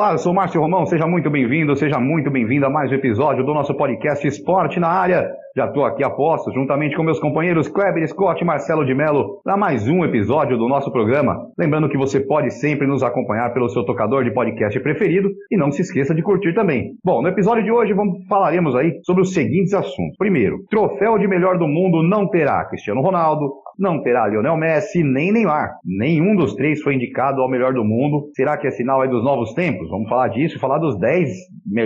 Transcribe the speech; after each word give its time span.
Olá, 0.00 0.12
eu 0.12 0.18
sou 0.18 0.32
Márcio 0.32 0.62
Romão, 0.62 0.86
seja 0.86 1.06
muito 1.06 1.28
bem-vindo, 1.28 1.76
seja 1.76 2.00
muito 2.00 2.30
bem-vindo 2.30 2.64
a 2.64 2.70
mais 2.70 2.90
um 2.90 2.94
episódio 2.94 3.44
do 3.44 3.52
nosso 3.52 3.74
podcast 3.74 4.26
Esporte 4.26 4.80
na 4.80 4.88
Área. 4.88 5.30
Já 5.56 5.66
estou 5.66 5.84
aqui 5.84 6.04
a 6.04 6.10
posto, 6.10 6.52
juntamente 6.52 6.94
com 6.94 7.02
meus 7.02 7.18
companheiros 7.18 7.66
Kleber 7.66 8.06
Scott 8.06 8.40
e 8.40 8.46
Marcelo 8.46 8.84
de 8.84 8.94
Mello, 8.94 9.40
para 9.42 9.56
mais 9.56 9.88
um 9.88 10.04
episódio 10.04 10.56
do 10.56 10.68
nosso 10.68 10.92
programa. 10.92 11.36
Lembrando 11.58 11.88
que 11.88 11.98
você 11.98 12.20
pode 12.20 12.52
sempre 12.52 12.86
nos 12.86 13.02
acompanhar 13.02 13.52
pelo 13.52 13.68
seu 13.68 13.84
tocador 13.84 14.22
de 14.22 14.32
podcast 14.32 14.78
preferido 14.78 15.28
e 15.50 15.56
não 15.56 15.72
se 15.72 15.82
esqueça 15.82 16.14
de 16.14 16.22
curtir 16.22 16.54
também. 16.54 16.92
Bom, 17.04 17.20
no 17.20 17.28
episódio 17.28 17.64
de 17.64 17.72
hoje 17.72 17.92
vamos, 17.92 18.24
falaremos 18.28 18.76
aí 18.76 19.00
sobre 19.02 19.22
os 19.22 19.34
seguintes 19.34 19.74
assuntos. 19.74 20.16
Primeiro, 20.16 20.64
troféu 20.70 21.18
de 21.18 21.26
melhor 21.26 21.58
do 21.58 21.66
mundo 21.66 22.00
não 22.00 22.28
terá 22.28 22.64
Cristiano 22.66 23.00
Ronaldo, 23.00 23.50
não 23.80 24.02
terá 24.02 24.28
Lionel 24.28 24.56
Messi, 24.56 25.02
nem 25.02 25.32
Neymar. 25.32 25.78
Nenhum 25.84 26.36
dos 26.36 26.54
três 26.54 26.82
foi 26.82 26.94
indicado 26.94 27.40
ao 27.40 27.48
melhor 27.48 27.72
do 27.72 27.82
mundo. 27.82 28.30
Será 28.36 28.58
que 28.58 28.66
é 28.66 28.70
sinal 28.70 29.00
aí 29.00 29.08
dos 29.08 29.24
novos 29.24 29.54
tempos? 29.54 29.88
Vamos 29.88 30.08
falar 30.08 30.28
disso, 30.28 30.60
falar 30.60 30.78
dos 30.78 30.98
10 30.98 31.28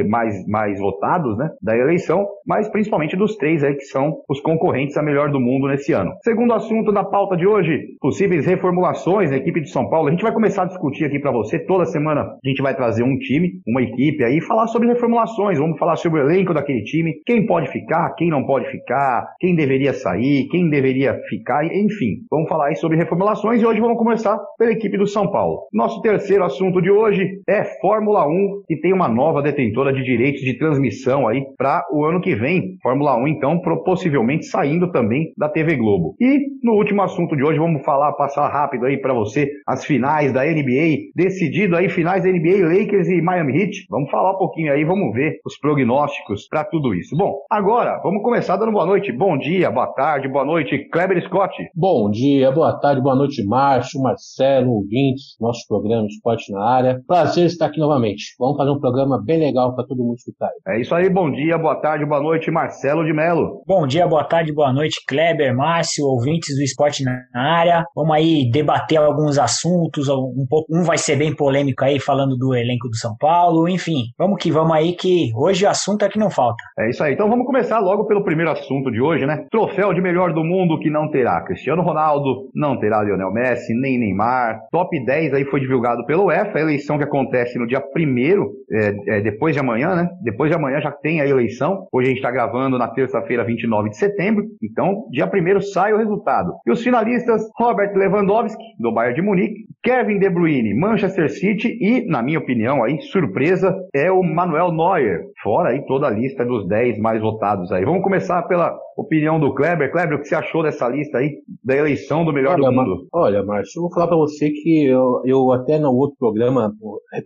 mais, 0.08 0.46
mais 0.48 0.78
votados 0.80 1.38
né, 1.38 1.48
da 1.62 1.76
eleição, 1.76 2.26
mas 2.44 2.68
principalmente 2.68 3.16
dos 3.16 3.36
três 3.36 3.53
aí 3.62 3.74
que 3.74 3.84
são 3.84 4.14
os 4.28 4.40
concorrentes 4.40 4.96
a 4.96 5.02
melhor 5.02 5.30
do 5.30 5.40
mundo 5.40 5.68
nesse 5.68 5.92
ano. 5.92 6.12
Segundo 6.22 6.54
assunto 6.54 6.92
da 6.92 7.04
pauta 7.04 7.36
de 7.36 7.46
hoje, 7.46 7.78
possíveis 8.00 8.46
reformulações 8.46 9.30
na 9.30 9.36
equipe 9.36 9.60
de 9.60 9.70
São 9.70 9.88
Paulo. 9.88 10.08
A 10.08 10.10
gente 10.10 10.22
vai 10.22 10.32
começar 10.32 10.62
a 10.62 10.66
discutir 10.66 11.04
aqui 11.04 11.18
para 11.18 11.30
você. 11.30 11.58
Toda 11.58 11.84
semana 11.84 12.22
a 12.22 12.48
gente 12.48 12.62
vai 12.62 12.74
trazer 12.74 13.02
um 13.02 13.18
time, 13.18 13.52
uma 13.66 13.82
equipe 13.82 14.24
aí, 14.24 14.40
falar 14.40 14.66
sobre 14.66 14.88
reformulações. 14.88 15.58
Vamos 15.58 15.78
falar 15.78 15.96
sobre 15.96 16.20
o 16.20 16.24
elenco 16.24 16.54
daquele 16.54 16.82
time, 16.82 17.14
quem 17.26 17.46
pode 17.46 17.70
ficar, 17.70 18.14
quem 18.14 18.30
não 18.30 18.44
pode 18.44 18.70
ficar, 18.70 19.26
quem 19.38 19.54
deveria 19.54 19.92
sair, 19.92 20.48
quem 20.50 20.68
deveria 20.70 21.14
ficar, 21.28 21.64
enfim. 21.66 22.24
Vamos 22.30 22.48
falar 22.48 22.68
aí 22.68 22.76
sobre 22.76 22.96
reformulações 22.96 23.60
e 23.60 23.66
hoje 23.66 23.80
vamos 23.80 23.98
começar 23.98 24.38
pela 24.58 24.72
equipe 24.72 24.96
do 24.96 25.06
São 25.06 25.30
Paulo. 25.30 25.68
Nosso 25.72 26.00
terceiro 26.00 26.44
assunto 26.44 26.80
de 26.80 26.90
hoje 26.90 27.40
é 27.48 27.64
Fórmula 27.80 28.26
1, 28.26 28.62
que 28.66 28.76
tem 28.80 28.92
uma 28.92 29.08
nova 29.08 29.42
detentora 29.42 29.92
de 29.92 30.02
direitos 30.02 30.40
de 30.40 30.56
transmissão 30.58 31.28
aí 31.28 31.42
para 31.56 31.84
o 31.92 32.04
ano 32.04 32.20
que 32.20 32.34
vem. 32.34 32.76
Fórmula 32.82 33.16
1, 33.16 33.28
então, 33.28 33.43
possivelmente 33.84 34.46
saindo 34.46 34.90
também 34.90 35.32
da 35.36 35.48
TV 35.48 35.76
Globo. 35.76 36.14
E 36.20 36.40
no 36.62 36.72
último 36.72 37.02
assunto 37.02 37.36
de 37.36 37.44
hoje, 37.44 37.58
vamos 37.58 37.84
falar, 37.84 38.12
passar 38.12 38.48
rápido 38.48 38.86
aí 38.86 39.00
para 39.00 39.12
você 39.12 39.50
as 39.66 39.84
finais 39.84 40.32
da 40.32 40.44
NBA, 40.44 41.10
decidido 41.14 41.76
aí 41.76 41.88
finais 41.88 42.22
da 42.24 42.30
NBA, 42.30 42.66
Lakers 42.66 43.08
e 43.08 43.20
Miami 43.20 43.58
Heat. 43.58 43.86
Vamos 43.90 44.10
falar 44.10 44.32
um 44.32 44.38
pouquinho 44.38 44.72
aí, 44.72 44.84
vamos 44.84 45.12
ver 45.12 45.40
os 45.44 45.58
prognósticos 45.58 46.46
para 46.48 46.64
tudo 46.64 46.94
isso. 46.94 47.16
Bom, 47.16 47.34
agora 47.50 48.00
vamos 48.02 48.22
começar 48.22 48.56
dando 48.56 48.72
boa 48.72 48.86
noite, 48.86 49.12
bom 49.12 49.36
dia, 49.36 49.70
boa 49.70 49.88
tarde, 49.88 50.28
boa 50.28 50.44
noite, 50.44 50.88
Kleber 50.90 51.22
Scott. 51.24 51.54
Bom 51.74 52.10
dia, 52.10 52.50
boa 52.50 52.78
tarde, 52.80 53.02
boa 53.02 53.14
noite, 53.14 53.44
Márcio, 53.44 54.00
Marcelo, 54.00 54.72
ouvintes, 54.72 55.36
nosso 55.40 55.66
programa 55.68 56.06
Esporte 56.06 56.52
na 56.52 56.64
Área. 56.64 57.00
Prazer 57.06 57.46
estar 57.46 57.66
aqui 57.66 57.78
novamente. 57.78 58.34
Vamos 58.38 58.56
fazer 58.56 58.70
um 58.70 58.80
programa 58.80 59.22
bem 59.22 59.38
legal 59.38 59.74
para 59.74 59.84
todo 59.84 60.02
mundo 60.02 60.16
escutar. 60.16 60.50
É 60.68 60.80
isso 60.80 60.94
aí, 60.94 61.08
bom 61.10 61.30
dia, 61.30 61.58
boa 61.58 61.76
tarde, 61.76 62.06
boa 62.06 62.20
noite, 62.20 62.50
Marcelo 62.50 63.04
de 63.04 63.12
Melo. 63.34 63.62
Bom 63.66 63.86
dia, 63.86 64.06
boa 64.06 64.24
tarde, 64.24 64.52
boa 64.52 64.72
noite, 64.72 65.00
Kleber, 65.06 65.54
Márcio, 65.54 66.04
ouvintes 66.04 66.56
do 66.56 66.62
Esporte 66.62 67.02
na 67.02 67.24
Área. 67.34 67.84
Vamos 67.94 68.14
aí 68.14 68.48
debater 68.50 68.98
alguns 68.98 69.38
assuntos, 69.38 70.08
um 70.08 70.46
pouco, 70.48 70.66
um 70.70 70.84
vai 70.84 70.96
ser 70.96 71.16
bem 71.16 71.34
polêmico 71.34 71.84
aí, 71.84 71.98
falando 71.98 72.36
do 72.36 72.54
elenco 72.54 72.88
do 72.88 72.96
São 72.96 73.16
Paulo, 73.18 73.68
enfim, 73.68 74.04
vamos 74.16 74.40
que 74.40 74.50
vamos 74.50 74.72
aí, 74.72 74.92
que 74.92 75.30
hoje 75.34 75.64
o 75.64 75.68
assunto 75.68 76.04
é 76.04 76.08
que 76.08 76.18
não 76.18 76.30
falta. 76.30 76.62
É 76.78 76.90
isso 76.90 77.02
aí, 77.02 77.14
então 77.14 77.28
vamos 77.28 77.46
começar 77.46 77.80
logo 77.80 78.06
pelo 78.06 78.22
primeiro 78.24 78.52
assunto 78.52 78.90
de 78.90 79.00
hoje, 79.00 79.26
né? 79.26 79.46
Troféu 79.50 79.92
de 79.92 80.00
melhor 80.00 80.32
do 80.32 80.44
mundo 80.44 80.78
que 80.78 80.90
não 80.90 81.10
terá 81.10 81.42
Cristiano 81.42 81.82
Ronaldo, 81.82 82.50
não 82.54 82.78
terá 82.78 83.02
Lionel 83.02 83.32
Messi, 83.32 83.74
nem 83.74 83.98
Neymar. 83.98 84.60
Top 84.70 85.04
10 85.04 85.34
aí 85.34 85.44
foi 85.46 85.60
divulgado 85.60 86.06
pelo 86.06 86.26
UEFA, 86.26 86.58
a 86.58 86.60
eleição 86.60 86.98
que 86.98 87.04
acontece 87.04 87.58
no 87.58 87.66
dia 87.66 87.80
primeiro, 87.80 88.52
é, 88.70 89.16
é, 89.16 89.20
depois 89.20 89.54
de 89.54 89.60
amanhã, 89.60 89.94
né? 89.96 90.08
Depois 90.22 90.50
de 90.50 90.56
amanhã 90.56 90.80
já 90.80 90.92
tem 90.92 91.20
a 91.20 91.26
eleição. 91.26 91.86
Hoje 91.92 92.06
a 92.06 92.10
gente 92.10 92.18
está 92.18 92.30
gravando 92.30 92.78
na 92.78 92.88
terça-feira, 93.24 93.44
29 93.44 93.90
de 93.90 93.96
setembro. 93.96 94.44
Então, 94.62 95.06
dia 95.10 95.26
1 95.26 95.60
sai 95.60 95.92
o 95.92 95.98
resultado. 95.98 96.52
E 96.66 96.70
os 96.70 96.82
finalistas, 96.82 97.42
Robert 97.56 97.92
Lewandowski, 97.94 98.62
do 98.78 98.92
Bayern 98.92 99.16
de 99.16 99.22
Munique, 99.22 99.64
Kevin 99.82 100.18
De 100.18 100.30
Bruyne, 100.30 100.78
Manchester 100.78 101.30
City 101.30 101.76
e, 101.80 102.06
na 102.06 102.22
minha 102.22 102.38
opinião, 102.38 102.84
aí, 102.84 103.00
surpresa, 103.02 103.74
é 103.94 104.10
o 104.10 104.22
Manuel 104.22 104.72
Neuer. 104.72 105.24
Fora 105.44 105.68
aí 105.68 105.84
toda 105.84 106.06
a 106.06 106.10
lista 106.10 106.42
dos 106.42 106.66
10 106.66 106.98
mais 106.98 107.20
votados 107.20 107.70
aí. 107.70 107.84
Vamos 107.84 108.02
começar 108.02 108.42
pela 108.44 108.74
opinião 108.96 109.38
do 109.38 109.52
Kleber. 109.54 109.92
Kleber, 109.92 110.16
o 110.16 110.22
que 110.22 110.28
você 110.28 110.34
achou 110.34 110.62
dessa 110.62 110.88
lista 110.88 111.18
aí, 111.18 111.42
da 111.62 111.76
eleição 111.76 112.24
do 112.24 112.32
melhor 112.32 112.58
olha, 112.58 112.70
do 112.70 112.72
mundo? 112.72 113.06
Olha, 113.12 113.44
Márcio, 113.44 113.78
eu 113.78 113.82
vou 113.82 113.92
falar 113.92 114.06
para 114.06 114.16
você 114.16 114.50
que 114.50 114.86
eu, 114.86 115.20
eu, 115.26 115.52
até 115.52 115.78
no 115.78 115.92
outro 115.94 116.16
programa, 116.18 116.72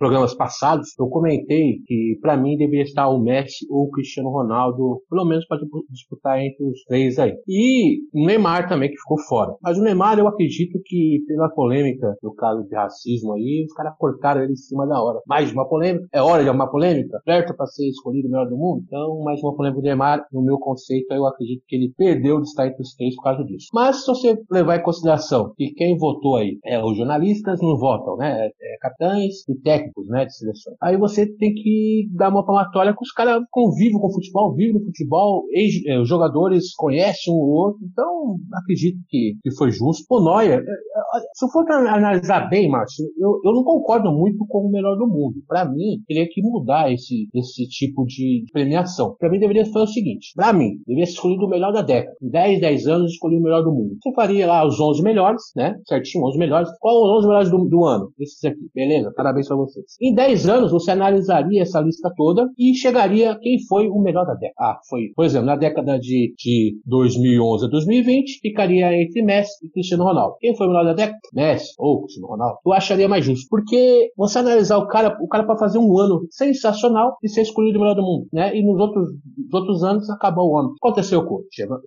programas 0.01 0.34
passados, 0.34 0.89
eu 0.99 1.07
comentei 1.07 1.78
que 1.87 2.19
para 2.21 2.37
mim 2.37 2.57
deveria 2.57 2.83
estar 2.83 3.09
o 3.09 3.21
Messi 3.21 3.65
ou 3.71 3.84
o 3.84 3.91
Cristiano 3.91 4.31
Ronaldo, 4.31 5.01
pelo 5.09 5.25
menos 5.25 5.47
para 5.47 5.59
disputar 5.89 6.41
entre 6.41 6.65
os 6.65 6.83
três 6.89 7.21
aí. 7.21 7.34
E 7.47 8.01
o 8.12 8.27
Neymar 8.27 8.69
também, 8.69 8.89
que 8.89 8.97
ficou 8.97 9.19
fora. 9.28 9.55
Mas 9.62 9.78
o 9.78 9.83
Neymar, 9.83 10.19
eu 10.19 10.27
acredito 10.27 10.81
que 10.84 11.21
pela 11.28 11.49
polêmica 11.51 12.17
do 12.21 12.34
caso 12.34 12.65
de 12.65 12.75
racismo 12.75 13.34
aí, 13.34 13.65
os 13.65 13.73
caras 13.75 13.95
cortaram 13.97 14.43
ele 14.43 14.55
em 14.55 14.57
cima 14.57 14.89
da 14.89 15.01
hora. 15.01 15.21
Mais 15.25 15.53
uma 15.53 15.69
polêmica, 15.69 16.05
é 16.12 16.21
hora 16.21 16.43
de 16.43 16.51
uma 16.51 16.69
polêmica, 16.69 17.21
certo 17.25 17.55
para 17.55 17.67
ser 17.67 17.89
escolhido 17.89 18.08
o 18.09 18.31
melhor 18.31 18.49
do 18.49 18.57
mundo? 18.57 18.83
Então, 18.87 19.21
mais 19.23 19.43
uma 19.43 19.55
polêmica 19.55 19.81
do 19.81 19.85
Neymar, 19.85 20.27
no 20.33 20.43
meu 20.43 20.59
conceito, 20.59 21.13
eu 21.13 21.27
acredito 21.27 21.63
que 21.67 21.77
ele 21.77 21.93
perdeu 21.97 22.41
de 22.41 22.49
estar 22.49 22.67
entre 22.67 22.83
os 22.83 22.95
três 22.95 23.15
por 23.17 23.23
causa 23.23 23.45
disso. 23.45 23.69
Mas 23.73 24.05
se 24.05 24.07
você 24.07 24.39
levar 24.51 24.77
em 24.77 24.83
consideração 24.83 25.53
que 25.57 25.73
quem 25.73 25.97
votou 25.97 26.37
aí 26.37 26.59
é 26.65 26.83
os 26.83 26.97
jornalistas 26.97 27.61
não 27.61 27.77
votam, 27.77 28.17
né? 28.17 28.47
É, 28.47 28.47
é 28.47 28.79
capitães 28.81 29.49
e 29.49 29.55
técnicos, 29.57 30.07
né, 30.09 30.25
de 30.27 30.37
seleção. 30.37 30.75
Aí 30.81 30.97
você 30.97 31.27
tem 31.27 31.55
que 31.55 32.09
dar 32.15 32.31
uma 32.31 32.45
palmatória 32.45 32.95
com 32.95 33.03
os 33.03 33.13
caras 33.13 33.43
convivem 33.51 33.99
com 33.99 34.07
o 34.07 34.13
futebol, 34.13 34.55
vivem 34.55 34.75
no 34.75 34.85
futebol, 34.85 35.45
é, 35.87 35.99
os 35.99 36.09
jogadores 36.09 36.75
conhecem 36.75 37.33
um 37.33 37.37
ou 37.37 37.49
outro, 37.49 37.81
então 37.85 38.37
acredito 38.55 38.99
que, 39.09 39.37
que 39.43 39.51
foi 39.57 39.71
justo. 39.71 40.05
O 40.11 40.23
Neuer, 40.23 40.61
é, 40.61 41.21
se 41.35 41.51
for 41.51 41.71
analisar 41.71 42.49
bem, 42.49 42.69
Márcio, 42.69 43.07
eu, 43.19 43.41
eu 43.45 43.53
não 43.53 43.65
concordo 43.65 44.13
muito 44.13 44.45
com 44.47 44.67
o 44.67 44.71
melhor 44.71 44.97
do 44.97 45.07
mundo. 45.07 45.43
Para 45.47 45.65
mim, 45.65 46.03
teria 46.07 46.29
que 46.29 46.43
mudar 46.43 46.93
esse, 46.93 47.29
esse 47.35 47.69
tipo 47.69 47.88
de 48.06 48.44
premiação. 48.53 49.15
Para 49.19 49.31
mim, 49.31 49.38
deveria 49.38 49.65
ser 49.65 49.78
o 49.78 49.87
seguinte: 49.87 50.32
para 50.34 50.53
mim, 50.53 50.78
deveria 50.87 51.06
ser 51.06 51.12
escolhido 51.12 51.47
o 51.47 51.49
melhor 51.49 51.72
da 51.72 51.82
década. 51.82 52.16
Em 52.22 52.31
10, 52.31 52.60
10 52.60 52.87
anos, 52.87 53.12
escolhi 53.12 53.37
o 53.37 53.43
melhor 53.43 53.62
do 53.62 53.72
mundo. 53.72 53.97
Você 54.03 54.12
faria 54.15 54.47
lá 54.47 54.66
os 54.66 54.81
11 54.81 55.03
melhores, 55.03 55.43
né? 55.56 55.76
Certinho, 55.87 56.25
11 56.27 56.38
melhores. 56.38 56.69
Qual 56.81 57.04
os 57.04 57.19
11 57.19 57.27
melhores 57.27 57.50
do, 57.50 57.65
do 57.69 57.84
ano? 57.84 58.10
Esses 58.19 58.43
aqui, 58.44 58.71
beleza? 58.75 59.12
Parabéns 59.16 59.48
para 59.48 59.56
vocês. 59.56 59.87
Em 60.00 60.15
10 60.15 60.48
anos, 60.48 60.72
você 60.72 60.91
analisaria 60.91 61.62
essa 61.62 61.81
lista 61.81 62.12
toda 62.16 62.48
e 62.59 62.74
chegaria 62.74 63.39
quem 63.41 63.59
foi 63.66 63.89
o 63.89 64.01
melhor 64.01 64.24
da 64.24 64.34
década. 64.34 64.54
Ah, 64.59 64.78
foi, 64.89 65.13
por 65.15 65.24
exemplo, 65.24 65.47
na 65.47 65.57
década 65.57 65.98
de, 65.98 66.34
de 66.36 66.78
2011 66.86 67.66
a 67.66 67.68
2020, 67.68 68.41
ficaria 68.41 69.03
entre 69.03 69.22
Messi 69.22 69.66
e 69.66 69.71
Cristiano 69.71 70.04
Ronaldo. 70.04 70.36
Quem 70.41 70.57
foi 70.57 70.66
o 70.66 70.71
melhor 70.71 70.84
da 70.84 70.95
década? 70.95 71.18
Messi 71.33 71.72
ou 71.78 72.03
Cristiano 72.03 72.28
Ronaldo. 72.28 72.59
Eu 72.65 72.72
acharia 72.72 73.09
mais 73.09 73.24
justo, 73.24 73.47
porque 73.48 74.10
você 74.16 74.39
analisar 74.39 74.78
o 74.78 74.86
cara, 74.86 75.16
o 75.21 75.28
cara 75.28 75.45
para 75.45 75.59
fazer 75.59 75.78
um 75.78 75.98
ano 75.98 76.27
sensacional 76.30 77.16
e 77.22 77.28
ser 77.28 77.42
escolhido 77.42 77.78
o 77.78 77.80
melhor 77.80 77.95
do 77.95 78.03
mundo, 78.03 78.27
né? 78.33 78.54
E 78.57 78.63
nos 78.65 78.78
outros, 78.78 79.09
nos 79.36 79.54
outros 79.54 79.84
anos 79.84 80.10
acabou 80.10 80.51
o 80.51 80.59
ano. 80.59 80.75
Aconteceu 80.83 81.25
com, 81.25 81.42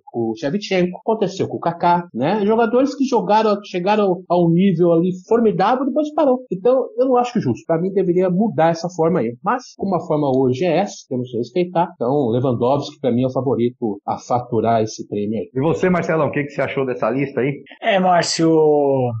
com 0.06 0.30
o 0.30 0.34
Shevchenko, 0.36 0.98
aconteceu 0.98 1.48
com 1.48 1.56
o 1.56 1.60
Kaká, 1.60 2.08
né? 2.14 2.44
Jogadores 2.44 2.94
que 2.94 3.04
jogaram, 3.04 3.58
chegaram 3.64 4.22
a 4.28 4.38
um 4.38 4.50
nível 4.50 4.92
ali 4.92 5.10
formidável 5.28 5.84
e 5.84 5.88
depois 5.88 6.12
parou. 6.14 6.40
Então, 6.50 6.86
eu 6.98 7.06
não 7.06 7.16
acho 7.16 7.40
justo. 7.40 7.64
Para 7.66 7.80
mim 7.80 7.92
deveria 7.92 8.30
mudar 8.30 8.70
essa 8.70 8.88
forma 8.88 9.20
aí. 9.20 9.36
Mas 9.42 9.62
como 9.76 9.94
a 9.96 10.00
forma 10.00 10.30
hoje 10.34 10.64
é 10.64 10.78
essa, 10.78 10.94
temos 11.08 11.30
que 11.30 11.38
respeitar. 11.38 11.88
Então, 11.94 12.28
Lewandowski 12.28 13.00
para 13.00 13.12
mim 13.12 13.22
é 13.22 13.26
o 13.26 13.32
favorito 13.32 14.00
a 14.06 14.18
faturar 14.18 14.82
esse 14.82 15.06
prêmio 15.08 15.38
aí. 15.38 15.50
E 15.54 15.60
você, 15.60 15.88
Marcelão, 15.90 16.28
o 16.28 16.32
que, 16.32 16.44
que 16.44 16.50
você 16.50 16.62
achou 16.62 16.86
dessa 16.86 17.10
lista 17.10 17.40
aí? 17.40 17.62
É, 17.80 17.98
Márcio, 17.98 18.50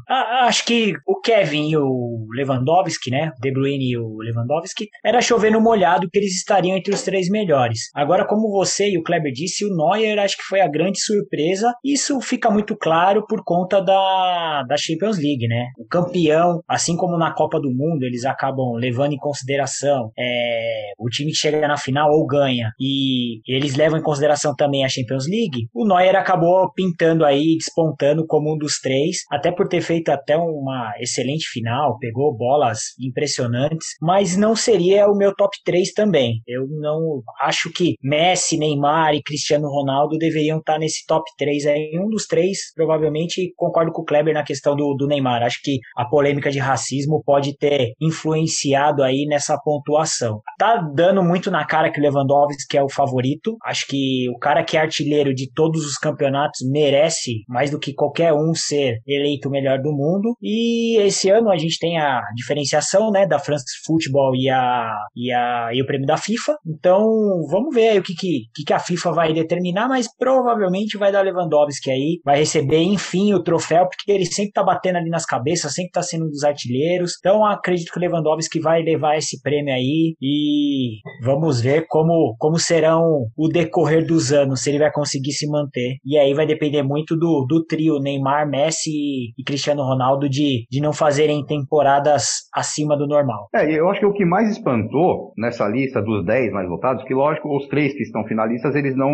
acho 0.08 0.64
que 0.64 0.94
o 1.06 1.20
Kevin 1.20 1.70
e 1.70 1.76
o 1.76 2.26
Lewandowski, 2.34 3.10
né? 3.10 3.32
De 3.40 3.52
Bruyne 3.52 3.90
e 3.90 3.98
o 3.98 4.18
Lewandowski, 4.18 4.88
era 5.04 5.20
chover 5.20 5.50
no 5.50 5.60
molhado 5.60 6.08
que 6.10 6.18
eles 6.18 6.34
estariam 6.36 6.61
entre 6.70 6.94
os 6.94 7.02
três 7.02 7.28
melhores. 7.28 7.90
Agora, 7.94 8.26
como 8.26 8.50
você 8.50 8.90
e 8.90 8.98
o 8.98 9.02
Kleber 9.02 9.32
disse, 9.32 9.64
o 9.64 9.74
Neuer 9.74 10.18
acho 10.18 10.36
que 10.36 10.44
foi 10.44 10.60
a 10.60 10.68
grande 10.68 11.00
surpresa. 11.00 11.72
Isso 11.84 12.20
fica 12.20 12.50
muito 12.50 12.76
claro 12.76 13.24
por 13.26 13.42
conta 13.44 13.80
da, 13.80 14.64
da 14.68 14.76
Champions 14.76 15.16
League, 15.16 15.46
né? 15.48 15.66
O 15.78 15.86
campeão, 15.86 16.62
assim 16.68 16.96
como 16.96 17.18
na 17.18 17.32
Copa 17.32 17.60
do 17.60 17.70
Mundo, 17.70 18.04
eles 18.04 18.24
acabam 18.24 18.72
levando 18.74 19.12
em 19.12 19.18
consideração 19.18 20.10
é, 20.18 20.92
o 20.98 21.08
time 21.08 21.30
que 21.30 21.38
chega 21.38 21.66
na 21.66 21.76
final 21.76 22.10
ou 22.10 22.26
ganha, 22.26 22.70
e 22.78 23.40
eles 23.46 23.74
levam 23.74 23.98
em 23.98 24.02
consideração 24.02 24.54
também 24.54 24.84
a 24.84 24.88
Champions 24.88 25.26
League. 25.26 25.68
O 25.74 25.86
Neuer 25.86 26.16
acabou 26.16 26.70
pintando 26.72 27.24
aí, 27.24 27.56
despontando 27.56 28.26
como 28.26 28.54
um 28.54 28.58
dos 28.58 28.78
três, 28.80 29.18
até 29.30 29.50
por 29.50 29.68
ter 29.68 29.80
feito 29.80 30.10
até 30.10 30.36
uma 30.36 30.92
excelente 31.00 31.46
final, 31.46 31.98
pegou 31.98 32.36
bolas 32.36 32.80
impressionantes, 33.00 33.88
mas 34.00 34.36
não 34.36 34.54
seria 34.54 35.08
o 35.08 35.16
meu 35.16 35.34
top 35.34 35.56
3 35.64 35.92
também. 35.92 36.40
Eu 36.52 36.66
não 36.68 37.22
acho 37.40 37.70
que 37.72 37.94
Messi, 38.02 38.58
Neymar 38.58 39.14
e 39.14 39.22
Cristiano 39.22 39.68
Ronaldo 39.68 40.18
deveriam 40.18 40.58
estar 40.58 40.78
nesse 40.78 41.04
top 41.06 41.24
3 41.36 41.66
aí. 41.66 41.90
Um 41.98 42.08
dos 42.08 42.26
três, 42.26 42.72
provavelmente, 42.74 43.52
concordo 43.56 43.92
com 43.92 44.02
o 44.02 44.04
Kleber 44.04 44.34
na 44.34 44.44
questão 44.44 44.76
do, 44.76 44.94
do 44.94 45.06
Neymar. 45.06 45.42
Acho 45.42 45.60
que 45.62 45.78
a 45.96 46.04
polêmica 46.04 46.50
de 46.50 46.58
racismo 46.58 47.22
pode 47.24 47.56
ter 47.56 47.92
influenciado 48.00 49.02
aí 49.02 49.26
nessa 49.26 49.58
pontuação. 49.58 50.40
Tá 50.58 50.76
dando 50.94 51.22
muito 51.22 51.50
na 51.50 51.64
cara 51.64 51.90
que 51.90 51.98
o 51.98 52.02
Lewandowski 52.02 52.76
é 52.76 52.82
o 52.82 52.88
favorito. 52.88 53.56
Acho 53.64 53.86
que 53.86 54.28
o 54.30 54.38
cara 54.38 54.64
que 54.64 54.76
é 54.76 54.80
artilheiro 54.80 55.34
de 55.34 55.50
todos 55.52 55.84
os 55.84 55.96
campeonatos 55.96 56.60
merece 56.70 57.42
mais 57.48 57.70
do 57.70 57.78
que 57.78 57.94
qualquer 57.94 58.32
um 58.32 58.54
ser 58.54 58.98
eleito 59.06 59.48
o 59.48 59.50
melhor 59.50 59.78
do 59.80 59.92
mundo. 59.92 60.34
E 60.40 60.98
esse 61.00 61.30
ano 61.30 61.50
a 61.50 61.56
gente 61.56 61.78
tem 61.78 61.98
a 61.98 62.20
diferenciação, 62.34 63.10
né, 63.10 63.26
da 63.26 63.38
France 63.38 63.64
Football 63.84 64.34
e 64.34 64.48
a 64.50 64.94
e 65.14 65.32
a 65.32 65.70
e 65.72 65.82
o 65.82 65.86
prêmio 65.86 66.06
da 66.06 66.16
FIFA. 66.16 66.41
Então, 66.66 67.02
vamos 67.50 67.74
ver 67.74 67.98
o 67.98 68.02
que 68.02 68.14
que, 68.14 68.64
que 68.66 68.72
a 68.72 68.78
FIFA 68.78 69.12
vai 69.12 69.32
determinar, 69.32 69.88
mas 69.88 70.08
provavelmente 70.16 70.98
vai 70.98 71.12
dar 71.12 71.22
Lewandowski 71.22 71.90
aí, 71.90 72.20
vai 72.24 72.38
receber 72.38 72.82
enfim 72.82 73.34
o 73.34 73.42
troféu, 73.42 73.86
porque 73.86 74.10
ele 74.10 74.26
sempre 74.26 74.52
tá 74.52 74.62
batendo 74.62 74.96
ali 74.96 75.10
nas 75.10 75.24
cabeças, 75.24 75.74
sempre 75.74 75.92
tá 75.92 76.02
sendo 76.02 76.26
um 76.26 76.28
dos 76.28 76.44
artilheiros. 76.44 77.12
Então, 77.18 77.44
acredito 77.44 77.92
que 77.92 77.98
o 77.98 78.00
Lewandowski 78.00 78.60
vai 78.60 78.82
levar 78.82 79.16
esse 79.16 79.40
prêmio 79.42 79.74
aí 79.74 80.14
e 80.20 80.98
vamos 81.22 81.60
ver 81.60 81.86
como 81.88 82.34
como 82.38 82.58
serão 82.58 83.28
o 83.36 83.48
decorrer 83.48 84.06
dos 84.06 84.32
anos, 84.32 84.62
se 84.62 84.70
ele 84.70 84.78
vai 84.78 84.90
conseguir 84.90 85.32
se 85.32 85.48
manter. 85.48 85.96
E 86.04 86.18
aí 86.18 86.34
vai 86.34 86.46
depender 86.46 86.82
muito 86.82 87.16
do, 87.16 87.46
do 87.48 87.64
trio 87.64 87.98
Neymar, 88.00 88.48
Messi 88.48 88.90
e 89.36 89.44
Cristiano 89.44 89.82
Ronaldo 89.82 90.28
de, 90.28 90.66
de 90.70 90.80
não 90.80 90.92
fazerem 90.92 91.44
temporadas 91.44 92.48
acima 92.54 92.96
do 92.96 93.06
normal. 93.06 93.48
É, 93.54 93.70
eu 93.70 93.88
acho 93.88 94.00
que 94.00 94.06
o 94.06 94.12
que 94.12 94.24
mais 94.24 94.50
espantou 94.50 95.32
nessa 95.36 95.68
lista 95.68 96.00
dos 96.00 96.24
10 96.32 96.50
mais 96.50 96.66
votados, 96.66 97.04
que 97.04 97.12
lógico, 97.12 97.54
os 97.54 97.68
três 97.68 97.92
que 97.92 98.02
estão 98.02 98.24
finalistas, 98.24 98.74
eles 98.74 98.96
não 98.96 99.12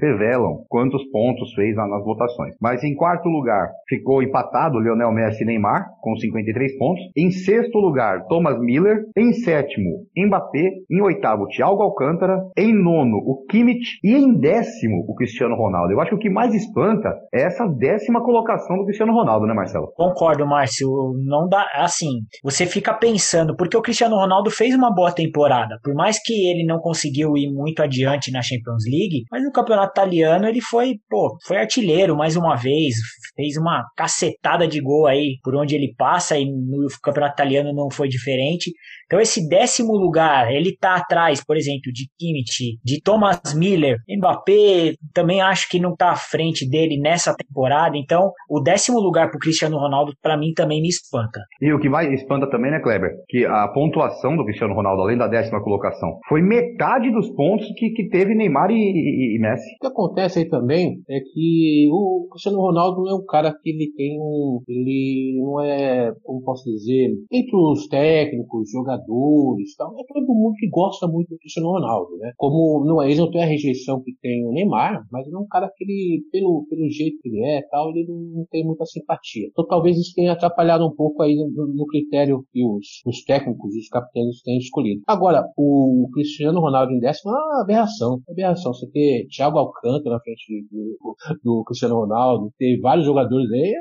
revelam 0.00 0.64
quantos 0.68 1.02
pontos 1.10 1.52
fez 1.54 1.74
nas 1.74 2.04
votações. 2.04 2.54
Mas 2.60 2.84
em 2.84 2.94
quarto 2.94 3.28
lugar 3.28 3.70
ficou 3.88 4.22
empatado 4.22 4.78
Lionel 4.78 5.10
Messi 5.10 5.42
e 5.42 5.46
Neymar, 5.46 5.88
com 6.00 6.14
53 6.16 6.78
pontos. 6.78 7.02
Em 7.16 7.30
sexto 7.32 7.76
lugar, 7.78 8.24
Thomas 8.28 8.60
Miller. 8.60 9.04
Em 9.16 9.32
sétimo, 9.32 10.06
Mbappé. 10.16 10.70
Em 10.88 11.02
oitavo, 11.02 11.48
Thiago 11.48 11.82
Alcântara. 11.82 12.38
Em 12.56 12.72
nono, 12.72 13.16
o 13.16 13.44
Kimmich. 13.50 13.98
E 14.04 14.14
em 14.14 14.38
décimo, 14.38 15.04
o 15.08 15.14
Cristiano 15.16 15.56
Ronaldo. 15.56 15.92
Eu 15.92 16.00
acho 16.00 16.10
que 16.10 16.16
o 16.16 16.18
que 16.20 16.30
mais 16.30 16.54
espanta 16.54 17.12
é 17.34 17.42
essa 17.42 17.66
décima 17.66 18.22
colocação 18.22 18.76
do 18.76 18.84
Cristiano 18.84 19.12
Ronaldo, 19.12 19.46
né, 19.46 19.54
Marcelo? 19.54 19.92
Concordo, 19.96 20.46
Márcio. 20.46 20.88
Não 21.24 21.48
dá. 21.48 21.66
Assim, 21.74 22.20
você 22.44 22.64
fica 22.64 22.94
pensando, 22.94 23.56
porque 23.56 23.76
o 23.76 23.82
Cristiano 23.82 24.16
Ronaldo 24.16 24.50
fez 24.50 24.74
uma 24.74 24.94
boa 24.94 25.12
temporada. 25.12 25.78
Por 25.82 25.94
mais 25.94 26.20
que 26.22 26.32
ele 26.48 26.59
não 26.64 26.78
conseguiu 26.78 27.36
ir 27.36 27.50
muito 27.50 27.82
adiante 27.82 28.30
na 28.30 28.42
Champions 28.42 28.84
League, 28.84 29.24
mas 29.30 29.42
no 29.42 29.52
campeonato 29.52 29.92
italiano 29.92 30.46
ele 30.46 30.60
foi, 30.60 30.94
pô, 31.08 31.36
foi 31.44 31.58
artilheiro 31.58 32.16
mais 32.16 32.36
uma 32.36 32.56
vez, 32.56 32.94
fez 33.34 33.56
uma 33.56 33.84
cacetada 33.96 34.66
de 34.66 34.80
gol 34.80 35.06
aí 35.06 35.36
por 35.42 35.54
onde 35.56 35.74
ele 35.74 35.94
passa 35.96 36.38
e 36.38 36.44
no 36.44 36.86
campeonato 37.02 37.34
italiano 37.34 37.72
não 37.72 37.90
foi 37.90 38.08
diferente. 38.08 38.72
Então 39.10 39.20
esse 39.20 39.48
décimo 39.48 39.96
lugar, 39.96 40.52
ele 40.52 40.76
tá 40.80 40.94
atrás, 40.94 41.42
por 41.44 41.56
exemplo, 41.56 41.90
de 41.92 42.06
Kimmich, 42.16 42.78
de 42.84 43.02
Thomas 43.02 43.40
Miller, 43.56 43.96
Mbappé, 44.08 44.94
também 45.12 45.40
acho 45.40 45.68
que 45.68 45.80
não 45.80 45.96
tá 45.96 46.12
à 46.12 46.16
frente 46.16 46.64
dele 46.70 46.96
nessa 46.96 47.34
temporada. 47.34 47.98
Então 47.98 48.30
o 48.48 48.60
décimo 48.60 49.00
lugar 49.00 49.28
pro 49.28 49.40
Cristiano 49.40 49.76
Ronaldo 49.78 50.12
para 50.22 50.38
mim 50.38 50.52
também 50.54 50.80
me 50.80 50.86
espanta. 50.86 51.40
E 51.60 51.72
o 51.72 51.80
que 51.80 51.88
mais 51.88 52.12
espanta 52.12 52.48
também, 52.48 52.70
né, 52.70 52.78
Kleber? 52.78 53.10
Que 53.28 53.44
a 53.44 53.66
pontuação 53.74 54.36
do 54.36 54.44
Cristiano 54.44 54.74
Ronaldo, 54.74 55.02
além 55.02 55.18
da 55.18 55.26
décima 55.26 55.60
colocação, 55.60 56.20
foi 56.28 56.40
metade 56.40 57.10
dos 57.10 57.28
pontos 57.30 57.66
que, 57.76 57.90
que 57.90 58.08
teve 58.10 58.36
Neymar 58.36 58.70
e, 58.70 58.76
e, 58.76 59.36
e 59.36 59.40
Messi. 59.40 59.74
O 59.74 59.80
que 59.80 59.86
acontece 59.88 60.38
aí 60.38 60.48
também 60.48 61.02
é 61.08 61.18
que 61.18 61.88
o 61.90 62.28
Cristiano 62.30 62.60
Ronaldo 62.60 63.02
não 63.02 63.10
é 63.10 63.14
um 63.16 63.26
cara 63.26 63.52
que 63.60 63.70
ele 63.70 63.92
tem 63.96 64.20
um, 64.20 64.60
ele 64.68 65.40
não 65.42 65.60
é, 65.60 66.12
como 66.22 66.44
posso 66.44 66.62
dizer, 66.70 67.10
entre 67.32 67.56
os 67.56 67.88
técnicos, 67.88 68.70
jogadores 68.70 68.99
jogadores 69.00 69.76
tal. 69.76 69.92
É 69.98 70.04
todo 70.06 70.34
mundo 70.34 70.54
que 70.56 70.68
gosta 70.68 71.06
muito 71.06 71.30
do 71.30 71.38
Cristiano 71.38 71.70
Ronaldo, 71.70 72.16
né? 72.18 72.32
Como 72.36 72.84
não, 72.84 73.02
é, 73.02 73.10
ele 73.10 73.20
não 73.20 73.30
tem 73.30 73.42
a 73.42 73.46
rejeição 73.46 74.02
que 74.02 74.12
tem 74.20 74.46
o 74.46 74.52
Neymar, 74.52 75.06
mas 75.10 75.26
ele 75.26 75.36
é 75.36 75.38
um 75.38 75.46
cara 75.46 75.70
que 75.76 75.84
ele, 75.84 76.22
pelo, 76.30 76.66
pelo 76.68 76.88
jeito 76.90 77.18
que 77.20 77.28
ele 77.28 77.44
é 77.44 77.62
tal, 77.70 77.90
ele 77.90 78.06
não 78.08 78.44
tem 78.50 78.64
muita 78.64 78.84
simpatia. 78.86 79.48
Então 79.48 79.66
talvez 79.66 79.98
isso 79.98 80.12
tenha 80.14 80.32
atrapalhado 80.32 80.86
um 80.86 80.94
pouco 80.94 81.22
aí 81.22 81.34
no, 81.34 81.66
no 81.74 81.86
critério 81.86 82.44
que 82.52 82.64
os, 82.64 83.02
os 83.06 83.24
técnicos 83.24 83.74
os 83.74 83.88
capitães 83.88 84.42
têm 84.42 84.58
escolhido. 84.58 85.02
Agora, 85.06 85.44
o 85.56 86.08
Cristiano 86.12 86.60
Ronaldo 86.60 86.92
em 86.92 86.98
décimo 86.98 87.32
é 87.32 87.34
uma 87.34 87.62
aberração. 87.62 88.20
É 88.28 88.32
aberração. 88.32 88.72
Você 88.72 88.90
ter 88.90 89.26
Thiago 89.28 89.58
Alcântara 89.58 90.16
na 90.16 90.20
frente 90.20 90.66
do, 90.70 91.16
do 91.42 91.64
Cristiano 91.64 91.96
Ronaldo, 91.96 92.52
ter 92.58 92.78
vários 92.80 93.06
jogadores 93.06 93.50
aí, 93.50 93.74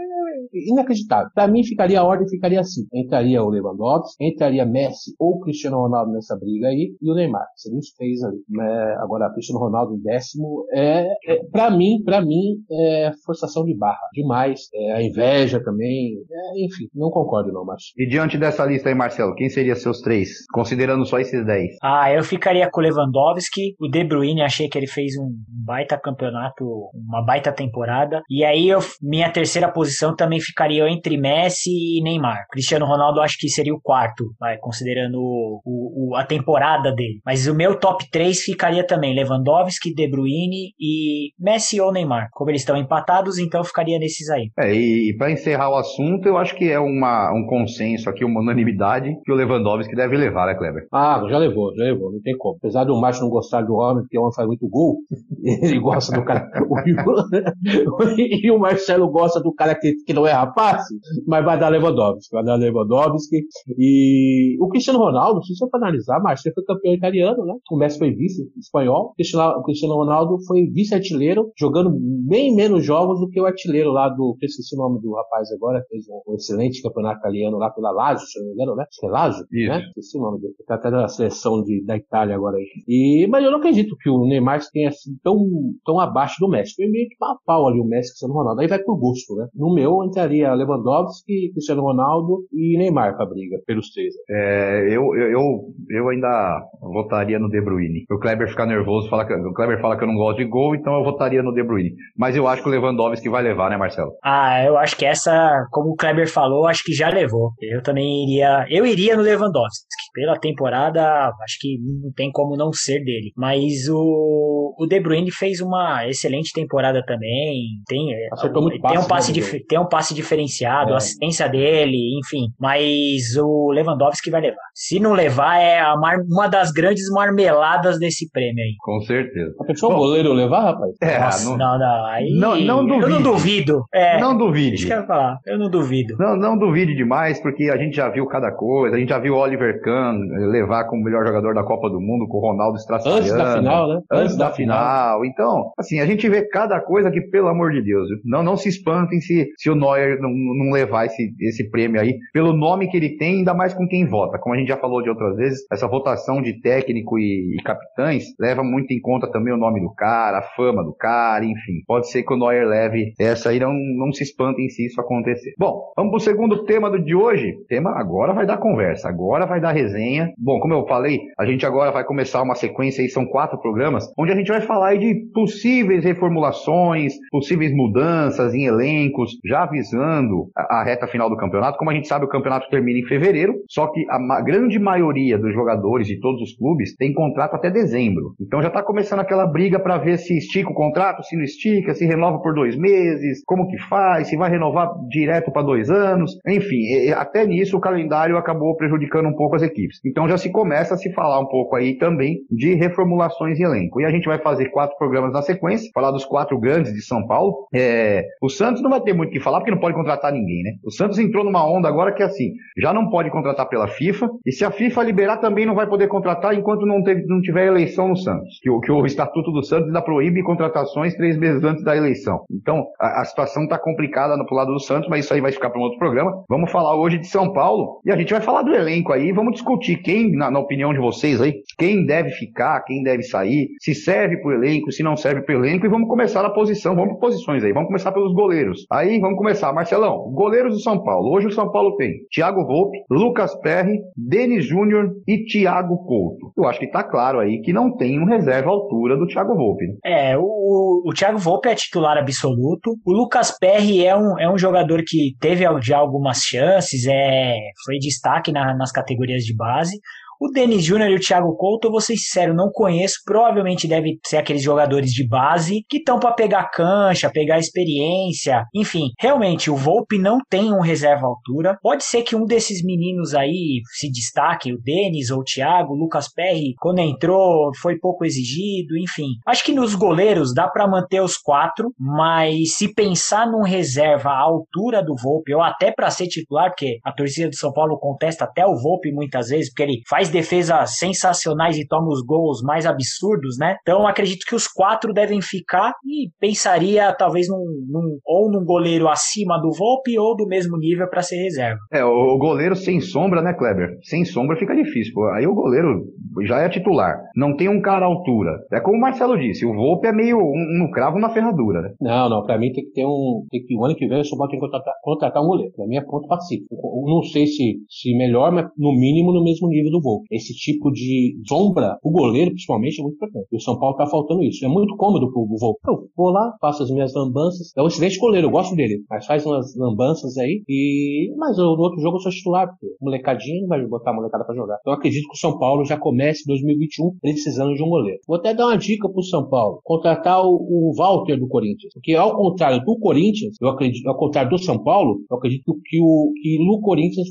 é 0.54 0.72
inacreditável. 0.72 1.30
Para 1.34 1.48
mim, 1.48 1.64
ficaria 1.64 2.00
a 2.00 2.04
ordem 2.04 2.28
ficaria 2.28 2.60
assim: 2.60 2.86
entraria 2.94 3.44
o 3.44 3.50
Lewandowski, 3.50 4.24
entraria 4.24 4.66
Messi 4.66 5.09
ou 5.20 5.40
Cristiano 5.40 5.78
Ronaldo 5.78 6.12
nessa 6.12 6.38
briga 6.38 6.68
aí 6.68 6.96
e 7.02 7.12
o 7.12 7.16
Neymar. 7.16 7.46
Seriam 7.56 7.80
os 7.80 7.92
três 7.94 8.24
ali. 8.24 8.38
É, 8.60 8.96
agora, 9.00 9.32
Cristiano 9.32 9.60
Ronaldo 9.60 9.96
em 9.96 10.02
décimo 10.02 10.66
é, 10.74 11.08
é 11.28 11.44
para 11.52 11.70
mim, 11.70 12.02
para 12.04 12.22
mim 12.22 12.58
é 12.72 13.12
forçação 13.26 13.64
de 13.64 13.76
barra 13.76 14.00
demais. 14.14 14.62
É 14.74 14.94
a 14.94 15.04
inveja 15.04 15.64
também. 15.64 16.16
É, 16.30 16.66
enfim, 16.66 16.88
não 16.94 17.10
concordo 17.10 17.52
não, 17.52 17.66
Márcio. 17.66 17.94
E 17.98 18.08
diante 18.08 18.38
dessa 18.38 18.66
lista 18.66 18.90
aí, 18.90 18.96
Marcelo, 18.96 19.36
quem 19.36 19.50
seria 19.50 19.76
seus 19.76 20.02
três, 20.02 20.30
considerando 20.52 21.06
só 21.06 21.20
esses 21.20 21.46
dez? 21.46 21.76
Ah, 21.82 22.12
eu 22.12 22.24
ficaria 22.24 22.70
com 22.70 22.80
o 22.80 22.84
Lewandowski, 22.84 23.76
o 23.80 23.88
De 23.88 24.04
Bruyne, 24.04 24.42
achei 24.42 24.68
que 24.68 24.78
ele 24.78 24.88
fez 24.88 25.14
um 25.18 25.32
baita 25.48 25.98
campeonato, 25.98 26.66
uma 26.94 27.24
baita 27.24 27.52
temporada. 27.52 28.22
E 28.30 28.44
aí 28.44 28.70
eu, 28.70 28.80
minha 29.02 29.32
terceira 29.32 29.72
posição 29.72 30.16
também 30.16 30.40
ficariam 30.40 30.88
entre 30.88 31.18
Messi 31.18 31.70
e 31.70 32.04
Neymar. 32.04 32.46
Cristiano 32.52 32.86
Ronaldo 32.86 33.22
acho 33.22 33.38
que 33.40 33.50
seria 33.50 33.74
o 33.74 33.82
quarto, 33.82 34.26
vai, 34.40 34.58
considerando 34.58 34.99
o, 35.14 35.62
o, 35.66 36.16
a 36.16 36.26
temporada 36.26 36.94
dele. 36.94 37.20
Mas 37.26 37.48
o 37.48 37.56
meu 37.56 37.80
top 37.80 38.10
3 38.10 38.40
ficaria 38.42 38.86
também 38.86 39.16
Lewandowski, 39.16 39.94
De 39.94 40.08
Bruyne 40.08 40.74
e 40.80 41.32
Messi 41.40 41.80
ou 41.80 41.92
Neymar. 41.92 42.30
Como 42.34 42.50
eles 42.50 42.62
estão 42.62 42.78
empatados, 42.78 43.38
então 43.38 43.64
ficaria 43.64 44.00
nesses 44.00 44.30
aí. 44.30 44.50
É, 44.58 44.74
e, 44.74 45.12
e 45.12 45.18
para 45.18 45.32
encerrar 45.32 45.70
o 45.70 45.76
assunto, 45.76 46.28
eu 46.28 46.38
acho 46.38 46.56
que 46.56 46.70
é 46.70 46.80
uma, 46.80 47.32
um 47.34 47.46
consenso 47.48 48.10
aqui, 48.10 48.26
uma 48.26 48.42
unanimidade, 48.42 49.16
que 49.24 49.32
o 49.32 49.36
Lewandowski 49.36 49.96
deve 49.96 50.18
levar, 50.18 50.48
né, 50.48 50.56
Kleber? 50.56 50.88
Ah, 50.92 51.24
já 51.30 51.38
levou, 51.38 51.74
já 51.76 51.84
levou, 51.84 52.12
não 52.12 52.22
tem 52.22 52.38
como. 52.38 52.58
Apesar 52.58 52.84
do 52.84 53.00
Márcio 53.00 53.24
não 53.24 53.30
gostar 53.30 53.62
do 53.62 53.76
homem, 53.76 54.04
porque 54.04 54.18
o 54.18 54.22
homem 54.22 54.36
faz 54.36 54.48
muito 54.48 54.68
gol, 54.68 54.98
ele 55.44 55.80
gosta 55.80 56.16
do 56.16 56.24
cara. 56.24 56.50
e 58.18 58.52
o 58.52 58.60
Marcelo 58.60 59.10
gosta 59.10 59.40
do 59.40 59.54
cara 59.54 59.76
que, 59.76 59.94
que 60.06 60.14
não 60.14 60.26
é 60.26 60.32
rapaz, 60.32 60.84
mas 61.28 61.44
vai 61.44 61.60
dar 61.60 61.70
Lewandowski, 61.70 62.34
vai 62.34 62.44
dar 62.44 62.56
Lewandowski. 62.56 63.44
E 63.78 64.58
o 64.60 64.70
Cristiano 64.80 65.00
Ronaldo, 65.00 65.44
se 65.44 65.54
você 65.54 65.70
for 65.70 65.78
analisar, 65.78 66.22
mas 66.22 66.42
foi 66.42 66.64
campeão 66.66 66.94
italiano, 66.94 67.46
né? 67.46 67.54
O 67.70 67.76
Messi 67.78 68.00
foi 68.00 68.12
vice 68.12 68.50
espanhol. 68.58 69.12
O 69.12 69.64
Cristiano 69.64 69.96
Ronaldo 69.96 70.38
foi 70.48 70.66
vice-artilheiro, 70.68 71.52
jogando 71.60 71.92
bem 72.28 72.56
menos 72.56 72.86
jogos 72.86 73.20
do 73.20 73.30
que 73.30 73.42
o 73.42 73.46
artilheiro 73.46 73.92
lá 73.92 74.08
do, 74.08 74.38
eu 74.42 74.46
esqueci 74.46 74.76
o 74.76 74.80
nome 74.80 75.02
do 75.02 75.14
rapaz 75.16 75.52
agora, 75.52 75.84
fez 75.90 76.06
um, 76.08 76.36
excelente 76.36 76.82
campeonato 76.82 77.20
italiano 77.20 77.58
lá 77.58 77.70
pela 77.70 77.92
Lazio, 77.92 78.26
se 78.26 78.40
não 78.40 78.48
me 78.48 78.54
engano, 78.54 78.76
né? 78.76 78.86
Acho 78.90 79.00
que 79.00 79.06
é 79.06 79.10
Lazio, 79.10 79.46
Isso. 79.52 79.70
né? 79.70 79.82
Esqueci 79.88 80.18
o 80.18 80.22
nome 80.22 80.40
dele. 80.40 80.54
Tá 80.66 80.76
até 80.76 80.90
na 80.90 81.08
seleção 81.10 81.62
de, 81.64 81.84
da 81.86 81.98
Itália 81.98 82.36
agora 82.36 82.56
aí. 82.56 82.66
E, 82.88 83.28
mas 83.28 83.44
eu 83.44 83.52
não 83.52 83.60
acredito 83.60 83.98
que 83.98 84.10
o 84.10 84.26
Neymar 84.26 84.62
tenha 84.72 84.92
sido 84.92 85.18
tão, 85.22 85.38
tão 85.86 86.00
abaixo 86.00 86.38
do 86.40 86.48
Messi. 86.48 86.76
Foi 86.76 86.88
meio 86.88 87.10
que 87.10 87.18
pau 87.18 87.38
pau 87.46 87.68
ali 87.68 87.80
o 87.80 87.86
Messi 87.86 88.08
e 88.08 88.10
o 88.10 88.12
Cristiano 88.12 88.34
Ronaldo. 88.34 88.62
Aí 88.62 88.68
vai 88.68 88.80
por 88.80 88.98
gosto, 88.98 89.36
né? 89.36 89.48
No 89.54 89.74
meu, 89.74 90.00
eu 90.00 90.06
entraria 90.06 90.54
Lewandowski, 90.54 91.52
Cristiano 91.52 91.82
Ronaldo 91.82 92.46
e 92.54 92.78
Neymar 92.78 93.18
pra 93.18 93.26
briga, 93.26 93.58
pelos 93.66 93.92
três. 93.92 94.14
É, 94.30 94.69
eu, 94.94 95.16
eu, 95.16 95.74
eu, 95.90 96.10
ainda 96.10 96.62
votaria 96.82 97.40
no 97.40 97.50
De 97.50 97.62
Bruyne. 97.62 98.06
O 98.10 98.20
Kleber 98.20 98.48
fica 98.50 98.66
nervoso, 98.66 99.10
fala 99.10 99.26
que, 99.26 99.34
o 99.34 99.54
Kleber 99.54 99.82
fala 99.82 99.98
que 99.98 100.04
eu 100.04 100.08
não 100.08 100.16
gosto 100.16 100.38
de 100.38 100.46
gol, 100.46 100.76
então 100.76 100.94
eu 100.96 101.04
votaria 101.04 101.44
no 101.44 101.54
De 101.54 101.64
Bruyne. 101.64 101.92
Mas 102.18 102.36
eu 102.36 102.48
acho 102.48 102.62
que 102.62 102.70
o 102.70 102.72
Lewandowski 102.72 103.30
vai 103.30 103.44
levar, 103.44 103.70
né, 103.70 103.78
Marcelo? 103.78 104.12
Ah, 104.24 104.64
eu 104.64 104.78
acho 104.78 104.96
que 104.96 105.06
essa, 105.06 105.66
como 105.72 105.92
o 105.92 105.96
Kleber 105.96 106.30
falou, 106.30 106.68
acho 106.68 106.84
que 106.84 106.94
já 106.94 107.10
levou. 107.10 107.52
Eu 107.62 107.82
também 107.82 108.24
iria, 108.24 108.66
eu 108.70 108.86
iria 108.86 109.16
no 109.16 109.24
Lewandowski. 109.24 109.86
Pela 110.14 110.40
temporada, 110.40 111.32
acho 111.44 111.58
que 111.60 111.78
não 112.02 112.12
tem 112.14 112.32
como 112.32 112.58
não 112.58 112.72
ser 112.74 113.04
dele. 113.04 113.32
Mas 113.38 113.88
o, 113.90 114.76
o 114.78 114.88
De 114.88 115.00
Bruyne 115.00 115.32
fez 115.32 115.62
uma 115.62 116.08
excelente 116.08 116.52
temporada 116.54 117.04
também. 117.06 117.80
Tem, 117.88 118.10
Acertou 118.32 118.62
muito 118.62 118.74
tem, 118.74 118.82
passe, 118.82 118.98
um 118.98 119.08
passe 119.08 119.40
né, 119.40 119.60
tem 119.68 119.80
um 119.80 119.88
passe 119.88 120.14
diferenciado, 120.14 120.94
é. 120.94 120.96
assistência 120.96 121.48
dele, 121.48 122.20
enfim. 122.20 122.48
Mas 122.60 123.36
o 123.38 123.72
Lewandowski 123.72 124.30
vai 124.30 124.42
levar. 124.42 124.59
Se 124.74 125.00
não 125.00 125.14
levar, 125.14 125.58
é 125.60 125.82
mar, 125.98 126.18
uma 126.30 126.48
das 126.48 126.72
grandes 126.72 127.10
marmeladas 127.12 128.00
desse 128.00 128.30
prêmio 128.32 128.64
aí. 128.64 128.76
Com 128.80 129.02
certeza. 129.02 129.54
A 129.60 129.66
pessoa 129.66 129.94
o 129.94 129.98
goleiro 129.98 130.32
levar, 130.34 130.62
rapaz? 130.62 130.96
É, 131.02 131.20
Nossa, 131.20 131.50
não, 131.50 131.58
não, 131.58 131.80
não, 131.80 132.06
aí, 132.06 132.34
não, 132.34 132.56
não 132.62 132.86
duvide. 132.86 133.04
Eu 133.04 133.10
não 133.10 133.22
duvido. 133.22 133.84
É, 133.94 134.20
não 134.20 134.38
duvide. 134.38 134.76
Isso 134.76 134.88
que 134.88 134.94
eu 134.94 135.00
ia 135.00 135.06
falar. 135.06 135.38
Eu 135.46 135.58
não 135.58 135.70
duvido. 135.70 136.16
Não, 136.18 136.36
não 136.36 136.58
duvide 136.58 136.96
demais, 136.96 137.42
porque 137.42 137.70
a 137.70 137.78
gente 137.78 137.96
já 137.96 138.10
viu 138.10 138.26
cada 138.26 138.52
coisa. 138.52 138.96
A 138.96 139.00
gente 139.00 139.10
já 139.10 139.20
viu 139.20 139.36
o 139.36 139.38
Oliver 139.38 139.82
Kahn 139.82 140.18
levar 140.50 140.86
como 140.86 141.04
melhor 141.04 141.26
jogador 141.26 141.54
da 141.54 141.64
Copa 141.64 141.90
do 141.90 142.00
Mundo 142.00 142.28
com 142.28 142.38
o 142.38 142.42
Ronaldo 142.42 142.78
Estraçaiano. 142.78 143.20
Antes 143.20 143.34
da 143.34 143.58
final, 143.58 143.88
né? 143.88 143.96
Antes, 143.96 144.24
Antes 144.24 144.38
da, 144.38 144.48
da 144.48 144.52
final. 144.54 144.78
final. 144.78 145.26
Então, 145.26 145.72
assim, 145.78 146.00
a 146.00 146.06
gente 146.06 146.28
vê 146.30 146.48
cada 146.48 146.80
coisa 146.80 147.12
que, 147.12 147.22
pelo 147.22 147.48
amor 147.48 147.72
de 147.72 147.82
Deus, 147.82 148.08
não, 148.24 148.44
não 148.44 148.56
se 148.56 148.70
espantem 148.70 149.20
se, 149.20 149.48
se 149.58 149.70
o 149.70 149.76
Neuer 149.76 150.20
não, 150.20 150.30
não 150.30 150.72
levar 150.72 151.06
esse, 151.06 151.34
esse 151.40 151.70
prêmio 151.70 152.00
aí, 152.00 152.18
pelo 152.34 152.54
nome 152.54 152.90
que 152.90 152.98
ele 152.98 153.18
tem, 153.18 153.40
ainda 153.40 153.54
mais 153.54 153.74
com 153.74 153.88
quem 153.88 154.08
vota. 154.08 154.40
Como 154.50 154.58
a 154.58 154.60
gente 154.62 154.70
já 154.70 154.78
falou 154.78 155.04
de 155.04 155.10
outras 155.12 155.36
vezes, 155.36 155.60
essa 155.72 155.88
votação 155.88 156.42
de 156.42 156.60
técnico 156.60 157.20
e, 157.20 157.56
e 157.56 157.62
capitães 157.62 158.34
leva 158.40 158.64
muito 158.64 158.92
em 158.92 159.00
conta 159.00 159.32
também 159.32 159.54
o 159.54 159.58
nome 159.58 159.80
do 159.80 159.94
cara, 159.94 160.40
a 160.40 160.42
fama 160.42 160.84
do 160.84 160.92
cara, 160.92 161.46
enfim. 161.46 161.84
Pode 161.86 162.10
ser 162.10 162.24
que 162.24 162.34
o 162.34 162.36
Neuer 162.36 162.68
leve 162.68 163.14
essa 163.20 163.50
aí, 163.52 163.60
não, 163.60 163.72
não 163.72 164.12
se 164.12 164.24
espantem 164.24 164.68
se 164.70 164.88
isso 164.88 165.00
acontecer. 165.00 165.54
Bom, 165.56 165.94
vamos 165.96 166.10
pro 166.10 166.20
segundo 166.20 166.66
tema 166.66 166.90
do 166.90 167.00
de 167.00 167.14
hoje. 167.14 167.52
O 167.62 167.66
tema 167.68 167.92
agora 167.92 168.34
vai 168.34 168.48
dar 168.48 168.58
conversa, 168.58 169.08
agora 169.08 169.46
vai 169.46 169.62
dar 169.62 169.72
resenha. 169.72 170.34
Bom, 170.36 170.60
como 170.60 170.74
eu 170.74 170.88
falei, 170.88 171.20
a 171.38 171.46
gente 171.46 171.64
agora 171.64 171.92
vai 171.92 172.04
começar 172.04 172.42
uma 172.42 172.56
sequência 172.56 173.04
aí, 173.04 173.10
são 173.10 173.28
quatro 173.28 173.62
programas, 173.62 174.12
onde 174.18 174.32
a 174.32 174.36
gente 174.36 174.50
vai 174.50 174.62
falar 174.62 174.98
de 174.98 175.14
possíveis 175.32 176.04
reformulações, 176.04 177.14
possíveis 177.30 177.72
mudanças 177.72 178.56
em 178.56 178.66
elencos, 178.66 179.38
já 179.46 179.62
avisando 179.62 180.50
a, 180.58 180.80
a 180.80 180.84
reta 180.84 181.06
final 181.06 181.30
do 181.30 181.38
campeonato. 181.38 181.78
Como 181.78 181.92
a 181.92 181.94
gente 181.94 182.08
sabe, 182.08 182.26
o 182.26 182.30
campeonato 182.30 182.68
termina 182.72 182.98
em 182.98 183.06
fevereiro, 183.06 183.54
só 183.70 183.86
que 183.86 184.04
a 184.10 184.39
ma 184.40 184.42
grande 184.42 184.80
maioria 184.80 185.38
dos 185.38 185.54
jogadores 185.54 186.08
de 186.08 186.20
todos 186.20 186.42
os 186.42 186.56
clubes 186.56 186.96
tem 186.96 187.14
contrato 187.14 187.56
até 187.56 187.70
dezembro. 187.70 188.34
Então 188.40 188.62
já 188.62 188.70
está 188.70 188.82
começando 188.82 189.20
aquela 189.20 189.46
briga 189.46 189.80
para 189.80 189.98
ver 189.98 190.18
se 190.18 190.38
estica 190.38 190.70
o 190.70 190.74
contrato, 190.74 191.24
se 191.24 191.36
não 191.36 191.44
estica, 191.44 191.94
se 191.94 192.06
renova 192.06 192.40
por 192.40 192.54
dois 192.54 192.78
meses, 192.78 193.44
como 193.46 193.68
que 193.68 193.78
faz, 193.90 194.28
se 194.28 194.38
vai 194.38 194.50
renovar 194.50 194.90
direto 195.10 195.52
para 195.52 195.62
dois 195.62 195.90
anos. 195.90 196.38
Enfim, 196.48 197.10
até 197.16 197.46
nisso 197.46 197.78
o 197.78 197.82
calendário 197.82 198.38
acabou 198.38 198.76
prejudicando 198.76 199.28
um 199.28 199.36
pouco 199.36 199.56
as 199.56 199.62
equipes. 199.62 200.00
Então 200.06 200.28
já 200.28 200.38
se 200.38 200.52
começa 200.52 200.94
a 200.94 200.98
se 200.98 201.12
falar 201.14 201.40
um 201.40 201.48
pouco 201.48 201.76
aí 201.76 201.98
também 201.98 202.40
de 202.50 202.74
reformulações 202.76 203.60
em 203.60 203.64
elenco. 203.64 204.02
E 204.02 204.06
a 204.06 204.12
gente 204.12 204.26
vai 204.26 204.40
fazer 204.40 204.70
quatro 204.70 204.98
programas 204.98 205.34
na 205.34 205.42
sequência, 205.42 205.90
falar 205.94 206.12
dos 206.12 206.26
quatro 206.26 206.60
grandes 206.60 206.94
de 206.94 207.02
São 207.02 207.26
Paulo. 207.28 207.68
É... 207.74 208.24
O 208.42 208.50
Santos 208.50 208.82
não 208.82 208.90
vai 208.90 209.02
ter 209.02 209.14
muito 209.14 209.30
o 209.30 209.34
que 209.34 209.40
falar 209.40 209.60
porque 209.60 209.72
não 209.72 209.80
pode 209.80 209.96
contratar 209.96 210.32
ninguém, 210.32 210.64
né? 210.64 210.72
O 210.84 210.92
Santos 210.92 211.20
entrou 211.20 211.44
numa 211.44 211.70
onda 211.70 211.88
agora 211.88 212.14
que 212.14 212.24
é 212.24 212.26
assim, 212.26 212.54
já 212.78 212.94
não 212.94 213.10
pode 213.10 213.30
contratar 213.30 213.68
pela 213.68 213.88
FIFA, 213.88 214.29
e 214.46 214.52
se 214.52 214.66
a 214.66 214.72
FIFA 214.72 215.04
liberar 215.04 215.38
também 215.38 215.66
não 215.66 215.76
vai 215.76 215.88
poder 215.88 216.08
contratar 216.08 216.54
enquanto 216.54 216.86
não, 216.86 217.04
teve, 217.04 217.26
não 217.26 217.42
tiver 217.42 217.68
eleição 217.68 218.08
no 218.08 218.18
Santos. 218.18 218.60
Que 218.62 218.70
o, 218.70 218.80
que 218.80 218.92
o 218.92 219.06
Estatuto 219.06 219.52
do 219.52 219.64
Santos 219.64 219.88
ainda 219.88 220.02
proíbe 220.02 220.44
contratações 220.44 221.16
três 221.16 221.38
meses 221.38 221.64
antes 221.64 221.84
da 221.84 221.96
eleição. 221.96 222.42
Então, 222.52 222.86
a, 223.00 223.22
a 223.22 223.26
situação 223.26 223.64
está 223.64 223.78
complicada 223.78 224.36
no 224.38 224.46
lado 224.52 224.74
do 224.74 224.80
Santos, 224.80 225.10
mas 225.10 225.26
isso 225.26 225.34
aí 225.34 225.42
vai 225.42 225.52
ficar 225.52 225.70
para 225.70 225.80
um 225.80 225.84
outro 225.84 226.00
programa. 226.00 226.44
Vamos 226.50 226.72
falar 226.72 226.96
hoje 226.96 227.18
de 227.18 227.28
São 227.28 227.54
Paulo 227.54 228.02
e 228.06 228.12
a 228.12 228.18
gente 228.18 228.32
vai 228.32 228.42
falar 228.42 228.64
do 228.64 228.74
elenco 228.74 229.14
aí, 229.14 229.32
vamos 229.32 229.54
discutir 229.54 229.98
quem, 229.98 230.32
na, 230.32 230.52
na 230.52 230.60
opinião 230.60 230.94
de 230.94 231.00
vocês 231.00 231.42
aí, 231.42 231.54
quem 231.78 232.06
deve 232.06 232.30
ficar, 232.32 232.84
quem 232.84 233.04
deve 233.04 233.24
sair, 233.24 233.70
se 233.80 233.94
serve 233.94 234.38
para 234.38 234.50
o 234.50 234.54
elenco, 234.54 234.92
se 234.92 235.04
não 235.04 235.16
serve 235.16 235.42
para 235.42 235.56
o 235.56 235.60
elenco, 235.60 235.86
e 235.86 235.90
vamos 235.90 236.10
começar 236.10 236.46
a 236.46 236.50
posição, 236.50 236.96
vamos 236.96 237.14
por 237.14 237.20
posições 237.20 237.64
aí, 237.64 237.72
vamos 237.72 237.88
começar 237.88 238.12
pelos 238.12 238.34
goleiros. 238.34 238.86
Aí 238.92 239.20
vamos 239.20 239.38
começar, 239.38 239.72
Marcelão, 239.74 240.32
goleiros 240.32 240.74
do 240.74 240.80
São 240.80 241.02
Paulo. 241.04 241.32
Hoje 241.32 241.48
o 241.48 241.52
São 241.52 241.72
Paulo 241.72 241.96
tem 241.96 242.14
Thiago 242.34 242.66
Volpe, 242.66 242.98
Lucas 243.10 243.56
Perry, 243.62 244.00
Denis 244.28 244.66
Júnior 244.66 245.10
e 245.28 245.46
Thiago 245.46 246.04
Couto. 246.06 246.52
Eu 246.58 246.66
acho 246.66 246.80
que 246.80 246.86
está 246.86 247.04
claro 247.04 247.40
aí 247.40 247.62
que 247.62 247.72
não 247.72 247.96
tem 247.96 248.20
um 248.20 248.26
reserva 248.26 248.70
à 248.70 248.74
altura 248.74 249.18
do 249.18 249.28
Thiago 249.28 249.56
Volpe. 249.56 249.86
Né? 249.88 249.94
É, 250.04 250.38
o, 250.38 251.04
o 251.06 251.14
Thiago 251.14 251.38
Volpe 251.38 251.70
é 251.70 251.76
titular 251.76 252.18
absoluto. 252.18 252.96
O 253.06 253.12
Lucas 253.14 253.58
Perry 253.58 254.06
é 254.06 254.16
um, 254.16 254.40
é 254.40 254.52
um 254.52 254.58
jogador 254.58 255.04
que 255.06 255.36
teve 255.40 255.66
já 255.82 255.98
algumas 255.98 256.40
chances, 256.40 257.06
é, 257.08 257.56
foi 257.86 257.98
destaque 257.98 258.52
na, 258.52 258.76
nas 258.76 258.92
categorias 258.92 259.44
de 259.44 259.56
base. 259.56 260.00
O 260.42 260.50
Denis 260.50 260.86
Júnior 260.86 261.10
e 261.10 261.16
o 261.16 261.20
Thiago 261.20 261.54
Couto, 261.58 261.88
eu 261.88 261.92
vou 261.92 262.00
ser 262.00 262.16
sincero, 262.16 262.56
não 262.56 262.72
conheço. 262.72 263.18
Provavelmente 263.26 263.90
deve 263.90 264.18
ser 264.26 264.38
aqueles 264.38 264.64
jogadores 264.64 265.12
de 265.12 265.28
base 265.28 265.84
que 265.90 265.98
estão 265.98 266.18
para 266.18 266.32
pegar 266.32 266.70
cancha, 266.70 267.30
pegar 267.30 267.60
experiência. 267.60 268.64
Enfim, 268.74 269.10
realmente, 269.20 269.70
o 269.70 269.76
Volpe 269.76 270.18
não 270.18 270.38
tem 270.50 270.72
um 270.72 270.80
reserva 270.80 271.28
altura. 271.28 271.78
Pode 271.82 272.06
ser 272.06 272.22
que 272.22 272.38
um 272.38 272.46
desses 272.46 272.82
meninos 272.82 273.36
aí 273.36 273.82
se 273.92 274.10
destaque, 274.10 274.72
o 274.72 274.82
Denis 274.82 275.30
ou 275.30 275.42
o 275.42 275.44
Thiago, 275.44 275.94
o 275.94 275.98
Lucas 275.98 276.32
Perry, 276.34 276.74
quando 276.80 277.00
entrou, 277.00 277.72
foi 277.76 278.00
pouco 278.00 278.24
exigido. 278.24 278.98
Enfim, 278.98 279.32
acho 279.46 279.62
que 279.62 279.74
nos 279.74 279.94
goleiros 279.94 280.54
dá 280.54 280.70
para 280.70 280.88
manter 280.88 281.22
os 281.22 281.36
quatro, 281.36 281.92
mas 282.00 282.78
se 282.78 282.94
pensar 282.94 283.46
num 283.46 283.64
reserva 283.64 284.30
à 284.30 284.40
altura 284.40 285.04
do 285.04 285.18
Volpe, 285.22 285.54
ou 285.54 285.62
até 285.62 285.92
para 285.92 286.10
ser 286.10 286.28
titular, 286.28 286.70
porque 286.70 287.00
a 287.04 287.12
torcida 287.12 287.50
do 287.50 287.56
São 287.58 287.74
Paulo 287.74 288.00
contesta 288.00 288.46
até 288.46 288.66
o 288.66 288.78
Volpe 288.78 289.12
muitas 289.12 289.50
vezes, 289.50 289.70
porque 289.70 289.84
ele 289.84 290.02
faz 290.08 290.29
defesas 290.30 290.98
sensacionais 290.98 291.78
e 291.78 291.88
toma 291.88 292.08
os 292.08 292.24
gols 292.24 292.62
mais 292.62 292.86
absurdos, 292.86 293.58
né? 293.58 293.78
Então 293.82 294.08
acredito 294.08 294.46
que 294.46 294.56
os 294.56 294.68
quatro 294.68 295.14
devem 295.14 295.42
ficar 295.42 295.94
e 296.06 296.30
pensaria 296.40 297.14
talvez 297.14 297.48
num, 297.48 297.64
num 297.88 298.20
ou 298.26 298.52
num 298.52 298.66
goleiro 298.66 299.08
acima 299.08 299.58
do 299.60 299.72
Volpe 299.72 300.18
ou 300.18 300.36
do 300.36 300.48
mesmo 300.48 300.78
nível 300.78 301.10
para 301.10 301.22
ser 301.22 301.38
reserva. 301.44 301.80
É, 301.92 302.04
o 302.04 302.38
goleiro 302.38 302.76
sem 302.76 303.00
sombra, 303.00 303.42
né, 303.42 303.54
Kleber? 303.54 303.90
Sem 304.04 304.26
sombra 304.26 304.58
fica 304.58 304.76
difícil. 304.76 305.14
Pô. 305.14 305.26
Aí 305.30 305.46
o 305.46 305.54
goleiro 305.54 306.06
já 306.46 306.60
é 306.60 306.70
titular. 306.70 307.18
Não 307.36 307.56
tem 307.56 307.70
um 307.70 307.82
cara 307.82 308.06
à 308.06 308.10
altura. 308.10 308.52
É 308.72 308.80
como 308.80 308.98
o 308.98 309.02
Marcelo 309.02 309.38
disse, 309.38 309.66
o 309.66 309.74
Volpe 309.74 310.08
é 310.08 310.12
meio 310.12 310.38
um, 310.38 310.86
um 310.86 310.92
cravo 310.92 311.20
na 311.20 311.30
ferradura, 311.30 311.82
né? 311.82 311.90
Não, 312.00 312.30
não. 312.30 312.44
Pra 312.44 312.58
mim 312.58 312.72
tem 312.72 312.84
que 312.84 312.92
ter 312.92 313.06
um. 313.06 313.46
Tem 313.50 313.62
que, 313.64 313.76
o 313.76 313.86
ano 313.86 313.96
que 313.96 314.08
vem 314.08 314.22
o 314.22 314.26
São 314.26 314.38
Paulo 314.38 314.52
tem 314.52 314.60
que 314.60 314.66
contratar, 314.66 314.94
contratar 315.02 315.44
um 315.44 315.48
goleiro. 315.48 315.72
Pra 315.76 315.88
mim 315.88 315.98
é 315.98 316.02
ponto 316.02 316.28
pacífico. 316.28 316.68
Não 317.06 317.22
sei 317.24 317.48
se, 317.48 317.78
se 317.90 318.18
melhor, 318.18 318.52
mas 318.52 318.66
no 318.78 318.92
mínimo 318.94 319.34
no 319.34 319.44
mesmo 319.44 319.68
nível 319.68 319.92
do 319.92 320.02
Volpe 320.02 320.19
esse 320.30 320.54
tipo 320.54 320.92
de 320.92 321.36
sombra, 321.48 321.98
o 322.04 322.12
goleiro 322.12 322.52
principalmente, 322.52 323.00
é 323.00 323.04
muito 323.04 323.16
importante. 323.16 323.48
E 323.52 323.58
o 323.58 323.62
São 323.62 323.80
Paulo 323.80 323.96
tá 323.96 324.06
faltando 324.08 324.44
isso. 324.44 324.66
É 324.66 324.68
muito 324.68 324.96
cômodo 324.98 325.32
pro 325.32 325.48
Volpe. 325.60 325.80
Eu 325.88 326.08
vou 326.16 326.30
lá, 326.30 326.54
faço 326.60 326.84
as 326.84 326.92
minhas 326.92 327.14
lambanças. 327.14 327.72
É 327.78 327.82
um 327.82 327.88
excelente 327.88 328.20
goleiro, 328.20 328.48
eu 328.48 328.52
gosto 328.52 328.76
dele. 328.76 329.04
Mas 329.10 329.26
faz 329.26 329.46
umas 329.46 329.76
lambanças 329.76 330.38
aí. 330.38 330.64
E. 330.68 331.34
Mas 331.38 331.58
eu, 331.58 331.66
no 331.66 331.82
outro 331.82 332.00
jogo 332.02 332.18
eu 332.18 332.22
sou 332.22 332.32
titular, 332.32 332.68
porque 332.68 332.96
molecadinho 333.02 333.68
vai 333.68 333.86
botar 333.86 334.12
a 334.12 334.14
molecada 334.14 334.46
pra 334.46 334.56
jogar. 334.56 334.78
Então 334.82 334.94
eu 334.94 334.98
acredito 334.98 335.28
que 335.28 335.36
o 335.36 335.40
São 335.40 335.58
Paulo 335.58 335.86
já 335.86 335.98
comece 335.98 336.44
2021 336.46 337.18
precisando 337.22 337.74
de 337.74 337.84
um 337.84 337.90
goleiro. 337.90 338.20
Vou 338.28 338.38
até 338.38 338.54
dar 338.54 338.68
uma 338.68 338.78
dica 338.78 339.10
pro 339.10 339.24
São 339.24 339.48
Paulo: 339.48 339.80
contratar 339.84 340.46
o, 340.46 340.56
o 340.56 340.94
Walter 340.96 341.38
do 341.38 341.48
Corinthians. 341.48 341.94
Porque 341.94 342.14
ao 342.14 342.36
contrário 342.36 342.84
do 342.84 342.98
Corinthians, 343.00 343.56
eu 343.62 343.70
acredito, 343.70 344.08
ao 344.08 344.18
contrário 344.18 344.50
do 344.50 344.58
São 344.58 344.82
Paulo, 344.84 345.20
eu 345.30 345.38
acredito 345.38 345.78
que 345.86 346.00
o 346.02 346.32
que 346.42 346.58
no 346.66 346.82
Corinthians 346.82 347.28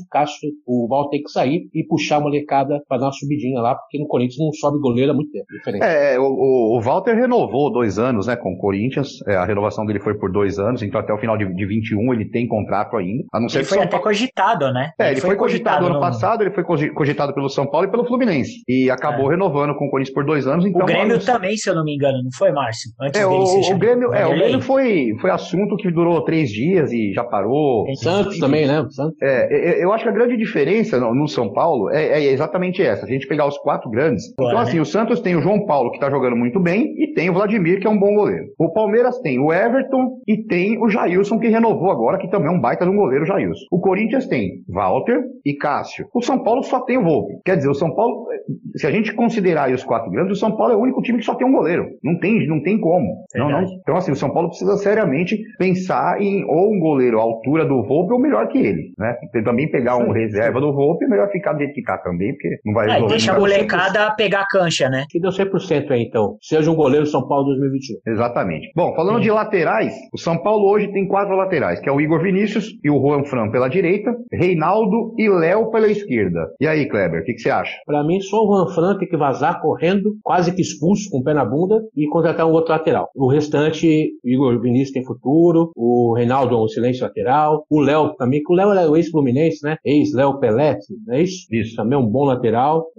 o 0.65 0.79
o 0.79 0.87
Walter 0.87 1.09
tem 1.09 1.23
que 1.23 1.31
sair 1.31 1.69
e 1.73 1.83
puxar 1.83 2.17
a 2.17 2.21
molecada 2.21 2.78
para 2.87 2.97
dar 2.97 3.05
uma 3.07 3.11
subidinha 3.11 3.61
lá, 3.61 3.75
porque 3.75 3.99
no 3.99 4.07
Corinthians 4.07 4.39
não 4.39 4.51
sobe 4.53 4.79
goleiro 4.79 5.11
há 5.11 5.15
muito 5.15 5.31
tempo. 5.31 5.45
Diferente. 5.51 5.83
É, 5.83 6.19
o, 6.19 6.77
o 6.77 6.81
Walter 6.81 7.15
renovou 7.15 7.71
dois 7.71 7.97
anos, 7.97 8.27
né, 8.27 8.35
com 8.35 8.53
o 8.53 8.57
Corinthians. 8.57 9.09
É, 9.27 9.35
a 9.35 9.45
renovação 9.45 9.85
dele 9.85 9.99
foi 9.99 10.17
por 10.17 10.31
dois 10.31 10.59
anos, 10.59 10.81
então 10.81 10.99
até 10.99 11.13
o 11.13 11.17
final 11.17 11.37
de, 11.37 11.45
de 11.53 11.65
21 11.65 12.13
ele 12.13 12.25
tem 12.25 12.47
contrato 12.47 12.97
ainda. 12.97 13.23
A 13.33 13.39
não 13.39 13.49
ser 13.49 13.59
ele 13.59 13.65
foi 13.65 13.77
São 13.77 13.83
até 13.83 13.91
Paulo... 13.91 14.05
cogitado, 14.05 14.71
né? 14.71 14.91
É, 14.99 15.05
ele, 15.05 15.13
ele 15.13 15.21
foi, 15.21 15.29
foi, 15.31 15.37
cogitado, 15.37 15.85
ano 15.85 15.95
no... 15.95 16.01
passado, 16.01 16.43
ele 16.43 16.51
foi 16.51 16.63
cogitado 16.63 17.33
pelo 17.33 17.49
São 17.49 17.67
Paulo 17.67 17.87
e 17.87 17.91
pelo 17.91 18.05
Fluminense. 18.05 18.63
E 18.67 18.89
acabou 18.89 19.27
é. 19.27 19.31
renovando 19.31 19.75
com 19.75 19.85
o 19.85 19.89
Corinthians 19.89 20.13
por 20.13 20.25
dois 20.25 20.47
anos. 20.47 20.65
Então, 20.65 20.81
o 20.81 20.85
Grêmio 20.85 21.19
também, 21.23 21.55
se 21.57 21.69
eu 21.69 21.75
não 21.75 21.83
me 21.83 21.95
engano, 21.95 22.21
não 22.23 22.31
foi, 22.37 22.51
Márcio? 22.51 22.91
Antes 23.01 23.21
é, 23.21 23.25
o, 23.25 23.31
o 23.31 23.77
Grêmio, 23.77 24.13
é, 24.13 24.25
o 24.25 24.31
Grêmio 24.31 24.61
foi, 24.61 25.15
foi 25.19 25.31
assunto 25.31 25.75
que 25.77 25.91
durou 25.91 26.23
três 26.23 26.49
dias 26.49 26.91
e 26.91 27.13
já 27.13 27.23
parou. 27.23 27.85
Santos 27.95 28.39
também, 28.39 28.67
né? 28.67 28.85
Santos. 28.89 29.15
É, 29.21 29.83
eu 29.83 29.91
acho 29.91 30.03
que 30.03 30.09
a 30.09 30.13
grande 30.13 30.37
diferença 30.37 30.99
no, 30.99 31.13
no 31.13 31.27
São 31.27 31.51
Paulo 31.51 31.89
é, 31.89 32.23
é 32.23 32.31
exatamente 32.31 32.68
exatamente 32.69 32.81
essa. 32.81 33.05
A 33.05 33.09
gente 33.09 33.27
pegar 33.27 33.47
os 33.47 33.57
quatro 33.57 33.89
grandes. 33.89 34.31
Então, 34.31 34.57
assim, 34.57 34.75
né? 34.75 34.81
o 34.81 34.85
Santos 34.85 35.19
tem 35.19 35.35
o 35.35 35.41
João 35.41 35.65
Paulo, 35.65 35.89
que 35.91 35.97
está 35.97 36.09
jogando 36.09 36.35
muito 36.35 36.59
bem, 36.59 36.93
e 36.97 37.13
tem 37.13 37.29
o 37.29 37.33
Vladimir, 37.33 37.79
que 37.79 37.87
é 37.87 37.89
um 37.89 37.99
bom 37.99 38.13
goleiro. 38.13 38.45
O 38.57 38.71
Palmeiras 38.71 39.19
tem 39.19 39.39
o 39.39 39.51
Everton 39.51 40.19
e 40.27 40.45
tem 40.45 40.81
o 40.81 40.89
Jailson, 40.89 41.39
que 41.39 41.47
renovou 41.47 41.91
agora, 41.91 42.17
que 42.17 42.29
também 42.29 42.47
é 42.47 42.51
um 42.51 42.61
baita 42.61 42.85
de 42.85 42.91
um 42.91 42.95
goleiro, 42.95 43.25
Jailson. 43.25 43.65
O 43.71 43.79
Corinthians 43.79 44.27
tem 44.27 44.63
Walter 44.67 45.21
e 45.45 45.55
Cássio. 45.55 46.07
O 46.13 46.21
São 46.21 46.43
Paulo 46.43 46.63
só 46.63 46.81
tem 46.81 46.97
o 46.97 47.03
Volpe. 47.03 47.33
Quer 47.45 47.57
dizer, 47.57 47.69
o 47.69 47.73
São 47.73 47.93
Paulo, 47.93 48.27
se 48.75 48.85
a 48.85 48.91
gente 48.91 49.13
considerar 49.13 49.71
os 49.71 49.83
quatro 49.83 50.11
grandes, 50.11 50.37
o 50.37 50.39
São 50.39 50.55
Paulo 50.55 50.73
é 50.73 50.75
o 50.75 50.81
único 50.81 51.01
time 51.01 51.19
que 51.19 51.25
só 51.25 51.35
tem 51.35 51.47
um 51.47 51.51
goleiro. 51.51 51.87
Não 52.03 52.19
tem, 52.19 52.47
não 52.47 52.61
tem 52.61 52.79
como. 52.79 53.25
Não, 53.35 53.49
não. 53.49 53.63
Então, 53.81 53.95
assim, 53.95 54.11
o 54.11 54.15
São 54.15 54.31
Paulo 54.31 54.49
precisa 54.49 54.77
seriamente 54.77 55.37
pensar 55.57 56.21
em 56.21 56.43
ou 56.45 56.73
um 56.73 56.79
goleiro 56.79 57.19
à 57.19 57.21
altura 57.21 57.65
do 57.65 57.83
Volpe 57.83 58.13
ou 58.13 58.19
melhor 58.19 58.47
que 58.47 58.57
ele, 58.57 58.93
né? 58.97 59.15
Também 59.43 59.69
pegar 59.69 59.97
um 59.97 60.11
reserva 60.11 60.59
do 60.59 60.73
Volpe, 60.73 61.05
é 61.05 61.07
melhor 61.07 61.29
ficar 61.31 61.53
do 61.53 61.59
que 61.73 61.81
tá 61.83 61.97
também, 61.97 62.33
porque 62.33 62.58
não 62.65 62.73
vai 62.73 62.87
resolver. 62.87 63.05
É, 63.05 63.09
deixa 63.09 63.33
a 63.33 63.39
molecada 63.39 64.11
pegar 64.15 64.41
a 64.41 64.47
cancha, 64.47 64.89
né? 64.89 65.05
Que 65.09 65.19
deu 65.19 65.31
100% 65.31 65.91
aí, 65.91 66.03
então. 66.03 66.37
Seja 66.41 66.69
um 66.69 66.75
goleiro 66.75 67.05
São 67.05 67.27
Paulo 67.27 67.45
2021. 67.45 68.13
Exatamente. 68.13 68.71
Bom, 68.75 68.93
falando 68.95 69.17
Sim. 69.17 69.23
de 69.23 69.31
laterais, 69.31 69.93
o 70.13 70.17
São 70.17 70.37
Paulo 70.41 70.69
hoje 70.69 70.91
tem 70.91 71.07
quatro 71.07 71.35
laterais, 71.35 71.79
que 71.79 71.89
é 71.89 71.91
o 71.91 72.01
Igor 72.01 72.21
Vinícius 72.21 72.67
e 72.83 72.89
o 72.89 72.99
Juan 72.99 73.23
Fran 73.25 73.49
pela 73.49 73.67
direita, 73.67 74.11
Reinaldo 74.31 75.13
e 75.17 75.29
Léo 75.29 75.71
pela 75.71 75.87
esquerda. 75.87 76.39
E 76.59 76.67
aí, 76.67 76.87
Kleber, 76.87 77.21
o 77.21 77.23
que, 77.23 77.33
que, 77.33 77.39
você 77.39 77.49
acha? 77.49 77.75
Para 77.85 78.03
mim, 78.03 78.19
só 78.21 78.43
o 78.43 78.47
Juan 78.47 78.73
Fran 78.73 78.97
tem 78.97 79.07
que 79.07 79.17
vazar 79.17 79.61
correndo, 79.61 80.15
quase 80.23 80.53
que 80.53 80.61
expulso, 80.61 81.09
com 81.09 81.19
o 81.19 81.23
pé 81.23 81.33
na 81.33 81.45
bunda, 81.45 81.81
e 81.95 82.07
contratar 82.07 82.45
um 82.45 82.51
outro 82.51 82.71
lateral. 82.71 83.09
O 83.15 83.29
restante, 83.29 84.11
o 84.23 84.29
Igor 84.29 84.59
Vinícius 84.61 84.91
tem 84.91 85.05
futuro, 85.05 85.71
o 85.75 86.13
Reinaldo 86.15 86.55
é 86.55 86.57
um 86.57 86.67
silêncio 86.67 87.03
lateral, 87.03 87.65
o 87.69 87.79
Léo 87.79 88.15
também, 88.15 88.41
que 88.43 88.51
o 88.51 88.55
Léo 88.55 88.71
é 88.73 88.87
o 88.87 88.95
ex-Fluminense, 88.95 89.63
né? 89.63 89.77
Ex-Léo 89.85 90.39
Pelé, 90.39 90.77
não 91.05 91.15
é 91.15 91.23
isso? 91.23 91.47
Isso. 91.51 91.75
Também 91.75 91.97
é 91.97 92.01
um 92.01 92.05
bom 92.05 92.25
lateral. 92.25 92.48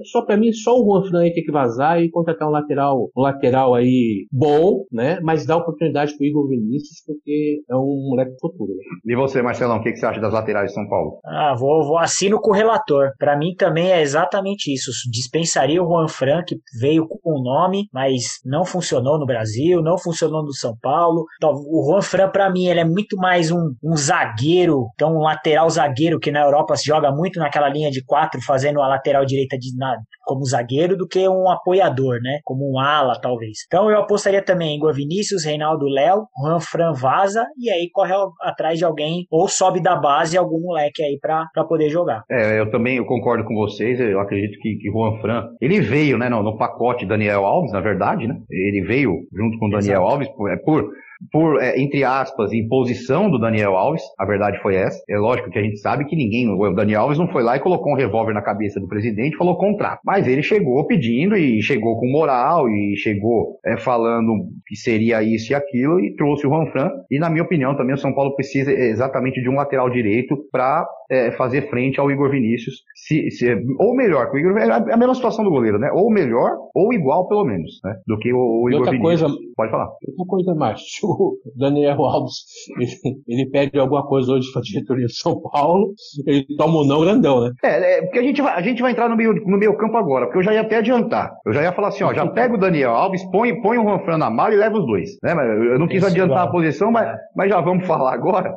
Só 0.05 0.25
para 0.25 0.37
mim, 0.37 0.53
só 0.53 0.75
o 0.75 0.85
Juan 0.85 1.09
Fran 1.09 1.21
tem 1.31 1.45
que 1.45 1.53
vazar 1.53 2.01
e 2.01 2.11
contratar 2.11 2.49
um 2.49 2.53
lateral, 2.53 3.11
um 3.17 3.23
lateral 3.23 3.75
aí 3.75 4.27
bom, 4.31 4.85
né? 4.93 5.19
Mas 5.23 5.47
dá 5.47 5.57
oportunidade 5.57 6.17
pro 6.17 6.27
Igor 6.27 6.49
Vinícius, 6.49 7.03
porque 7.07 7.63
é 7.69 7.77
um 7.77 8.09
moleque 8.11 8.33
futuro. 8.41 8.73
Né? 8.73 9.13
E 9.13 9.17
você, 9.17 9.43
Marcelão, 9.43 9.79
o 9.79 9.83
que, 9.83 9.93
que 9.93 9.99
você 9.99 10.07
acha 10.07 10.21
das 10.21 10.33
laterais 10.33 10.69
de 10.69 10.75
São 10.75 10.89
Paulo? 10.89 11.21
Ah, 11.25 11.55
vou, 11.59 11.85
vou 11.85 11.99
assino 11.99 12.41
com 12.41 12.51
o 12.51 12.55
relator. 12.55 13.11
Para 13.19 13.37
mim 13.37 13.55
também 13.57 13.91
é 13.91 14.01
exatamente 14.01 14.73
isso. 14.73 14.91
Dispensaria 15.11 15.83
o 15.83 15.87
Juan 15.87 16.09
Fran, 16.09 16.43
que 16.47 16.57
veio 16.81 17.07
com 17.07 17.19
o 17.25 17.43
nome, 17.43 17.89
mas 17.93 18.39
não 18.45 18.65
funcionou 18.65 19.19
no 19.19 19.27
Brasil, 19.27 19.83
não 19.83 19.99
funcionou 19.99 20.43
no 20.43 20.53
São 20.53 20.75
Paulo. 20.81 21.25
Então, 21.37 21.53
o 21.53 21.91
Juan 21.91 22.03
Fran, 22.03 22.29
para 22.29 22.51
mim, 22.51 22.67
ele 22.67 22.81
é 22.81 22.85
muito 22.85 23.17
mais 23.17 23.51
um, 23.51 23.73
um 23.83 23.97
zagueiro, 23.97 24.87
então 24.95 25.15
um 25.15 25.23
lateral 25.23 25.69
zagueiro, 25.69 26.19
que 26.19 26.31
na 26.31 26.43
Europa 26.43 26.77
se 26.77 26.87
joga 26.87 27.11
muito 27.11 27.39
naquela 27.39 27.69
linha 27.69 27.91
de 27.91 28.05
quatro, 28.05 28.41
fazendo 28.43 28.81
a 28.81 28.89
lateral 28.89 29.25
direita 29.31 29.57
de, 29.57 29.77
na, 29.77 29.97
como 30.25 30.45
zagueiro, 30.45 30.97
do 30.97 31.07
que 31.07 31.29
um 31.29 31.49
apoiador, 31.49 32.21
né? 32.23 32.41
Como 32.45 32.73
um 32.73 32.79
ala, 32.79 33.19
talvez. 33.21 33.59
Então 33.67 33.91
eu 33.91 33.99
apostaria 33.99 34.43
também 34.43 34.75
em 34.75 34.77
Igor 34.77 34.95
Vinícius, 34.95 35.45
Reinaldo 35.45 35.87
Léo, 35.87 36.27
Juan 36.43 36.61
Fran 36.61 36.93
vaza, 36.93 37.47
e 37.59 37.71
aí 37.71 37.89
corre 37.93 38.13
atrás 38.43 38.79
de 38.79 38.85
alguém, 38.85 39.27
ou 39.31 39.49
sobe 39.49 39.81
da 39.81 39.97
base 39.97 40.37
algum 40.37 40.61
moleque 40.61 41.03
aí 41.03 41.19
pra, 41.21 41.47
pra 41.53 41.65
poder 41.65 41.89
jogar. 41.89 42.23
É, 42.31 42.61
eu 42.61 42.71
também 42.71 42.97
eu 42.97 43.07
concordo 43.07 43.45
com 43.45 43.55
vocês, 43.55 44.01
eu 44.01 44.21
acredito 44.21 44.59
que, 44.61 44.77
que 44.77 44.91
Juan 44.91 45.21
Fran, 45.21 45.45
ele 45.61 45.81
veio, 45.81 46.19
né, 46.19 46.29
no, 46.29 46.43
no 46.43 46.57
pacote 46.57 47.07
Daniel 47.07 47.45
Alves, 47.45 47.73
na 47.73 47.81
verdade, 47.81 48.27
né? 48.27 48.37
Ele 48.51 48.83
veio 48.87 49.13
junto 49.33 49.59
com 49.59 49.71
Daniel 49.71 50.03
Exato. 50.03 50.13
Alves, 50.13 50.29
por, 50.29 50.51
é 50.51 50.57
por 50.57 50.91
por, 51.31 51.61
é, 51.63 51.79
entre 51.79 52.03
aspas, 52.03 52.53
imposição 52.53 53.31
do 53.31 53.39
Daniel 53.39 53.77
Alves, 53.77 54.03
a 54.19 54.25
verdade 54.25 54.59
foi 54.61 54.75
essa. 54.75 55.03
É 55.09 55.19
lógico 55.19 55.51
que 55.51 55.59
a 55.59 55.63
gente 55.63 55.79
sabe 55.79 56.05
que 56.07 56.17
ninguém, 56.17 56.49
o 56.49 56.75
Daniel 56.75 57.03
Alves 57.03 57.19
não 57.19 57.29
foi 57.29 57.43
lá 57.43 57.57
e 57.57 57.61
colocou 57.61 57.93
um 57.93 57.97
revólver 57.97 58.33
na 58.33 58.43
cabeça 58.43 58.81
do 58.81 58.89
presidente 58.89 59.35
e 59.35 59.37
falou 59.37 59.57
contrato. 59.59 60.01
Mas 60.05 60.27
ele 60.27 60.43
chegou 60.43 60.87
pedindo 60.87 61.37
e 61.37 61.61
chegou 61.63 61.99
com 61.99 62.11
moral 62.11 62.69
e 62.69 62.97
chegou 62.97 63.59
é, 63.65 63.77
falando 63.77 64.33
que 64.67 64.77
seria 64.77 65.23
isso 65.23 65.53
e 65.53 65.55
aquilo 65.55 66.01
e 66.01 66.15
trouxe 66.17 66.47
o 66.47 66.51
Juan 66.51 66.67
Fran. 66.67 66.91
E 67.11 67.19
na 67.19 67.29
minha 67.29 67.43
opinião 67.45 67.77
também 67.77 67.95
o 67.95 67.99
São 67.99 68.15
Paulo 68.15 68.35
precisa 68.35 68.73
exatamente 68.73 69.43
de 69.43 69.49
um 69.49 69.57
lateral 69.57 69.91
direito 69.91 70.37
para 70.51 70.87
é, 71.11 71.33
fazer 71.33 71.69
frente 71.69 71.99
ao 71.99 72.11
Igor 72.11 72.31
Vinícius. 72.31 72.77
Se, 72.95 73.31
se, 73.31 73.55
ou 73.79 73.95
melhor, 73.95 74.31
o 74.33 74.39
Igor, 74.39 74.57
é 74.57 74.71
a 74.71 74.97
mesma 74.97 75.15
situação 75.15 75.45
do 75.45 75.51
goleiro, 75.51 75.79
né? 75.79 75.91
Ou 75.93 76.11
melhor, 76.11 76.53
ou 76.75 76.93
igual 76.93 77.27
pelo 77.29 77.45
menos, 77.45 77.81
né? 77.85 77.95
Do 78.07 78.19
que 78.19 78.33
o, 78.33 78.63
o 78.63 78.69
Igor 78.69 78.81
outra 78.81 78.93
Vinícius. 78.93 79.21
Coisa, 79.21 79.41
Pode 79.61 79.71
falar. 79.73 79.89
Outra 80.09 80.27
coisa 80.27 80.55
mais, 80.55 80.81
o 81.05 81.37
Daniel 81.55 82.03
Alves, 82.03 82.37
ele, 82.79 83.21
ele 83.29 83.51
pede 83.51 83.79
alguma 83.79 84.07
coisa 84.07 84.33
hoje 84.33 84.51
para 84.53 84.61
a 84.61 84.65
diretoria 84.65 85.07
de 85.07 85.15
São 85.15 85.39
Paulo, 85.41 85.93
ele 86.27 86.47
toma 86.57 86.81
um 86.81 86.87
não 86.87 87.01
grandão, 87.01 87.43
né? 87.43 87.51
É, 87.63 87.99
é, 87.99 88.03
porque 88.03 88.21
a 88.21 88.23
gente, 88.23 88.41
vai, 88.41 88.55
a 88.55 88.63
gente 88.63 88.81
vai 88.81 88.93
entrar 88.93 89.09
no 89.09 89.17
meio, 89.17 89.35
no 89.35 89.59
meio 89.59 89.77
campo 89.77 89.99
agora, 89.99 90.27
porque 90.27 90.39
eu 90.39 90.43
já 90.43 90.55
ia 90.55 90.63
até 90.63 90.77
adiantar. 90.77 91.31
Eu 91.45 91.53
já 91.53 91.63
ia 91.63 91.73
falar 91.73 91.89
assim, 91.89 92.05
ó, 92.05 92.15
já 92.15 92.27
pega 92.27 92.55
o 92.55 92.59
Daniel 92.59 92.93
Alves, 92.93 93.23
põe, 93.31 93.61
põe 93.61 93.77
o 93.77 93.83
Juan 93.83 93.99
Fran 93.99 94.17
na 94.17 94.31
mala 94.31 94.55
e 94.55 94.57
leva 94.57 94.79
os 94.79 94.87
dois. 94.87 95.11
Né? 95.23 95.33
Eu 95.73 95.79
não 95.79 95.87
quis 95.87 96.03
adiantar 96.03 96.47
a 96.47 96.51
posição, 96.51 96.91
mas, 96.91 97.15
mas 97.37 97.51
já 97.51 97.61
vamos 97.61 97.87
falar 97.87 98.15
agora. 98.15 98.55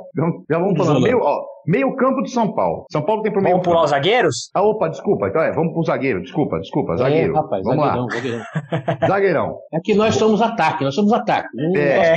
Já 0.50 0.60
vamos 0.60 0.78
falar. 0.78 1.02
Meio, 1.02 1.20
ó, 1.20 1.42
Meio 1.66 1.96
campo 1.96 2.22
de 2.22 2.32
São 2.32 2.54
Paulo. 2.54 2.86
São 2.92 3.02
Paulo 3.04 3.22
tem 3.22 3.32
por 3.32 3.42
meio 3.42 3.56
Vamos 3.56 3.68
pular 3.68 3.84
os 3.84 3.90
zagueiros? 3.92 4.50
Ah, 4.54 4.62
opa, 4.62 4.90
desculpa. 4.90 5.28
Então 5.28 5.42
é, 5.42 5.52
vamos 5.52 5.74
pro 5.74 5.84
zagueiro. 5.84 6.22
Desculpa, 6.22 6.60
desculpa. 6.60 6.98
Zagueiro. 6.98 7.34
É, 7.34 7.36
rapaz, 7.36 7.64
vamos 7.64 7.86
zagueirão, 7.86 8.06
lá. 8.06 8.14
Zagueirão. 8.14 8.44
zagueirão. 9.08 9.58
É 9.74 9.80
que 9.84 9.94
nós 9.96 10.16
somos 10.16 10.42
ataque, 10.42 10.84
nós 10.84 10.96
somos 10.96 11.14
ataque. 11.14 11.48
É. 11.78 12.16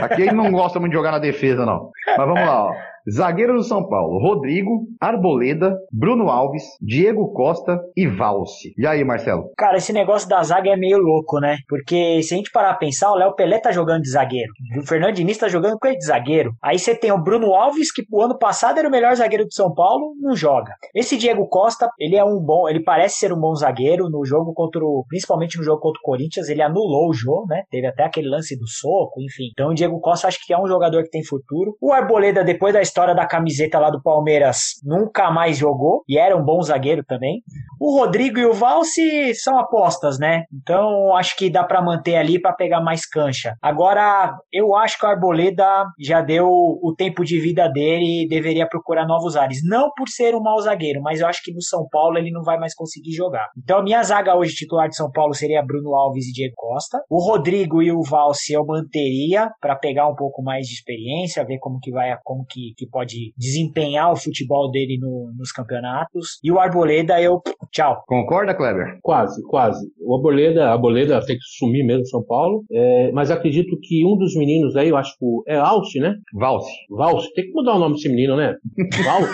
Aqui 0.00 0.22
ele 0.22 0.32
não 0.32 0.50
gosta 0.52 0.78
muito 0.78 0.92
de 0.92 0.96
jogar 0.98 1.12
na 1.12 1.18
defesa, 1.18 1.64
não. 1.64 1.90
Mas 2.06 2.26
vamos 2.26 2.40
lá, 2.40 2.66
ó. 2.66 2.72
Zagueiro 3.08 3.54
do 3.54 3.62
São 3.62 3.88
Paulo, 3.88 4.18
Rodrigo, 4.18 4.86
Arboleda, 5.00 5.76
Bruno 5.92 6.28
Alves, 6.28 6.62
Diego 6.80 7.32
Costa 7.32 7.78
e 7.96 8.06
Valse. 8.06 8.74
E 8.76 8.86
aí, 8.86 9.02
Marcelo? 9.04 9.50
Cara, 9.56 9.78
esse 9.78 9.92
negócio 9.92 10.28
da 10.28 10.42
zaga 10.42 10.70
é 10.70 10.76
meio 10.76 10.98
louco, 10.98 11.40
né? 11.40 11.56
Porque 11.68 12.22
se 12.22 12.34
a 12.34 12.36
gente 12.36 12.50
parar 12.50 12.70
a 12.70 12.76
pensar, 12.76 13.10
o 13.10 13.16
Léo 13.16 13.34
Pelé 13.34 13.58
tá 13.58 13.72
jogando 13.72 14.02
de 14.02 14.10
zagueiro. 14.10 14.52
O 14.78 14.86
Fernando 14.86 15.14
Diniz 15.14 15.38
tá 15.38 15.48
jogando 15.48 15.78
com 15.78 15.88
ele 15.88 15.96
de 15.96 16.04
zagueiro. 16.04 16.52
Aí 16.62 16.78
você 16.78 16.94
tem 16.94 17.10
o 17.12 17.22
Bruno 17.22 17.54
Alves, 17.54 17.92
que 17.92 18.02
o 18.10 18.22
ano 18.22 18.38
passado 18.38 18.78
era 18.78 18.88
o 18.88 18.90
melhor 18.90 19.14
zagueiro 19.14 19.46
de 19.46 19.54
São 19.54 19.72
Paulo, 19.72 20.14
não 20.20 20.36
joga. 20.36 20.74
Esse 20.94 21.16
Diego 21.16 21.48
Costa, 21.48 21.88
ele 21.98 22.16
é 22.16 22.24
um 22.24 22.38
bom, 22.38 22.68
ele 22.68 22.82
parece 22.82 23.18
ser 23.18 23.32
um 23.32 23.40
bom 23.40 23.54
zagueiro 23.54 24.08
no 24.10 24.24
jogo 24.24 24.52
contra 24.52 24.84
o, 24.84 25.04
principalmente 25.08 25.56
no 25.56 25.64
jogo 25.64 25.80
contra 25.80 25.98
o 25.98 26.02
Corinthians, 26.02 26.48
ele 26.48 26.62
anulou 26.62 27.08
o 27.08 27.14
jogo, 27.14 27.46
né? 27.48 27.62
Teve 27.70 27.86
até 27.86 28.04
aquele 28.04 28.28
lance 28.28 28.58
do 28.58 28.66
soco, 28.66 29.20
enfim. 29.20 29.44
Então 29.52 29.70
o 29.70 29.74
Diego 29.74 30.00
Costa 30.00 30.28
acho 30.28 30.38
que 30.44 30.52
é 30.52 30.58
um 30.58 30.66
jogador 30.66 31.02
que 31.02 31.10
tem 31.10 31.24
futuro. 31.24 31.76
O 31.80 31.92
Arboleda, 31.92 32.44
depois 32.44 32.74
da 32.74 32.82
história 32.90 33.14
da 33.14 33.26
camiseta 33.26 33.78
lá 33.78 33.88
do 33.88 34.02
Palmeiras, 34.02 34.80
nunca 34.84 35.30
mais 35.30 35.56
jogou 35.56 36.02
e 36.08 36.18
era 36.18 36.36
um 36.36 36.44
bom 36.44 36.60
zagueiro 36.60 37.04
também. 37.06 37.42
O 37.80 37.98
Rodrigo 37.98 38.38
e 38.38 38.44
o 38.44 38.52
Valse 38.52 39.34
são 39.36 39.58
apostas, 39.58 40.18
né? 40.18 40.44
Então 40.52 41.14
acho 41.16 41.36
que 41.36 41.48
dá 41.48 41.64
para 41.64 41.80
manter 41.80 42.16
ali 42.16 42.40
para 42.40 42.52
pegar 42.52 42.80
mais 42.82 43.06
cancha. 43.06 43.54
Agora, 43.62 44.36
eu 44.52 44.76
acho 44.76 44.98
que 44.98 45.06
o 45.06 45.08
Arboleda 45.08 45.86
já 45.98 46.20
deu 46.20 46.46
o 46.46 46.94
tempo 46.96 47.24
de 47.24 47.40
vida 47.40 47.68
dele 47.68 48.24
e 48.24 48.28
deveria 48.28 48.68
procurar 48.68 49.06
novos 49.06 49.36
ares. 49.36 49.60
Não 49.64 49.90
por 49.96 50.08
ser 50.08 50.34
um 50.34 50.42
mau 50.42 50.60
zagueiro, 50.60 51.00
mas 51.00 51.20
eu 51.20 51.26
acho 51.26 51.40
que 51.42 51.54
no 51.54 51.62
São 51.62 51.86
Paulo 51.90 52.18
ele 52.18 52.30
não 52.30 52.42
vai 52.42 52.58
mais 52.58 52.74
conseguir 52.74 53.12
jogar. 53.12 53.48
Então 53.56 53.78
a 53.78 53.82
minha 53.82 54.02
zaga 54.02 54.36
hoje 54.36 54.54
titular 54.54 54.88
de 54.88 54.96
São 54.96 55.10
Paulo 55.10 55.32
seria 55.32 55.62
Bruno 55.62 55.94
Alves 55.94 56.26
e 56.26 56.32
Diego 56.32 56.54
Costa. 56.56 57.00
O 57.08 57.24
Rodrigo 57.24 57.82
e 57.82 57.92
o 57.92 58.02
Valse 58.02 58.52
eu 58.52 58.64
manteria 58.66 59.50
para 59.60 59.76
pegar 59.76 60.08
um 60.08 60.14
pouco 60.14 60.42
mais 60.42 60.66
de 60.66 60.74
experiência, 60.74 61.44
ver 61.44 61.58
como 61.58 61.78
que 61.80 61.90
vai, 61.90 62.16
como 62.24 62.44
que, 62.44 62.74
que 62.80 62.86
pode 62.86 63.34
desempenhar 63.36 64.10
o 64.10 64.16
futebol 64.16 64.70
dele 64.70 64.98
no, 64.98 65.30
nos 65.36 65.52
campeonatos. 65.52 66.40
E 66.42 66.50
o 66.50 66.58
Arboleda, 66.58 67.20
eu. 67.20 67.42
Tchau. 67.70 68.02
Concorda, 68.06 68.54
Kleber? 68.54 68.98
Quase, 69.02 69.42
quase. 69.42 69.86
O 70.10 70.16
Arboleda, 70.16 70.64
a 70.64 70.72
Arboleda 70.72 71.24
tem 71.24 71.36
que 71.36 71.44
sumir 71.56 71.86
mesmo 71.86 72.04
São 72.06 72.20
Paulo. 72.20 72.64
É, 72.68 73.12
mas 73.12 73.30
acredito 73.30 73.78
que 73.80 74.04
um 74.04 74.16
dos 74.16 74.34
meninos 74.34 74.74
aí, 74.74 74.88
eu 74.88 74.96
acho 74.96 75.16
que 75.16 75.24
é 75.46 75.56
Alce, 75.56 76.00
né? 76.00 76.16
Valse. 76.34 76.68
Valse. 76.90 77.32
Tem 77.32 77.44
que 77.44 77.52
mudar 77.52 77.76
o 77.76 77.78
nome 77.78 77.94
desse 77.94 78.08
menino, 78.08 78.34
né? 78.34 78.56
Valse. 79.04 79.32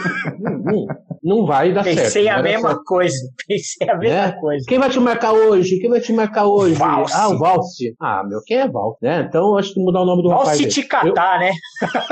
não, 0.62 0.86
não, 1.24 1.46
vai 1.46 1.72
dar 1.72 1.82
Pensei 1.82 1.94
certo. 1.94 2.12
Pensei 2.12 2.28
a 2.28 2.42
mesma 2.42 2.68
certo. 2.68 2.84
coisa. 2.84 3.16
Pensei 3.48 3.88
a 3.88 3.96
mesma 3.96 4.26
é? 4.26 4.32
coisa. 4.32 4.66
Quem 4.68 4.78
vai 4.78 4.90
te 4.90 5.00
marcar 5.00 5.32
hoje? 5.32 5.78
Quem 5.78 5.88
vai 5.88 6.00
te 6.00 6.12
marcar 6.12 6.46
hoje? 6.46 6.74
Valse. 6.74 7.14
Ah, 7.16 7.28
o 7.30 7.38
Valse. 7.38 7.96
Ah, 7.98 8.22
meu, 8.28 8.40
quem 8.44 8.58
é 8.58 8.68
Valse? 8.68 8.98
Né? 9.00 9.24
Então 9.26 9.48
eu 9.48 9.56
acho 9.56 9.72
que 9.72 9.80
mudar 9.80 10.02
o 10.02 10.04
nome 10.04 10.22
do 10.24 10.28
Valse 10.28 10.44
rapaz. 10.44 10.60
Valse 10.60 10.82
te 10.82 10.86
catar, 10.86 11.36
eu... 11.36 11.40
né? 11.40 11.52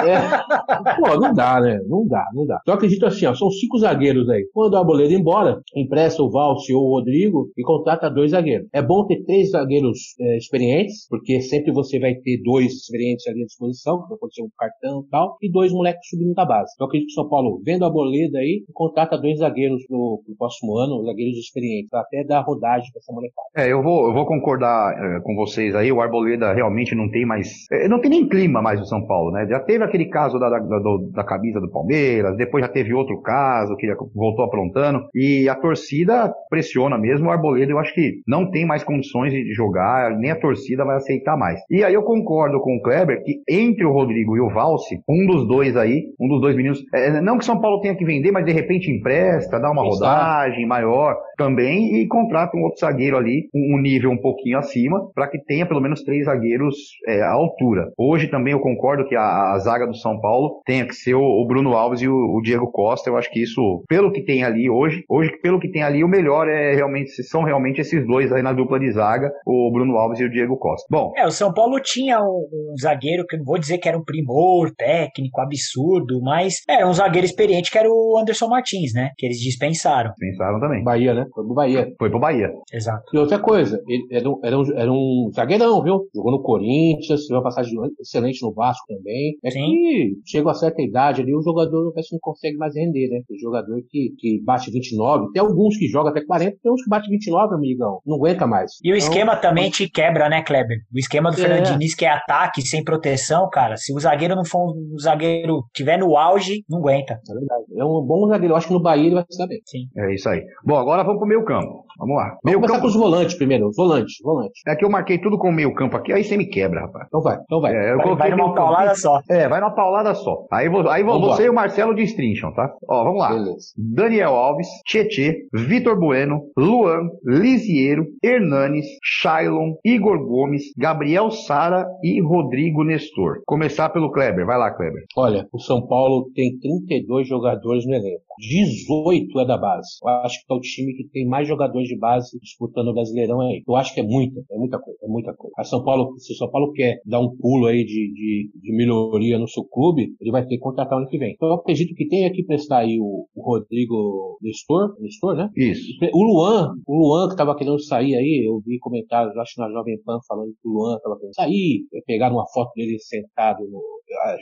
É. 0.05 0.97
Pô, 0.97 1.21
não 1.21 1.35
dá, 1.35 1.61
né? 1.61 1.79
Não 1.87 2.07
dá, 2.07 2.25
não 2.35 2.47
dá. 2.47 2.59
Então 2.63 2.75
eu 2.75 2.77
acredito 2.77 3.05
assim, 3.05 3.27
ó, 3.27 3.35
são 3.35 3.51
cinco 3.51 3.79
zagueiros 3.79 4.29
aí. 4.31 4.47
Quando 4.53 4.75
a 4.77 4.81
Arboleda 4.81 5.13
embora, 5.13 5.61
empresta 5.77 6.23
o 6.23 6.31
Valse 6.31 6.73
ou 6.73 6.83
o 6.83 6.95
Rodrigo 6.95 7.51
e 7.57 7.63
contrata 7.63 8.09
dois 8.09 8.31
zagueiros. 8.31 8.54
Zagueiro. 8.55 8.69
É 8.73 8.83
bom 8.83 9.07
ter 9.07 9.23
três 9.25 9.51
zagueiros 9.51 9.99
é, 10.21 10.37
experientes, 10.37 11.07
porque 11.09 11.41
sempre 11.41 11.73
você 11.73 11.99
vai 11.99 12.15
ter 12.15 12.41
dois 12.43 12.73
experientes 12.73 13.27
ali 13.27 13.43
à 13.43 13.47
disposição, 13.47 14.07
que 14.07 14.17
pode 14.17 14.35
ser 14.35 14.43
um 14.43 14.49
cartão 14.57 15.05
e 15.07 15.11
tal, 15.11 15.37
e 15.43 15.51
dois 15.51 15.73
moleques 15.73 16.09
subindo 16.09 16.35
da 16.35 16.45
base. 16.45 16.73
Então, 16.75 16.87
eu 16.87 16.89
acredito 16.89 17.09
que 17.09 17.13
o 17.13 17.23
São 17.23 17.29
Paulo, 17.29 17.61
vendo 17.65 17.85
a 17.85 17.91
boleda 17.91 18.39
aí, 18.39 18.65
contrata 18.73 19.19
dois 19.19 19.39
zagueiros 19.39 19.85
pro, 19.87 20.23
pro 20.25 20.37
próximo 20.37 20.77
ano, 20.79 21.05
zagueiros 21.05 21.39
experientes, 21.39 21.93
até 21.93 22.25
dar 22.25 22.43
rodagem 22.43 22.91
pra 22.93 23.01
essa 23.01 23.13
molecada. 23.13 23.49
É, 23.57 23.73
eu 23.73 23.83
vou, 23.83 24.09
eu 24.09 24.15
vou 24.15 24.27
concordar 24.27 24.93
é, 24.93 25.21
com 25.21 25.35
vocês 25.35 25.75
aí, 25.75 25.91
o 25.91 26.01
Arboleda 26.01 26.53
realmente 26.53 26.95
não 26.95 27.11
tem 27.11 27.25
mais, 27.25 27.49
é, 27.71 27.89
não 27.89 28.01
tem 28.01 28.11
nem 28.11 28.29
clima 28.29 28.63
mais 28.63 28.79
no 28.79 28.87
São 28.87 29.07
Paulo, 29.07 29.31
né? 29.31 29.47
Já 29.49 29.61
teve 29.61 29.85
aquele 29.85 30.07
caso 30.07 30.39
da, 30.39 30.49
da, 30.49 30.59
da, 30.59 30.79
da 31.13 31.25
camisa 31.25 31.61
do 31.61 31.71
Palmeiras, 31.71 32.37
depois 32.37 32.65
já 32.65 32.71
teve 32.71 32.93
outro 32.93 33.21
caso 33.21 33.77
que 33.77 33.87
voltou 34.15 34.45
aprontando, 34.45 35.07
e 35.15 35.49
a 35.49 35.55
torcida 35.55 36.33
pressiona 36.49 36.99
mesmo, 36.99 37.29
o 37.29 37.31
Arboleda 37.31 37.73
eu 37.73 37.79
acho 37.79 37.95
que 37.95 38.23
não 38.27 38.44
tem 38.51 38.67
mais 38.67 38.83
condições 38.83 39.33
de 39.33 39.53
jogar, 39.53 40.17
nem 40.17 40.31
a 40.31 40.41
torcida 40.41 40.85
vai 40.85 40.97
aceitar 40.97 41.37
mais. 41.37 41.61
E 41.71 41.83
aí 41.85 41.95
eu 41.95 42.03
concordo 42.03 42.61
com 42.61 42.77
o 42.77 42.83
Kleber 42.83 43.23
que 43.23 43.43
entre 43.49 43.85
o 43.85 43.93
Rodrigo 43.93 44.37
e 44.37 44.41
o 44.41 44.51
Valse, 44.51 45.01
um 45.09 45.27
dos 45.27 45.47
dois 45.47 45.77
aí, 45.77 46.05
um 46.21 46.29
dos 46.29 46.41
dois 46.41 46.57
meninos, 46.57 46.83
é, 46.95 47.21
não 47.21 47.39
que 47.39 47.45
São 47.45 47.61
Paulo 47.61 47.81
tenha 47.81 47.95
que 47.95 48.05
vender, 48.05 48.33
mas 48.33 48.45
de 48.45 48.53
repente 48.53 48.91
empresta, 48.91 49.61
dá 49.61 49.71
uma 49.71 49.83
rodagem 49.83 50.67
maior 50.67 51.17
também 51.37 52.01
e 52.01 52.07
contrata 52.07 52.57
um 52.57 52.63
outro 52.63 52.81
zagueiro 52.81 53.17
ali, 53.17 53.49
um, 53.55 53.81
nível 53.81 54.11
um 54.11 54.19
pouquinho 54.19 54.59
acima, 54.59 55.01
para 55.15 55.29
que 55.29 55.39
tenha 55.39 55.67
pelo 55.67 55.81
menos 55.81 56.03
três 56.03 56.27
zagueiros 56.27 56.77
é, 57.07 57.23
à 57.23 57.33
altura. 57.33 57.91
Hoje 57.99 58.29
também 58.29 58.53
eu 58.53 58.61
concordo 58.61 59.07
que 59.07 59.17
a, 59.17 59.53
a 59.53 59.59
zaga 59.59 59.87
do 59.87 59.97
São 59.97 60.21
Paulo 60.21 60.63
tenha 60.65 60.87
que 60.87 60.95
ser 60.95 61.15
o, 61.15 61.23
o 61.23 61.47
Bruno 61.47 61.75
Alves 61.75 62.03
e 62.03 62.09
o, 62.09 62.15
o, 62.15 62.41
Diego 62.43 62.71
Costa. 62.71 63.11
Eu 63.11 63.17
acho 63.17 63.31
que 63.31 63.43
isso, 63.43 63.85
pelo 63.89 64.13
que 64.13 64.23
tem 64.23 64.45
ali 64.45 64.71
hoje, 64.71 65.05
hoje 65.09 65.33
pelo 65.43 65.61
que 65.61 65.71
tem 65.71 65.83
ali, 65.83 66.05
o 66.05 66.09
melhor 66.09 66.49
é 66.49 66.75
realmente, 66.75 67.11
são 67.25 67.43
realmente 67.43 67.81
esses 67.81 68.07
dois 68.07 68.33
aí 68.37 68.43
na 68.43 68.53
dupla 68.53 68.79
de 68.79 68.91
zaga, 68.93 69.31
o 69.47 69.71
Bruno 69.73 69.97
Alves 69.97 70.21
e 70.21 70.25
o 70.25 70.31
Diego 70.31 70.57
Costa. 70.57 70.87
Bom. 70.91 71.13
É, 71.17 71.27
o 71.27 71.31
São 71.31 71.53
Paulo 71.53 71.81
tinha 71.81 72.21
um, 72.21 72.47
um 72.73 72.75
zagueiro 72.81 73.25
que 73.27 73.37
eu 73.37 73.39
não 73.39 73.47
vou 73.47 73.59
dizer 73.59 73.79
que 73.79 73.89
era 73.89 73.99
um 73.99 74.05
primor 74.05 74.71
técnico 74.77 75.41
absurdo, 75.41 76.21
mas 76.23 76.63
era 76.69 76.89
um 76.89 76.93
zagueiro 76.93 77.27
experiente 77.27 77.71
que 77.71 77.79
era 77.79 77.89
o 77.89 78.19
Anderson 78.19 78.49
Martins, 78.49 78.93
né? 78.95 79.11
Que 79.17 79.27
eles 79.27 79.39
dispensaram. 79.39 80.11
Dispensaram 80.11 80.61
também. 80.61 80.83
Bahia, 80.83 81.15
né? 81.15 81.27
Foi 81.35 81.45
pro 81.45 81.55
Bahia. 81.55 81.89
Foi 81.99 82.11
pro 82.11 82.21
Bahia. 82.21 82.51
Exato. 82.73 83.05
E 83.13 83.19
outra 83.19 83.39
coisa, 83.39 83.81
ele 83.87 84.07
era 84.11 84.29
um, 84.29 84.41
era 84.43 84.59
um, 84.59 84.63
era 84.77 84.93
um 84.93 85.31
zagueirão, 85.35 85.83
viu? 85.83 86.09
Jogou 86.15 86.33
no 86.33 86.43
Corinthians, 86.43 87.27
teve 87.27 87.35
uma 87.35 87.43
passagem 87.43 87.73
excelente 88.01 88.43
no 88.43 88.53
Vasco 88.53 88.87
também. 88.87 89.37
É 89.45 89.51
Sim. 89.51 89.61
que 89.61 90.15
chega 90.27 90.51
a 90.51 90.55
certa 90.55 90.83
idade 90.83 91.23
ali, 91.23 91.35
o 91.35 91.43
jogador 91.43 91.93
parece 91.93 92.11
que 92.11 92.15
não 92.15 92.21
consegue 92.21 92.57
mais 92.57 92.75
render, 92.75 93.09
né? 93.09 93.21
O 93.29 93.39
jogador 93.39 93.81
que, 93.89 94.15
que 94.19 94.43
bate 94.45 94.71
29, 94.71 95.33
tem 95.33 95.43
alguns 95.43 95.77
que 95.77 95.87
jogam 95.87 96.11
até 96.11 96.25
40, 96.25 96.57
tem 96.63 96.73
uns 96.73 96.83
que 96.83 96.91
bate 96.91 97.09
29, 97.09 97.55
amigão. 97.55 98.01
Não 98.07 98.14
aguenta 98.15 98.47
mais. 98.47 98.73
E 98.83 98.93
o 98.93 98.97
então, 98.97 99.09
esquema 99.09 99.37
também 99.37 99.71
te 99.71 99.89
quebra, 99.89 100.29
né, 100.29 100.43
Kleber? 100.43 100.79
O 100.93 100.99
esquema 100.99 101.31
do 101.31 101.39
é. 101.39 101.41
Fernando 101.41 101.73
Diniz, 101.73 101.95
que 101.95 102.05
é 102.05 102.11
ataque 102.11 102.63
sem 102.63 102.83
proteção, 102.83 103.49
cara, 103.51 103.77
se 103.77 103.93
o 103.95 103.99
zagueiro 103.99 104.35
não 104.35 104.45
for 104.45 104.75
um 104.75 104.99
zagueiro 104.99 105.65
tiver 105.73 105.99
no 105.99 106.17
auge, 106.17 106.65
não 106.69 106.79
aguenta. 106.79 107.15
É 107.15 107.35
verdade. 107.35 107.65
É 107.77 107.85
um 107.85 108.05
bom 108.07 108.29
zagueiro. 108.29 108.53
Eu 108.53 108.57
acho 108.57 108.69
que 108.69 108.73
no 108.73 108.83
Bahia 108.83 109.07
ele 109.07 109.15
vai 109.15 109.25
se 109.29 109.39
dar 109.39 109.47
bem. 109.47 109.61
Sim. 109.67 109.87
É 109.97 110.15
isso 110.15 110.29
aí. 110.29 110.43
Bom, 110.65 110.77
agora 110.77 111.03
vamos 111.03 111.19
pro 111.19 111.29
meio 111.29 111.45
campo. 111.45 111.85
Vamos 111.99 112.17
lá. 112.17 112.37
Vamos 112.43 112.57
começar 112.57 112.75
campo... 112.75 112.81
com 112.83 112.89
os 112.89 112.95
volantes 112.95 113.35
primeiro. 113.35 113.71
Volantes, 113.77 114.17
volantes. 114.23 114.63
É 114.67 114.75
que 114.75 114.85
eu 114.85 114.91
marquei 114.91 115.19
tudo 115.19 115.39
com 115.39 115.49
o 115.49 115.53
meio 115.53 115.75
campo 115.75 115.97
aqui, 115.97 116.13
aí 116.13 116.25
você 116.25 116.37
me 116.37 116.47
quebra, 116.47 116.83
rapaz. 116.83 117.07
Então 117.07 117.21
vai, 117.21 117.39
então 117.43 117.61
vai. 117.61 117.75
É, 117.75 117.93
eu 117.93 117.99
vai, 117.99 118.17
vai 118.17 118.31
numa 118.31 118.55
paulada 118.55 118.95
só. 118.95 119.21
É, 119.29 119.49
vai 119.49 119.61
numa 119.61 119.75
paulada 119.75 120.15
só. 120.15 120.47
Aí, 120.51 120.69
vou, 120.69 120.89
aí 120.89 121.03
vamos 121.03 121.21
você 121.29 121.43
lá. 121.43 121.47
e 121.47 121.51
o 121.51 121.55
Marcelo 121.55 121.95
destrincham, 121.95 122.53
tá? 122.53 122.73
Ó, 122.89 123.05
vamos 123.05 123.21
lá. 123.21 123.31
Beleza. 123.31 123.67
Daniel 123.77 124.35
Alves, 124.35 124.69
Tietê, 124.87 125.47
Vitor 125.53 125.99
Bueno, 125.99 126.43
Luan, 126.57 127.09
Lisiero, 127.25 128.07
Hernanes, 128.23 128.87
Shailon, 129.03 129.75
Igor 129.85 130.19
Gomes, 130.27 130.65
Gabriel 130.77 131.31
Sara 131.31 131.87
e 132.03 132.21
Rodrigo 132.21 132.85
Nestor. 132.85 133.43
Começar 133.47 133.89
pelo 133.91 134.11
Kleber. 134.11 134.47
Vai 134.47 134.59
lá, 134.59 134.71
Kleber. 134.71 135.05
Olha, 135.17 135.47
o 135.53 135.59
São 135.59 135.87
Paulo 135.87 136.31
tem 136.35 136.59
32 136.59 137.29
jogadores 137.29 137.87
no 137.87 137.95
elenco. 137.95 138.23
18 138.39 139.41
é 139.41 139.47
da 139.47 139.59
base. 139.59 139.89
Eu 140.03 140.09
acho 140.09 140.39
que 140.39 140.53
é 140.53 140.57
o 140.57 140.61
time 140.61 140.95
que 140.95 141.05
tem 141.09 141.27
mais 141.27 141.47
jogadores 141.47 141.89
de 141.89 141.99
base 141.99 142.39
disputando 142.41 142.89
o 142.89 142.95
Brasileirão 142.95 143.41
aí. 143.41 143.63
Eu 143.67 143.77
acho 143.77 143.95
que 143.95 144.01
é 144.01 144.03
muita, 144.03 144.41
é 144.51 144.57
muita 144.57 144.79
coisa, 144.79 144.99
é 145.03 145.09
muita 145.09 145.35
coisa. 145.35 145.55
A 145.59 145.65
São 145.65 145.83
Paulo, 145.83 146.19
se 146.19 146.33
o 146.33 146.37
São 146.37 146.51
Paulo 146.51 146.73
quer 146.73 147.01
dar 147.05 147.21
um 147.21 147.37
pulo 147.37 147.67
aí 147.67 147.85
de, 147.85 148.13
de, 148.13 148.51
de 148.55 148.77
melhoria 148.77 149.39
no 149.39 149.49
seu 149.49 149.65
clube, 149.65 150.15
ele 150.21 150.31
vai 150.31 150.43
ter 150.43 150.57
que 150.57 150.59
contratar 150.59 150.99
o 150.99 151.03
ano 151.03 151.09
que 151.09 151.19
vem. 151.19 151.33
Então 151.35 151.49
eu 151.49 151.55
acredito 151.55 151.95
que 151.95 152.09
tem 152.09 152.25
aqui 152.25 152.45
prestar 152.45 152.79
aí 152.79 152.99
o, 153.01 153.27
o 153.35 153.43
Rodrigo 153.43 154.39
Nestor, 154.43 154.95
Nestor, 155.01 155.37
né? 155.37 155.51
Isso. 155.57 155.93
O 156.13 156.23
Luan, 156.23 156.75
o 156.87 156.97
Luan 156.97 157.29
que 157.29 157.37
tava 157.37 157.57
querendo 157.57 157.81
sair 157.81 158.15
aí, 158.15 158.45
eu 158.47 158.61
vi 158.65 158.79
comentários, 158.79 159.37
acho 159.37 159.61
na 159.61 159.71
Jovem 159.71 160.01
Pan 160.05 160.19
falando 160.27 160.53
que 160.61 160.69
o 160.69 160.73
Luan 160.73 160.99
tava 160.99 161.17
querendo 161.17 161.35
sair, 161.35 161.85
pegaram 162.07 162.37
uma 162.37 162.47
foto 162.53 162.73
dele 162.75 162.99
sentado 162.99 163.65
no, 163.71 163.81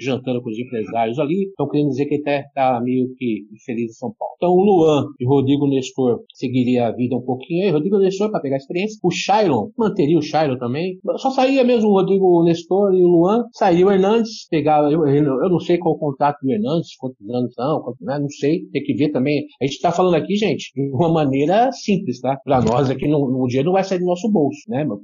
jantando 0.00 0.42
com 0.42 0.50
os 0.50 0.58
empresários 0.58 1.18
ali, 1.18 1.48
estão 1.48 1.68
querendo 1.68 1.88
dizer 1.88 2.06
que 2.06 2.14
ele 2.14 2.22
está 2.22 2.42
tá 2.54 2.80
meio 2.80 3.14
que 3.16 3.46
infeliz 3.52 3.81
em 3.84 3.92
São 3.92 4.12
Paulo. 4.18 4.34
Então 4.36 4.50
o 4.50 4.60
Luan 4.60 5.06
e 5.20 5.26
Rodrigo 5.26 5.66
Nestor 5.66 6.20
seguiria 6.34 6.88
a 6.88 6.92
vida 6.92 7.16
um 7.16 7.22
pouquinho 7.22 7.64
aí, 7.64 7.70
Rodrigo 7.70 7.98
Nestor 7.98 8.30
para 8.30 8.40
pegar 8.40 8.56
experiência, 8.56 8.98
o 9.02 9.10
Shailon 9.10 9.68
manteria 9.78 10.18
o 10.18 10.22
Shailon 10.22 10.58
também, 10.58 10.98
só 11.16 11.30
sairia 11.30 11.64
mesmo 11.64 11.90
o 11.90 11.92
Rodrigo 11.94 12.42
Nestor 12.44 12.94
e 12.94 13.02
o 13.02 13.08
Luan, 13.08 13.44
sairia 13.52 13.86
o 13.86 13.90
Hernandes, 13.90 14.48
pegar, 14.50 14.90
eu, 14.90 15.06
eu 15.06 15.48
não 15.48 15.60
sei 15.60 15.78
qual 15.78 15.94
o 15.94 15.98
contrato 15.98 16.38
do 16.42 16.50
Hernandes, 16.50 16.96
quantos 16.96 17.28
anos 17.30 17.54
são, 17.54 17.82
quantos, 17.82 18.00
né, 18.00 18.18
não 18.18 18.28
sei, 18.28 18.60
tem 18.72 18.82
que 18.82 18.94
ver 18.94 19.10
também. 19.10 19.44
A 19.60 19.64
gente 19.64 19.74
está 19.74 19.92
falando 19.92 20.14
aqui, 20.14 20.36
gente, 20.36 20.72
de 20.74 20.90
uma 20.92 21.12
maneira 21.12 21.70
simples, 21.72 22.20
tá? 22.20 22.36
Para 22.44 22.60
nós 22.60 22.90
aqui 22.90 23.06
no, 23.08 23.30
no 23.30 23.46
dia 23.46 23.62
não 23.62 23.72
vai 23.72 23.84
sair 23.84 23.98
do 23.98 24.06
nosso 24.06 24.30
bolso, 24.30 24.60
né? 24.68 24.84
Mas, 24.84 24.98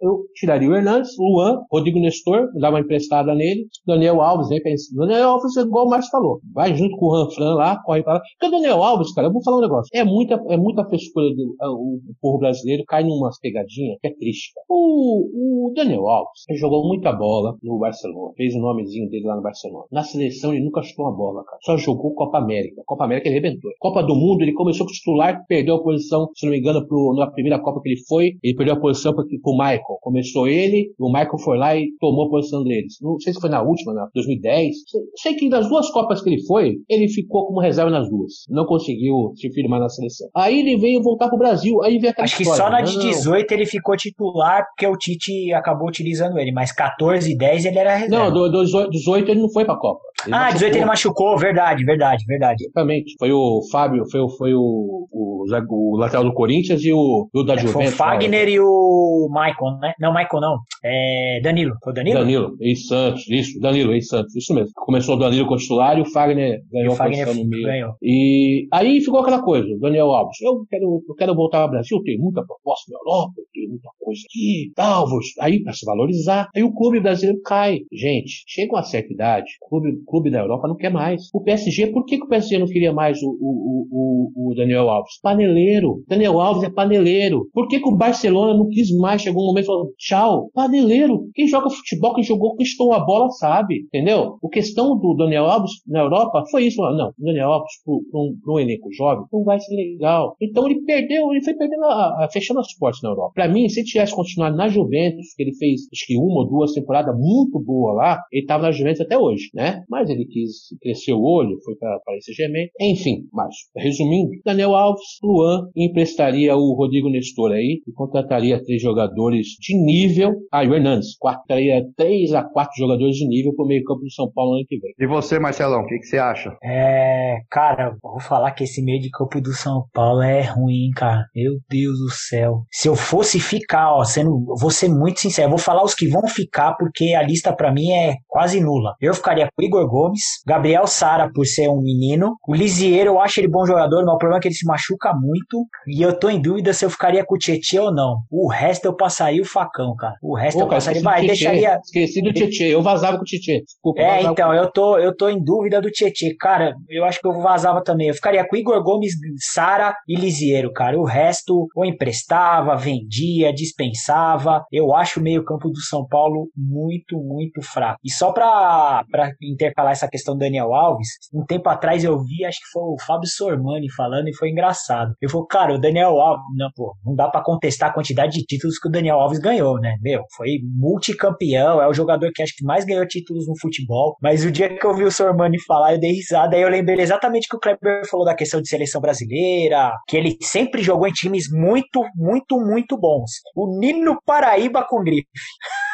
eu 0.00 0.24
tiraria 0.34 0.68
o 0.68 0.74
Hernandes, 0.74 1.10
Luan, 1.18 1.60
Rodrigo 1.70 1.98
Nestor, 1.98 2.48
dava 2.60 2.76
uma 2.76 2.80
emprestada 2.80 3.34
nele, 3.34 3.66
Daniel 3.86 4.20
Alves, 4.20 4.48
pensa, 4.62 4.84
Daniel 4.96 5.30
Alves, 5.30 5.56
igual 5.56 5.86
o 5.86 5.90
Márcio 5.90 6.10
falou, 6.10 6.40
vai 6.52 6.74
junto 6.74 6.96
com 6.96 7.06
o 7.06 7.12
Ranfran 7.12 7.54
lá, 7.54 7.82
corre 7.82 8.02
para 8.02 8.14
lá. 8.14 8.20
Porque 8.38 8.54
o 8.54 8.58
Daniel 8.58 8.82
Alves, 8.82 9.12
cara, 9.14 9.28
eu 9.28 9.32
vou 9.32 9.42
falar 9.42 9.58
um 9.58 9.62
negócio, 9.62 9.90
é 9.92 10.04
muita, 10.04 10.34
é 10.48 10.56
muita 10.56 10.84
frescura 10.84 11.26
do 11.34 11.56
o, 11.60 11.96
o 11.96 12.14
povo 12.20 12.38
brasileiro, 12.38 12.84
cai 12.86 13.04
numas 13.04 13.38
pegadinhas 13.38 13.98
que 14.00 14.08
é 14.08 14.14
triste. 14.14 14.52
O, 14.68 15.68
o 15.68 15.72
Daniel 15.74 16.06
Alves, 16.08 16.42
jogou 16.58 16.86
muita 16.86 17.12
bola 17.12 17.56
no 17.62 17.78
Barcelona, 17.78 18.32
fez 18.36 18.54
o 18.54 18.60
nomezinho 18.60 19.08
dele 19.08 19.26
lá 19.26 19.36
no 19.36 19.42
Barcelona. 19.42 19.84
Na 19.90 20.02
seleção 20.02 20.52
ele 20.52 20.64
nunca 20.64 20.82
chutou 20.82 21.06
uma 21.06 21.16
bola, 21.16 21.44
cara. 21.44 21.58
Só 21.62 21.76
jogou 21.76 22.14
Copa 22.14 22.38
América. 22.38 22.82
Copa 22.86 23.04
América 23.04 23.28
ele 23.28 23.38
arrebentou. 23.38 23.70
Copa 23.78 24.02
do 24.02 24.14
Mundo 24.14 24.42
ele 24.42 24.52
começou 24.52 24.86
com 24.86 24.92
titular, 24.92 25.44
perdeu 25.46 25.76
a 25.76 25.82
posição, 25.82 26.28
se 26.34 26.46
não 26.46 26.52
me 26.52 26.58
engano, 26.58 26.86
pro, 26.86 27.14
na 27.14 27.30
primeira 27.30 27.60
Copa 27.60 27.80
que 27.80 27.90
ele 27.90 28.00
foi, 28.08 28.32
ele 28.42 28.54
perdeu 28.54 28.74
a 28.74 28.80
posição 28.80 29.14
pro, 29.14 29.24
pro 29.42 29.52
Michael. 29.52 29.98
Começou 30.00 30.48
ele, 30.48 30.92
o 30.98 31.08
Michael 31.08 31.38
foi 31.38 31.58
lá 31.58 31.76
e 31.76 31.90
tomou 32.00 32.26
a 32.26 32.30
posição 32.30 32.62
deles. 32.62 32.94
Não 33.00 33.18
sei 33.18 33.32
se 33.32 33.40
foi 33.40 33.50
na 33.50 33.62
última, 33.62 33.92
na 33.92 34.08
2010. 34.14 34.76
Sei 35.16 35.34
que 35.34 35.48
das 35.48 35.68
duas 35.68 35.90
Copas 35.90 36.22
que 36.22 36.30
ele 36.30 36.42
foi, 36.46 36.76
ele 36.88 37.08
ficou 37.08 37.46
como 37.46 37.60
reserva 37.60 37.90
nas 37.90 38.08
duas. 38.08 38.13
Não 38.48 38.64
conseguiu 38.64 39.32
se 39.36 39.50
firmar 39.52 39.80
na 39.80 39.88
seleção. 39.88 40.28
Aí 40.36 40.60
ele 40.60 40.76
veio 40.76 41.02
voltar 41.02 41.28
pro 41.28 41.38
Brasil. 41.38 41.82
Aí 41.82 41.98
veio 41.98 42.12
aquela 42.12 42.24
Acho 42.24 42.42
história. 42.42 42.82
que 42.82 42.88
só 42.88 42.98
na 42.98 43.02
de 43.02 43.14
18 43.14 43.52
ele 43.52 43.66
ficou 43.66 43.96
titular 43.96 44.64
porque 44.68 44.86
o 44.86 44.96
Tite 44.96 45.52
acabou 45.52 45.88
utilizando 45.88 46.38
ele, 46.38 46.52
mas 46.52 46.72
14 46.72 47.30
e 47.30 47.36
10 47.36 47.64
ele 47.66 47.78
era 47.78 47.96
reserva. 47.96 48.24
Não, 48.24 48.32
do, 48.32 48.48
do 48.48 48.90
18 48.90 49.30
ele 49.30 49.40
não 49.40 49.50
foi 49.50 49.64
pra 49.64 49.76
Copa. 49.76 50.00
Ele 50.26 50.34
ah, 50.34 50.50
18 50.50 50.76
ele 50.76 50.84
machucou, 50.84 51.36
verdade, 51.36 51.84
verdade, 51.84 52.24
verdade. 52.26 52.64
Exatamente. 52.64 53.14
Foi 53.18 53.32
o 53.32 53.60
Fábio, 53.70 54.04
foi, 54.10 54.20
foi 54.38 54.54
o, 54.54 55.06
o, 55.12 55.44
o 55.68 55.96
lateral 55.98 56.24
do 56.24 56.32
Corinthians 56.32 56.82
e 56.82 56.92
o, 56.92 57.28
o 57.32 57.42
da 57.42 57.54
é, 57.54 57.58
Juventus. 57.58 57.72
Foi 57.72 57.86
o 57.86 57.90
Fagner 57.90 58.48
e 58.48 58.60
o 58.60 59.28
Maicon, 59.30 59.78
né? 59.80 59.92
Não, 60.00 60.12
Maicon 60.12 60.40
não. 60.40 60.56
É 60.82 61.40
Danilo. 61.42 61.74
Foi 61.82 61.92
o 61.92 61.94
Danilo? 61.94 62.18
Danilo, 62.18 62.56
ex-Santos, 62.60 63.28
isso. 63.28 63.60
Danilo, 63.60 63.92
ex-Santos, 63.92 64.34
isso 64.34 64.54
mesmo. 64.54 64.70
Começou 64.74 65.16
o 65.16 65.18
Danilo 65.18 65.46
com 65.46 65.54
o 65.54 65.58
titular 65.58 65.98
e 65.98 66.02
o 66.02 66.10
Fagner 66.10 66.60
ganhou 66.72 66.94
o 66.94 66.96
Fagner 66.96 67.26
no 67.26 67.46
meio. 67.46 67.64
Ganhou. 67.64 67.92
E 68.06 68.68
aí 68.70 69.00
ficou 69.00 69.20
aquela 69.20 69.42
coisa, 69.42 69.66
Daniel 69.80 70.10
Alves, 70.10 70.38
eu 70.42 70.66
quero, 70.68 71.02
eu 71.08 71.14
quero 71.14 71.34
voltar 71.34 71.62
ao 71.62 71.70
Brasil, 71.70 72.02
tem 72.02 72.18
muita 72.18 72.44
proposta 72.44 72.92
na 72.92 72.98
Europa, 72.98 73.32
tem 73.54 73.66
muita 73.66 73.88
coisa 73.98 74.20
aqui, 74.28 74.72
tal, 74.76 75.08
vou, 75.08 75.20
aí 75.40 75.62
para 75.62 75.72
se 75.72 75.86
valorizar. 75.86 76.50
Aí 76.54 76.62
o 76.62 76.74
clube 76.74 77.00
brasileiro 77.00 77.40
cai. 77.40 77.78
Gente, 77.90 78.44
chega 78.46 78.74
uma 78.74 78.82
certa 78.82 79.10
idade, 79.10 79.50
o 79.62 79.68
clube, 79.70 80.04
clube 80.06 80.30
da 80.30 80.40
Europa 80.40 80.68
não 80.68 80.76
quer 80.76 80.90
mais. 80.90 81.30
O 81.32 81.40
PSG, 81.40 81.86
por 81.86 82.04
que, 82.04 82.18
que 82.18 82.24
o 82.24 82.28
PSG 82.28 82.58
não 82.58 82.66
queria 82.66 82.92
mais 82.92 83.22
o, 83.22 83.28
o, 83.40 84.50
o, 84.50 84.54
Daniel 84.54 84.90
Alves? 84.90 85.18
Paneleiro. 85.22 86.04
Daniel 86.06 86.38
Alves 86.38 86.64
é 86.64 86.70
paneleiro. 86.70 87.48
Por 87.54 87.68
que, 87.68 87.80
que 87.80 87.88
o 87.88 87.96
Barcelona 87.96 88.54
não 88.54 88.68
quis 88.68 88.94
mais? 88.98 89.22
Chegou 89.22 89.44
um 89.44 89.46
momento 89.46 89.64
e 89.64 89.66
falou, 89.66 89.92
tchau, 89.96 90.50
paneleiro. 90.52 91.30
Quem 91.34 91.48
joga 91.48 91.70
futebol, 91.70 92.14
quem 92.14 92.24
jogou, 92.24 92.54
quem 92.56 92.66
estou 92.66 92.92
a 92.92 93.00
bola, 93.00 93.30
sabe. 93.30 93.84
Entendeu? 93.86 94.36
O 94.42 94.48
questão 94.50 94.98
do 94.98 95.14
Daniel 95.14 95.46
Alves 95.46 95.72
na 95.86 96.00
Europa 96.00 96.42
foi 96.50 96.66
isso. 96.66 96.82
Não, 96.82 97.12
Daniel 97.18 97.52
Alves 97.52 97.72
para 98.10 98.20
um, 98.20 98.36
um, 98.46 98.58
elenco 98.58 98.92
jovem 98.92 99.24
não 99.32 99.44
vai 99.44 99.58
ser 99.60 99.74
legal. 99.74 100.36
Então 100.40 100.66
ele 100.66 100.82
perdeu, 100.82 101.30
ele 101.32 101.42
foi 101.42 101.54
perdendo 101.54 101.84
a, 101.84 102.24
a, 102.24 102.28
fechando 102.32 102.60
as 102.60 102.72
portas 102.74 103.02
na 103.02 103.10
Europa. 103.10 103.32
Para 103.34 103.48
mim, 103.48 103.68
se 103.68 103.80
ele 103.80 103.86
tivesse 103.86 104.14
continuado 104.14 104.56
na 104.56 104.68
Juventus, 104.68 105.34
que 105.34 105.42
ele 105.42 105.54
fez 105.54 105.82
acho 105.92 106.06
que 106.06 106.16
uma 106.16 106.42
ou 106.42 106.48
duas 106.48 106.72
temporadas 106.72 107.14
muito 107.16 107.60
boa 107.60 107.92
lá, 107.92 108.20
ele 108.32 108.42
estava 108.42 108.64
na 108.64 108.72
Juventus 108.72 109.00
até 109.00 109.18
hoje, 109.18 109.50
né? 109.54 109.82
Mas 109.88 110.08
ele 110.10 110.24
quis 110.26 110.68
crescer 110.80 111.12
o 111.12 111.22
olho, 111.22 111.58
foi 111.64 111.74
para 111.76 112.00
esse 112.16 112.32
Germain. 112.32 112.68
Enfim, 112.80 113.26
mas 113.32 113.54
resumindo, 113.76 114.30
Daniel 114.44 114.74
Alves, 114.74 115.18
Luan 115.22 115.68
emprestaria 115.76 116.56
o 116.56 116.74
Rodrigo 116.74 117.08
Nestor 117.08 117.52
aí 117.52 117.80
e 117.86 117.92
contrataria 117.92 118.62
três 118.62 118.80
jogadores 118.80 119.48
de 119.60 119.76
nível. 119.76 120.32
Ah, 120.52 120.62
o 120.62 120.74
Hernandes, 120.74 121.16
quartaria 121.18 121.84
três 121.96 122.32
a 122.32 122.42
quatro 122.42 122.76
jogadores 122.76 123.16
de 123.16 123.26
nível 123.26 123.54
para 123.54 123.64
o 123.64 123.68
meio-campo 123.68 124.00
do 124.00 124.10
São 124.10 124.30
Paulo 124.30 124.52
no 124.52 124.56
ano 124.58 124.66
que 124.66 124.78
vem. 124.78 124.92
E 124.98 125.06
você, 125.06 125.38
Marcelão, 125.38 125.82
o 125.82 125.86
que, 125.86 125.98
que, 125.98 126.06
você 126.06 126.18
acha? 126.18 126.56
É, 126.62 127.38
cara, 127.50 127.83
vou 128.02 128.20
falar 128.20 128.52
que 128.52 128.64
esse 128.64 128.82
meio 128.82 129.00
de 129.00 129.10
campo 129.10 129.40
do 129.40 129.52
São 129.52 129.84
Paulo 129.92 130.22
é 130.22 130.42
ruim, 130.42 130.90
cara. 130.94 131.24
Meu 131.34 131.54
Deus 131.68 131.98
do 131.98 132.10
céu. 132.10 132.62
Se 132.70 132.88
eu 132.88 132.94
fosse 132.94 133.40
ficar, 133.40 133.92
ó, 133.92 134.04
sendo, 134.04 134.44
vou 134.58 134.70
ser 134.70 134.88
muito 134.88 135.20
sincero, 135.20 135.48
vou 135.48 135.58
falar 135.58 135.82
os 135.82 135.94
que 135.94 136.08
vão 136.08 136.26
ficar 136.26 136.74
porque 136.74 137.14
a 137.14 137.22
lista 137.22 137.54
para 137.54 137.72
mim 137.72 137.90
é 137.90 138.16
quase 138.28 138.60
nula. 138.60 138.94
Eu 139.00 139.14
ficaria 139.14 139.46
com 139.46 139.62
o 139.62 139.64
Igor 139.64 139.88
Gomes, 139.88 140.22
Gabriel 140.46 140.86
Sara 140.86 141.30
por 141.32 141.46
ser 141.46 141.68
um 141.68 141.80
menino, 141.80 142.36
o 142.46 142.54
Lisieiro 142.54 143.10
eu 143.10 143.20
acho 143.20 143.40
ele 143.40 143.48
bom 143.48 143.66
jogador, 143.66 144.04
mas 144.04 144.14
o 144.14 144.18
problema 144.18 144.38
é 144.38 144.40
que 144.40 144.48
ele 144.48 144.54
se 144.54 144.66
machuca 144.66 145.12
muito 145.14 145.66
e 145.86 146.02
eu 146.02 146.18
tô 146.18 146.28
em 146.28 146.40
dúvida 146.40 146.72
se 146.72 146.84
eu 146.84 146.90
ficaria 146.90 147.24
com 147.24 147.34
o 147.34 147.38
Tietchan 147.38 147.82
ou 147.82 147.94
não. 147.94 148.16
O 148.30 148.48
resto 148.48 148.86
eu 148.86 148.96
passaria 148.96 149.42
o 149.42 149.46
facão, 149.46 149.94
cara. 149.96 150.14
O 150.22 150.36
resto 150.36 150.58
Pô, 150.58 150.64
eu 150.64 150.68
passaria, 150.68 151.02
vai, 151.02 151.26
deixaria 151.26 151.78
Esqueci 151.82 152.22
do 152.22 152.32
Tietchan, 152.32 152.64
eu 152.64 152.82
vazava 152.82 153.16
com 153.16 153.22
o 153.22 153.26
Tietchan. 153.26 153.62
Desculpa, 153.64 154.00
é, 154.00 154.22
então, 154.22 154.48
com... 154.48 154.54
eu 154.54 154.70
tô 154.70 154.98
eu 154.98 155.16
tô 155.16 155.28
em 155.28 155.42
dúvida 155.42 155.80
do 155.80 155.90
Tietchan. 155.90 156.34
Cara, 156.38 156.74
eu 156.88 157.04
acho 157.04 157.20
que 157.20 157.26
eu 157.26 157.40
vazava 157.74 157.82
também. 157.82 158.08
Eu 158.08 158.14
ficaria 158.14 158.46
com 158.46 158.56
Igor 158.56 158.82
Gomes, 158.82 159.14
Sara 159.52 159.94
e 160.08 160.14
Lisieiro, 160.14 160.72
cara. 160.72 160.98
O 160.98 161.04
resto 161.04 161.66
ou 161.74 161.84
emprestava, 161.84 162.76
vendia, 162.76 163.52
dispensava. 163.52 164.64
Eu 164.70 164.94
acho 164.94 165.20
o 165.20 165.22
meio-campo 165.22 165.68
do 165.68 165.80
São 165.80 166.06
Paulo 166.06 166.48
muito, 166.56 167.16
muito 167.16 167.62
fraco. 167.62 167.98
E 168.04 168.12
só 168.12 168.32
pra 168.32 169.04
intercalar 169.42 169.92
essa 169.92 170.08
questão 170.08 170.34
do 170.34 170.40
Daniel 170.40 170.72
Alves, 170.72 171.08
um 171.32 171.44
tempo 171.44 171.68
atrás 171.68 172.04
eu 172.04 172.18
vi, 172.22 172.44
acho 172.44 172.58
que 172.58 172.70
foi 172.72 172.82
o 172.82 172.96
Fábio 173.04 173.28
Sormani 173.28 173.90
falando 173.92 174.28
e 174.28 174.36
foi 174.36 174.50
engraçado. 174.50 175.14
Eu 175.20 175.30
falei, 175.30 175.46
cara, 175.48 175.74
o 175.74 175.80
Daniel 175.80 176.20
Alves, 176.20 176.44
não, 176.56 176.70
pô, 176.74 176.94
não 177.04 177.14
dá 177.14 177.28
para 177.28 177.42
contestar 177.42 177.90
a 177.90 177.92
quantidade 177.92 178.32
de 178.32 178.44
títulos 178.44 178.78
que 178.78 178.88
o 178.88 178.90
Daniel 178.90 179.18
Alves 179.18 179.38
ganhou, 179.38 179.78
né? 179.78 179.96
Meu, 180.00 180.22
foi 180.36 180.58
multicampeão, 180.62 181.80
é 181.80 181.88
o 181.88 181.94
jogador 181.94 182.30
que 182.34 182.42
acho 182.42 182.54
que 182.56 182.64
mais 182.64 182.84
ganhou 182.84 183.06
títulos 183.06 183.46
no 183.46 183.58
futebol. 183.60 184.16
Mas 184.22 184.44
o 184.44 184.50
dia 184.50 184.68
que 184.68 184.84
eu 184.84 184.94
vi 184.94 185.04
o 185.04 185.10
Sormani 185.10 185.60
falar, 185.62 185.94
eu 185.94 186.00
dei 186.00 186.12
risada, 186.12 186.56
aí 186.56 186.62
eu 186.62 186.68
lembrei 186.68 187.00
exatamente 187.00 187.48
que 187.58 187.68
o 187.70 187.76
Kleber 187.76 188.08
falou 188.08 188.26
da 188.26 188.34
questão 188.34 188.60
de 188.60 188.68
seleção 188.68 189.00
brasileira, 189.00 189.92
que 190.08 190.16
ele 190.16 190.36
sempre 190.40 190.82
jogou 190.82 191.06
em 191.06 191.12
times 191.12 191.46
muito, 191.50 192.04
muito, 192.14 192.58
muito 192.58 192.98
bons. 192.98 193.30
O 193.54 193.78
Nino 193.78 194.18
Paraíba 194.24 194.84
com 194.88 195.02
grife. 195.02 195.28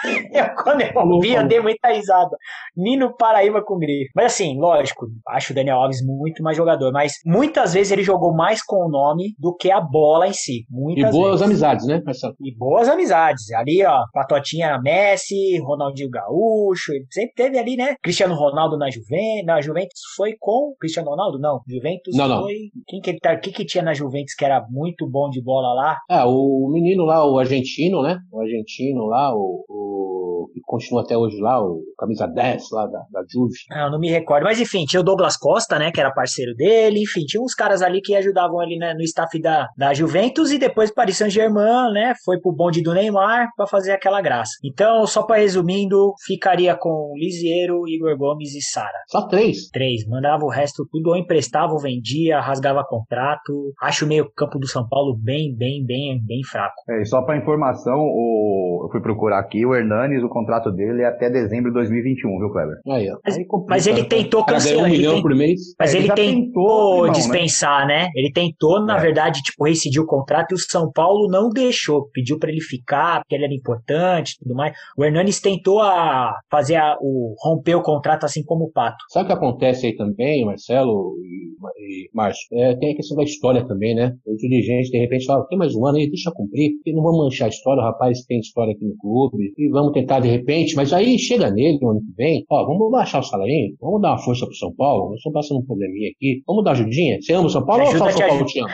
Eu, 0.33 0.55
quando 0.55 0.81
eu 0.81 1.21
vi, 1.21 1.35
eu 1.35 1.47
dei 1.47 1.61
muita 1.61 1.89
risada. 1.89 2.35
Nino 2.75 3.15
Paraíba 3.19 3.63
com 3.63 3.79
grife. 3.79 4.11
Mas 4.17 4.33
assim, 4.33 4.59
lógico, 4.59 5.07
acho 5.29 5.53
o 5.53 5.55
Daniel 5.55 5.77
Alves 5.77 6.01
muito 6.03 6.43
mais 6.43 6.57
jogador, 6.57 6.91
mas 6.91 7.13
muitas 7.27 7.75
vezes 7.75 7.93
ele 7.93 8.03
jogou 8.03 8.35
mais 8.35 8.63
com 8.65 8.77
o 8.77 8.89
nome 8.89 9.35
do 9.39 9.55
que 9.55 9.71
a 9.71 9.79
bola 9.79 10.27
em 10.27 10.33
si. 10.33 10.65
Muitas 10.71 11.11
e 11.11 11.13
boas 11.13 11.33
vezes. 11.33 11.43
amizades, 11.43 11.87
né, 11.87 12.01
Marcelo? 12.03 12.35
E 12.41 12.57
boas 12.57 12.89
amizades. 12.89 13.53
Ali, 13.53 13.85
ó, 13.85 14.05
Patotinha 14.15 14.81
Messi, 14.81 15.59
Ronaldinho 15.59 16.09
Gaúcho, 16.09 16.93
sempre 17.11 17.35
teve 17.35 17.59
ali, 17.59 17.77
né? 17.77 17.97
Cristiano 18.03 18.35
Ronaldo 18.35 18.79
na 18.79 18.91
Juventus. 18.91 19.45
Na 19.45 19.61
Juventus 19.61 20.01
foi 20.17 20.35
com 20.41 20.75
Cristiano 20.81 21.11
Ronaldo? 21.11 21.39
Não. 21.39 21.50
Juventus 21.67 22.17
não, 22.17 22.29
não. 22.29 22.43
foi. 22.43 22.55
Quem 22.87 23.01
que 23.01 23.11
ele 23.11 23.19
tá? 23.19 23.35
O 23.35 23.41
que, 23.41 23.65
tinha 23.65 23.83
na 23.83 23.95
Juventus 23.95 24.35
que 24.35 24.45
era 24.45 24.65
muito 24.71 25.09
bom 25.09 25.29
de 25.29 25.43
bola 25.43 25.75
lá? 25.75 25.99
Ah, 26.09 26.27
o 26.27 26.69
menino 26.73 27.05
lá, 27.05 27.25
o 27.25 27.39
argentino, 27.39 28.03
né? 28.03 28.19
O 28.33 28.41
argentino 28.41 29.07
lá, 29.07 29.35
o, 29.35 29.65
o 29.69 30.51
que 30.53 30.61
continua 30.65 31.03
até 31.03 31.17
hoje 31.17 31.39
lá, 31.41 31.63
o 31.63 31.83
camisa 31.99 32.27
10 32.27 32.71
lá 32.73 32.87
da, 32.87 33.01
da 33.11 33.25
Juve. 33.31 33.55
Ah, 33.71 33.85
eu 33.87 33.91
não 33.91 33.99
me 33.99 34.11
recordo. 34.11 34.45
Mas 34.45 34.61
enfim, 34.61 34.85
tinha 34.85 35.01
o 35.01 35.05
Douglas 35.05 35.37
Costa, 35.37 35.79
né? 35.79 35.91
Que 35.91 36.01
era 36.01 36.13
parceiro 36.13 36.55
dele. 36.55 37.03
Enfim, 37.03 37.25
tinha 37.25 37.43
uns 37.43 37.55
caras 37.55 37.83
ali 37.83 38.01
que 38.01 38.15
ajudavam 38.15 38.61
ali 38.61 38.77
né, 38.77 38.95
no 38.95 39.03
staff 39.03 39.41
da, 39.41 39.69
da 39.77 39.93
Juventus 39.93 40.51
e 40.51 40.59
depois 40.59 40.93
Paris 40.93 41.17
Saint-Germain, 41.17 41.93
né? 41.93 42.15
Foi 42.25 42.41
pro 42.41 42.53
bonde 42.53 42.83
do 42.83 42.95
Neymar 42.95 43.49
para 43.57 43.67
fazer 43.67 43.93
aquela 43.93 44.21
graça. 44.21 44.53
Então, 44.65 45.07
só 45.07 45.23
para 45.23 45.41
resumindo, 45.41 46.13
ficaria 46.27 46.77
com 46.77 47.13
Lisieiro, 47.17 47.89
Igor 47.89 48.17
Gomes 48.17 48.55
e 48.55 48.63
Sara. 48.63 48.99
Só 49.09 49.27
três? 49.27 49.69
Três. 49.69 50.07
Mandava 50.07 50.45
o 50.45 50.51
resto 50.51 50.87
tudo 50.91 51.11
ou 51.11 51.17
emprestava 51.41 51.73
ou 51.73 51.81
vendia, 51.81 52.41
rasgava 52.41 52.85
contrato. 52.85 53.73
Acho 53.81 54.05
o 54.05 54.09
meio 54.09 54.31
campo 54.37 54.59
do 54.59 54.69
São 54.69 54.87
Paulo 54.87 55.17
bem, 55.17 55.55
bem, 55.57 55.85
bem, 55.85 56.21
bem 56.25 56.43
fraco. 56.45 56.75
É, 56.89 57.01
e 57.01 57.07
só 57.07 57.23
para 57.23 57.39
informação, 57.39 57.99
o... 57.99 58.83
eu 58.85 58.91
fui 58.91 59.01
procurar 59.01 59.39
aqui, 59.39 59.65
o 59.65 59.75
Hernanes, 59.75 60.23
o 60.23 60.29
contrato 60.29 60.71
dele 60.71 61.03
é 61.03 61.07
até 61.07 61.31
dezembro 61.31 61.71
de 61.71 61.75
2021, 61.75 62.39
viu, 62.39 62.51
Kleber? 62.51 62.77
Aí, 62.89 63.11
ó. 63.11 63.17
Mas, 63.25 63.39
Aí 63.39 63.47
mas 63.69 63.87
ele 63.87 64.05
tentou 64.05 64.45
cancelar. 64.45 64.87
Um 64.87 64.89
milhão 64.89 65.23
por 65.23 65.35
mês. 65.35 65.61
Mas 65.79 65.95
é, 65.95 65.99
ele, 65.99 66.07
ele 66.07 66.15
tentou, 66.15 66.41
tentou 66.43 67.07
né? 67.07 67.13
dispensar, 67.13 67.87
né? 67.87 68.03
né? 68.05 68.09
Ele 68.15 68.31
tentou, 68.33 68.85
na 68.85 68.97
é. 68.97 69.01
verdade, 69.01 69.43
tipo, 69.43 69.65
rescindir 69.65 70.03
o 70.03 70.07
contrato 70.07 70.53
e 70.53 70.55
o 70.55 70.59
São 70.59 70.91
Paulo 70.91 71.29
não 71.29 71.49
deixou. 71.49 72.09
Pediu 72.13 72.39
para 72.39 72.51
ele 72.51 72.61
ficar, 72.61 73.21
porque 73.21 73.35
ele 73.35 73.45
era 73.45 73.55
importante 73.55 74.33
e 74.33 74.39
tudo 74.43 74.55
mais. 74.55 74.77
O 74.97 75.05
Hernanes 75.05 75.41
tentou 75.41 75.81
a 75.81 76.35
fazer 76.51 76.77
a, 76.77 76.97
o 77.01 77.35
romper 77.39 77.75
o 77.75 77.83
contrato 77.83 78.25
assim 78.25 78.43
como 78.45 78.65
o 78.65 78.73
Pato. 78.73 79.05
Sabe 79.09 79.25
o 79.25 79.27
que 79.29 79.33
acontece 79.33 79.87
aí 79.87 79.97
também, 79.97 80.45
Marcelo 80.45 81.15
e, 81.31 82.05
e 82.05 82.11
Márcio? 82.15 82.47
É, 82.53 82.77
tem 82.77 82.93
a 82.93 82.97
questão 82.97 83.17
da 83.17 83.23
história 83.23 83.67
também, 83.67 83.95
né? 83.95 84.15
O 84.27 84.37
dirigente, 84.37 84.91
de 84.91 84.99
repente, 84.99 85.27
fala, 85.27 85.47
tem 85.47 85.59
mais 85.59 85.75
um 85.75 85.87
ano 85.87 85.99
aí, 85.99 86.09
deixa 86.09 86.31
cumprir. 86.33 86.73
E 86.85 86.93
não 86.93 87.03
vamos 87.03 87.25
manchar 87.25 87.47
a 87.47 87.51
história, 87.51 87.83
o 87.83 87.87
rapaz 87.87 88.25
tem 88.27 88.41
história 88.41 88.73
aqui 88.73 88.85
no 88.85 88.97
clube. 88.97 89.53
E 89.57 89.69
vamos 89.71 89.93
tentar 89.93 90.21
de 90.21 90.29
repente, 90.29 90.75
mas 90.75 90.93
aí 90.93 91.19
chega 91.19 91.51
nele 91.51 91.79
no 91.81 91.91
ano 91.91 92.01
que 92.01 92.13
vem, 92.17 92.45
ó, 92.51 92.67
vamos 92.67 92.91
baixar 92.91 93.21
o 93.21 93.23
salário, 93.23 93.77
vamos 93.81 94.01
dar 94.01 94.11
uma 94.11 94.19
força 94.19 94.47
pro 94.47 94.55
São 94.55 94.75
Paulo, 94.75 95.11
nós 95.11 95.19
estamos 95.19 95.35
passando 95.35 95.61
um 95.61 95.67
probleminha 95.67 96.11
aqui, 96.11 96.43
vamos 96.47 96.65
dar 96.65 96.73
ajudinha. 96.73 97.21
Você 97.21 97.33
ama 97.33 97.47
o 97.47 97.51
São 97.51 97.65
Paulo 97.65 97.85
ou 97.85 97.97
só 97.97 98.07
o 98.07 98.11
São 98.11 98.29
Paulo 98.29 98.45
te 98.45 98.61
ama? 98.61 98.71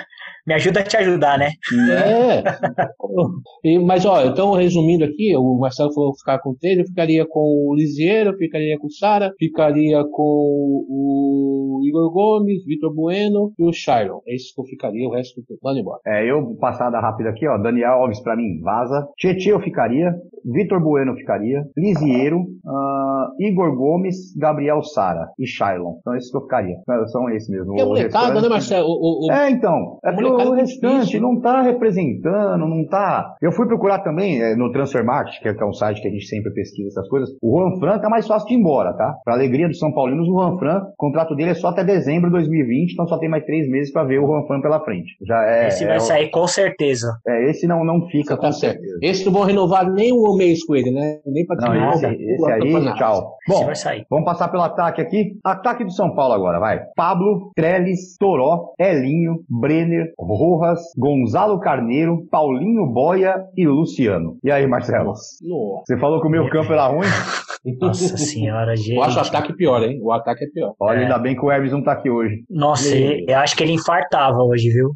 Me 0.47 0.55
ajuda 0.55 0.79
a 0.79 0.85
te 0.85 0.97
ajudar, 0.97 1.39
né? 1.39 1.51
É. 1.91 2.43
e, 3.65 3.79
mas, 3.81 4.07
ó, 4.07 4.25
então, 4.25 4.53
resumindo 4.53 5.05
aqui, 5.05 5.37
o 5.37 5.59
Marcelo 5.59 5.93
falou 5.93 6.17
ficar 6.17 6.39
com 6.39 6.55
três, 6.55 6.79
eu 6.79 6.87
ficaria 6.87 7.27
com 7.27 7.41
o 7.41 7.75
Lisieiro, 7.75 8.37
ficaria 8.37 8.79
com 8.79 8.87
o 8.87 8.93
Sara, 8.93 9.33
ficaria 9.41 10.05
com 10.05 10.85
o 10.89 11.83
Igor 11.85 12.13
Gomes, 12.13 12.46
Vitor 12.67 12.95
Bueno 12.95 13.53
e 13.59 13.65
o 13.65 13.73
Shiron. 13.73 14.21
É 14.27 14.35
isso 14.35 14.55
que 14.55 14.61
eu 14.61 14.65
ficaria, 14.65 15.09
o 15.09 15.13
resto 15.13 15.41
eu 15.49 15.57
mando 15.63 15.81
embora. 15.81 16.01
É, 16.07 16.31
eu, 16.31 16.57
passada 16.57 17.01
rápida 17.01 17.31
aqui, 17.31 17.47
ó, 17.47 17.59
Daniel 17.59 18.03
Alves 18.03 18.21
pra 18.21 18.37
mim, 18.37 18.61
vaza. 18.63 19.09
Tietê 19.17 19.53
eu 19.53 19.61
ficaria, 19.61 20.15
Vitor 20.45 20.81
Bueno 20.81 21.15
ficaria, 21.15 21.65
Lisieiro, 21.77 22.41
uh, 22.41 23.27
Igor 23.41 23.77
Gomes, 23.77 24.35
Gabriel 24.37 24.83
Sara 24.83 25.29
e 25.39 25.47
Shailon. 25.47 25.97
Então, 26.01 26.15
esses 26.15 26.31
que 26.31 26.37
eu 26.37 26.43
ficaria. 26.43 26.77
São 27.07 27.29
esses 27.31 27.49
mesmo. 27.49 27.79
É 27.79 27.85
molecada, 27.85 28.41
né, 28.41 28.49
Marcelo? 28.49 28.87
O, 28.89 29.27
o, 29.27 29.33
é, 29.33 29.51
então. 29.51 29.99
É 30.05 30.11
o 30.11 30.53
restante 30.53 31.19
não 31.21 31.35
está 31.35 31.63
representando, 31.63 32.67
não 32.67 32.83
está. 32.83 33.35
Eu 33.41 33.53
fui 33.53 33.67
procurar 33.67 34.01
também 34.01 34.41
é, 34.41 34.55
no 34.55 34.71
Transfer 34.71 35.05
Market, 35.05 35.41
que 35.41 35.49
é, 35.49 35.55
que 35.55 35.63
é 35.63 35.67
um 35.67 35.73
site 35.73 36.01
que 36.01 36.09
a 36.09 36.11
gente 36.11 36.27
sempre 36.27 36.53
pesquisa 36.53 36.89
essas 36.89 37.09
coisas. 37.09 37.31
O 37.43 37.59
Juan 37.59 37.79
Fran 37.79 37.99
tá 37.99 38.09
mais 38.09 38.27
fácil 38.27 38.49
de 38.49 38.55
ir 38.55 38.59
embora, 38.59 38.93
tá? 38.95 39.15
Para 39.25 39.35
alegria 39.35 39.69
dos 39.69 39.79
São 39.79 39.93
Paulinos, 39.93 40.29
o 40.29 40.33
Juan 40.33 40.59
Fran, 40.59 40.81
o 40.81 40.97
contrato 40.97 41.35
dele 41.35 41.51
é 41.51 41.55
só 41.55 41.69
até 41.69 41.85
dezembro 41.85 42.31
de 42.31 42.36
2020, 42.37 42.93
então 42.93 43.07
só 43.07 43.19
tem 43.19 43.29
mais 43.29 43.45
três 43.45 43.69
meses 43.69 43.93
para 43.93 44.05
ver 44.05 44.19
o 44.19 44.27
Juan 44.27 44.47
Fran 44.47 44.61
pela 44.61 44.81
frente. 44.85 45.17
Já 45.23 45.45
é. 45.45 45.69
Esse 45.69 45.85
vai 45.85 45.97
é, 45.97 46.01
sair 46.01 46.31
com 46.31 46.47
certeza. 46.47 47.19
É, 47.27 47.51
esse 47.51 47.67
não, 47.67 47.85
não 47.85 48.07
fica 48.09 48.37
tá 48.37 48.47
com 48.47 48.53
certo. 48.53 48.79
certeza. 48.79 48.99
Esse 49.03 49.25
não 49.27 49.33
vão 49.33 49.43
renovar 49.43 49.91
nem 49.91 50.13
um 50.13 50.37
mês 50.37 50.65
com 50.65 50.75
ele, 50.75 50.91
né? 50.91 51.19
Nem 51.27 51.47
para 51.47 51.57
Não, 51.57 51.91
esse, 51.91 52.07
esse 52.07 52.51
aí, 52.51 52.95
tchau. 52.95 53.37
Bom, 53.49 53.67
vamos 54.11 54.25
passar 54.25 54.49
pelo 54.49 54.63
ataque 54.63 55.01
aqui. 55.01 55.39
Ataque 55.45 55.85
do 55.85 55.93
São 55.93 56.15
Paulo 56.15 56.35
agora, 56.35 56.59
vai. 56.59 56.81
Pablo, 56.97 57.53
Trellis, 57.55 58.17
Toró, 58.19 58.73
Elinho, 58.79 59.41
Brenner, 59.49 60.13
Rojas, 60.19 60.81
Gonzalo 60.97 61.61
Carneiro, 61.61 62.27
Paulinho 62.31 62.87
Boia 62.87 63.45
e 63.57 63.67
Luciano. 63.67 64.37
E 64.43 64.51
aí, 64.51 64.67
Marcelo? 64.67 65.07
Nossa. 65.07 65.83
Você 65.87 65.99
falou 65.99 66.21
que 66.21 66.27
o 66.27 66.31
meu 66.31 66.49
campo 66.51 66.73
era 66.73 66.87
ruim? 66.87 67.07
Nossa 67.81 68.17
senhora, 68.19 68.77
gente. 68.77 68.95
Eu 68.95 69.03
acho 69.03 69.19
o 69.19 69.23
ataque 69.23 69.55
pior, 69.55 69.83
hein? 69.83 69.99
O 70.03 70.13
ataque 70.13 70.45
é 70.45 70.49
pior. 70.49 70.75
Olha, 70.81 70.99
é. 70.99 71.03
ainda 71.03 71.19
bem 71.19 71.35
que 71.35 71.45
o 71.45 71.51
Hermes 71.51 71.73
não 71.73 71.83
tá 71.83 71.93
aqui 71.93 72.11
hoje. 72.11 72.45
Nossa, 72.49 72.97
eu 72.97 73.39
acho 73.39 73.57
que 73.57 73.63
ele 73.63 73.73
infartava 73.73 74.39
hoje, 74.39 74.71
viu? 74.71 74.91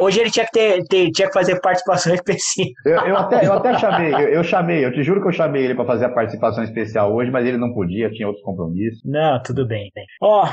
Hoje 0.00 0.20
ele 0.20 0.30
tinha 0.30 0.46
que, 0.46 0.52
ter, 0.52 0.82
ter 0.84 1.10
tinha 1.10 1.28
que 1.28 1.34
fazer 1.34 1.60
participação 1.60 2.12
especial. 2.14 2.68
Eu, 2.84 3.00
eu, 3.06 3.16
até, 3.16 3.46
eu 3.46 3.52
até 3.52 3.78
chamei, 3.78 4.14
eu, 4.14 4.28
eu, 4.28 4.44
chamei, 4.44 4.84
eu 4.84 4.92
te 4.92 5.02
juro 5.02 5.20
que 5.20 5.28
eu 5.28 5.32
chamei 5.32 5.64
ele 5.64 5.74
para 5.74 5.84
fazer 5.84 6.06
a 6.06 6.10
participação 6.10 6.64
especial 6.64 7.14
hoje, 7.14 7.30
mas 7.30 7.46
ele 7.46 7.58
não 7.58 7.72
podia, 7.72 8.10
tinha 8.10 8.26
outros 8.26 8.44
compromissos. 8.44 9.00
Não, 9.04 9.40
tudo 9.42 9.66
bem. 9.66 9.90
bem. 9.94 10.04
Ó, 10.22 10.48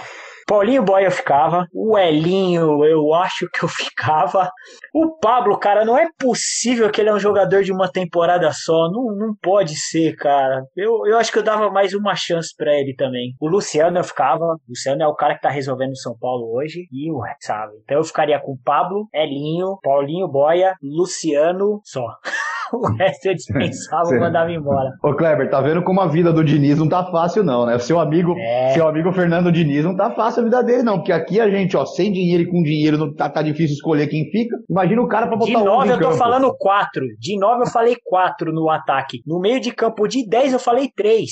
Paulinho 0.48 0.84
eu 1.02 1.12
ficava. 1.12 1.68
O 1.74 1.98
Elinho, 1.98 2.84
eu 2.86 3.14
acho 3.14 3.48
que 3.52 3.64
eu 3.64 3.70
ficava. 3.70 4.50
O 4.94 5.18
Pablo, 5.20 5.58
cara, 5.58 5.86
não 5.86 5.98
é 5.98 6.08
possível 6.20 6.90
que 6.90 7.02
ele 7.02 7.10
é 7.10 7.14
um 7.14 7.20
jogador 7.20 7.64
de 7.64 7.72
uma 7.72 7.90
temporada 7.90 8.52
só. 8.52 8.90
Não, 8.92 9.16
não 9.16 9.36
pode 9.42 9.76
ser, 9.76 10.16
cara. 10.16 10.64
Eu, 10.76 11.06
eu 11.08 11.18
acho 11.18 11.32
que 11.32 11.40
eu 11.40 11.44
dava 11.44 11.70
mais 11.70 11.94
uma 11.94 12.16
chance 12.16 12.54
para 12.56 12.74
ele 12.74 12.94
também. 12.96 13.36
O 13.40 13.48
Luciano 13.48 13.98
eu 13.98 14.04
ficava. 14.04 14.44
O 14.44 14.60
Luciano 14.70 15.02
é 15.02 15.08
o 15.08 15.16
cara 15.16 15.36
que 15.36 15.42
tá 15.42 15.50
resolvendo 15.50 15.92
o 15.92 15.98
São 15.98 16.16
Paulo 16.20 16.56
hoje. 16.56 16.88
E 16.92 17.12
o 17.12 17.24
sabe? 17.40 17.74
Então 17.84 17.98
eu 17.98 18.04
ficaria 18.04 18.40
com 18.40 18.58
Pablo, 18.64 19.08
Elinho, 19.14 19.78
Paulinho 19.82 20.28
Boia, 20.28 20.76
Luciano, 20.82 21.82
só. 21.84 22.06
o 22.74 22.88
resto 22.96 23.28
eu 23.28 23.36
dispensava 23.36 24.16
e 24.16 24.20
mandava 24.20 24.52
embora. 24.52 24.92
Ô 25.04 25.14
Kleber, 25.14 25.50
tá 25.50 25.62
vendo 25.62 25.84
como 25.84 26.02
a 26.02 26.08
vida 26.08 26.34
do 26.34 26.44
Diniz 26.44 26.80
não 26.80 26.90
tá 26.90 27.04
fácil 27.06 27.44
não, 27.44 27.66
né? 27.66 27.78
Seu 27.80 28.00
amigo, 28.00 28.36
é. 28.38 28.70
seu 28.70 28.88
amigo 28.88 29.12
Fernando 29.12 29.52
Diniz 29.52 29.86
não 29.86 29.96
tá 29.96 30.12
fácil 30.12 30.43
a 30.44 30.46
vida 30.46 30.64
dele 30.64 30.84
não, 30.84 30.98
porque 30.98 31.12
aqui 31.12 31.40
a 31.40 31.50
gente, 31.50 31.76
ó, 31.76 31.86
sem 31.86 32.12
dinheiro 32.12 32.44
e 32.44 32.48
com 32.48 32.62
dinheiro 32.62 32.98
não 32.98 33.14
tá, 33.14 33.30
tá 33.30 33.42
difícil 33.42 33.76
escolher 33.76 34.08
quem 34.08 34.30
fica. 34.30 34.56
Imagina 34.70 35.02
o 35.02 35.08
cara 35.08 35.28
pra 35.28 35.38
botar 35.38 35.52
De 35.52 35.64
nove 35.64 35.90
eu 35.90 35.98
tô 35.98 36.06
campo. 36.06 36.18
falando 36.18 36.56
quatro. 36.58 37.04
De 37.20 37.38
nove 37.38 37.64
eu 37.64 37.68
falei 37.68 37.96
quatro 38.04 38.54
no 38.54 38.70
ataque. 38.70 39.22
No 39.26 39.40
meio 39.40 39.60
de 39.60 39.72
campo 39.72 40.08
de 40.08 40.28
dez 40.28 40.54
eu 40.54 40.60
falei 40.60 40.90
três. 40.96 41.32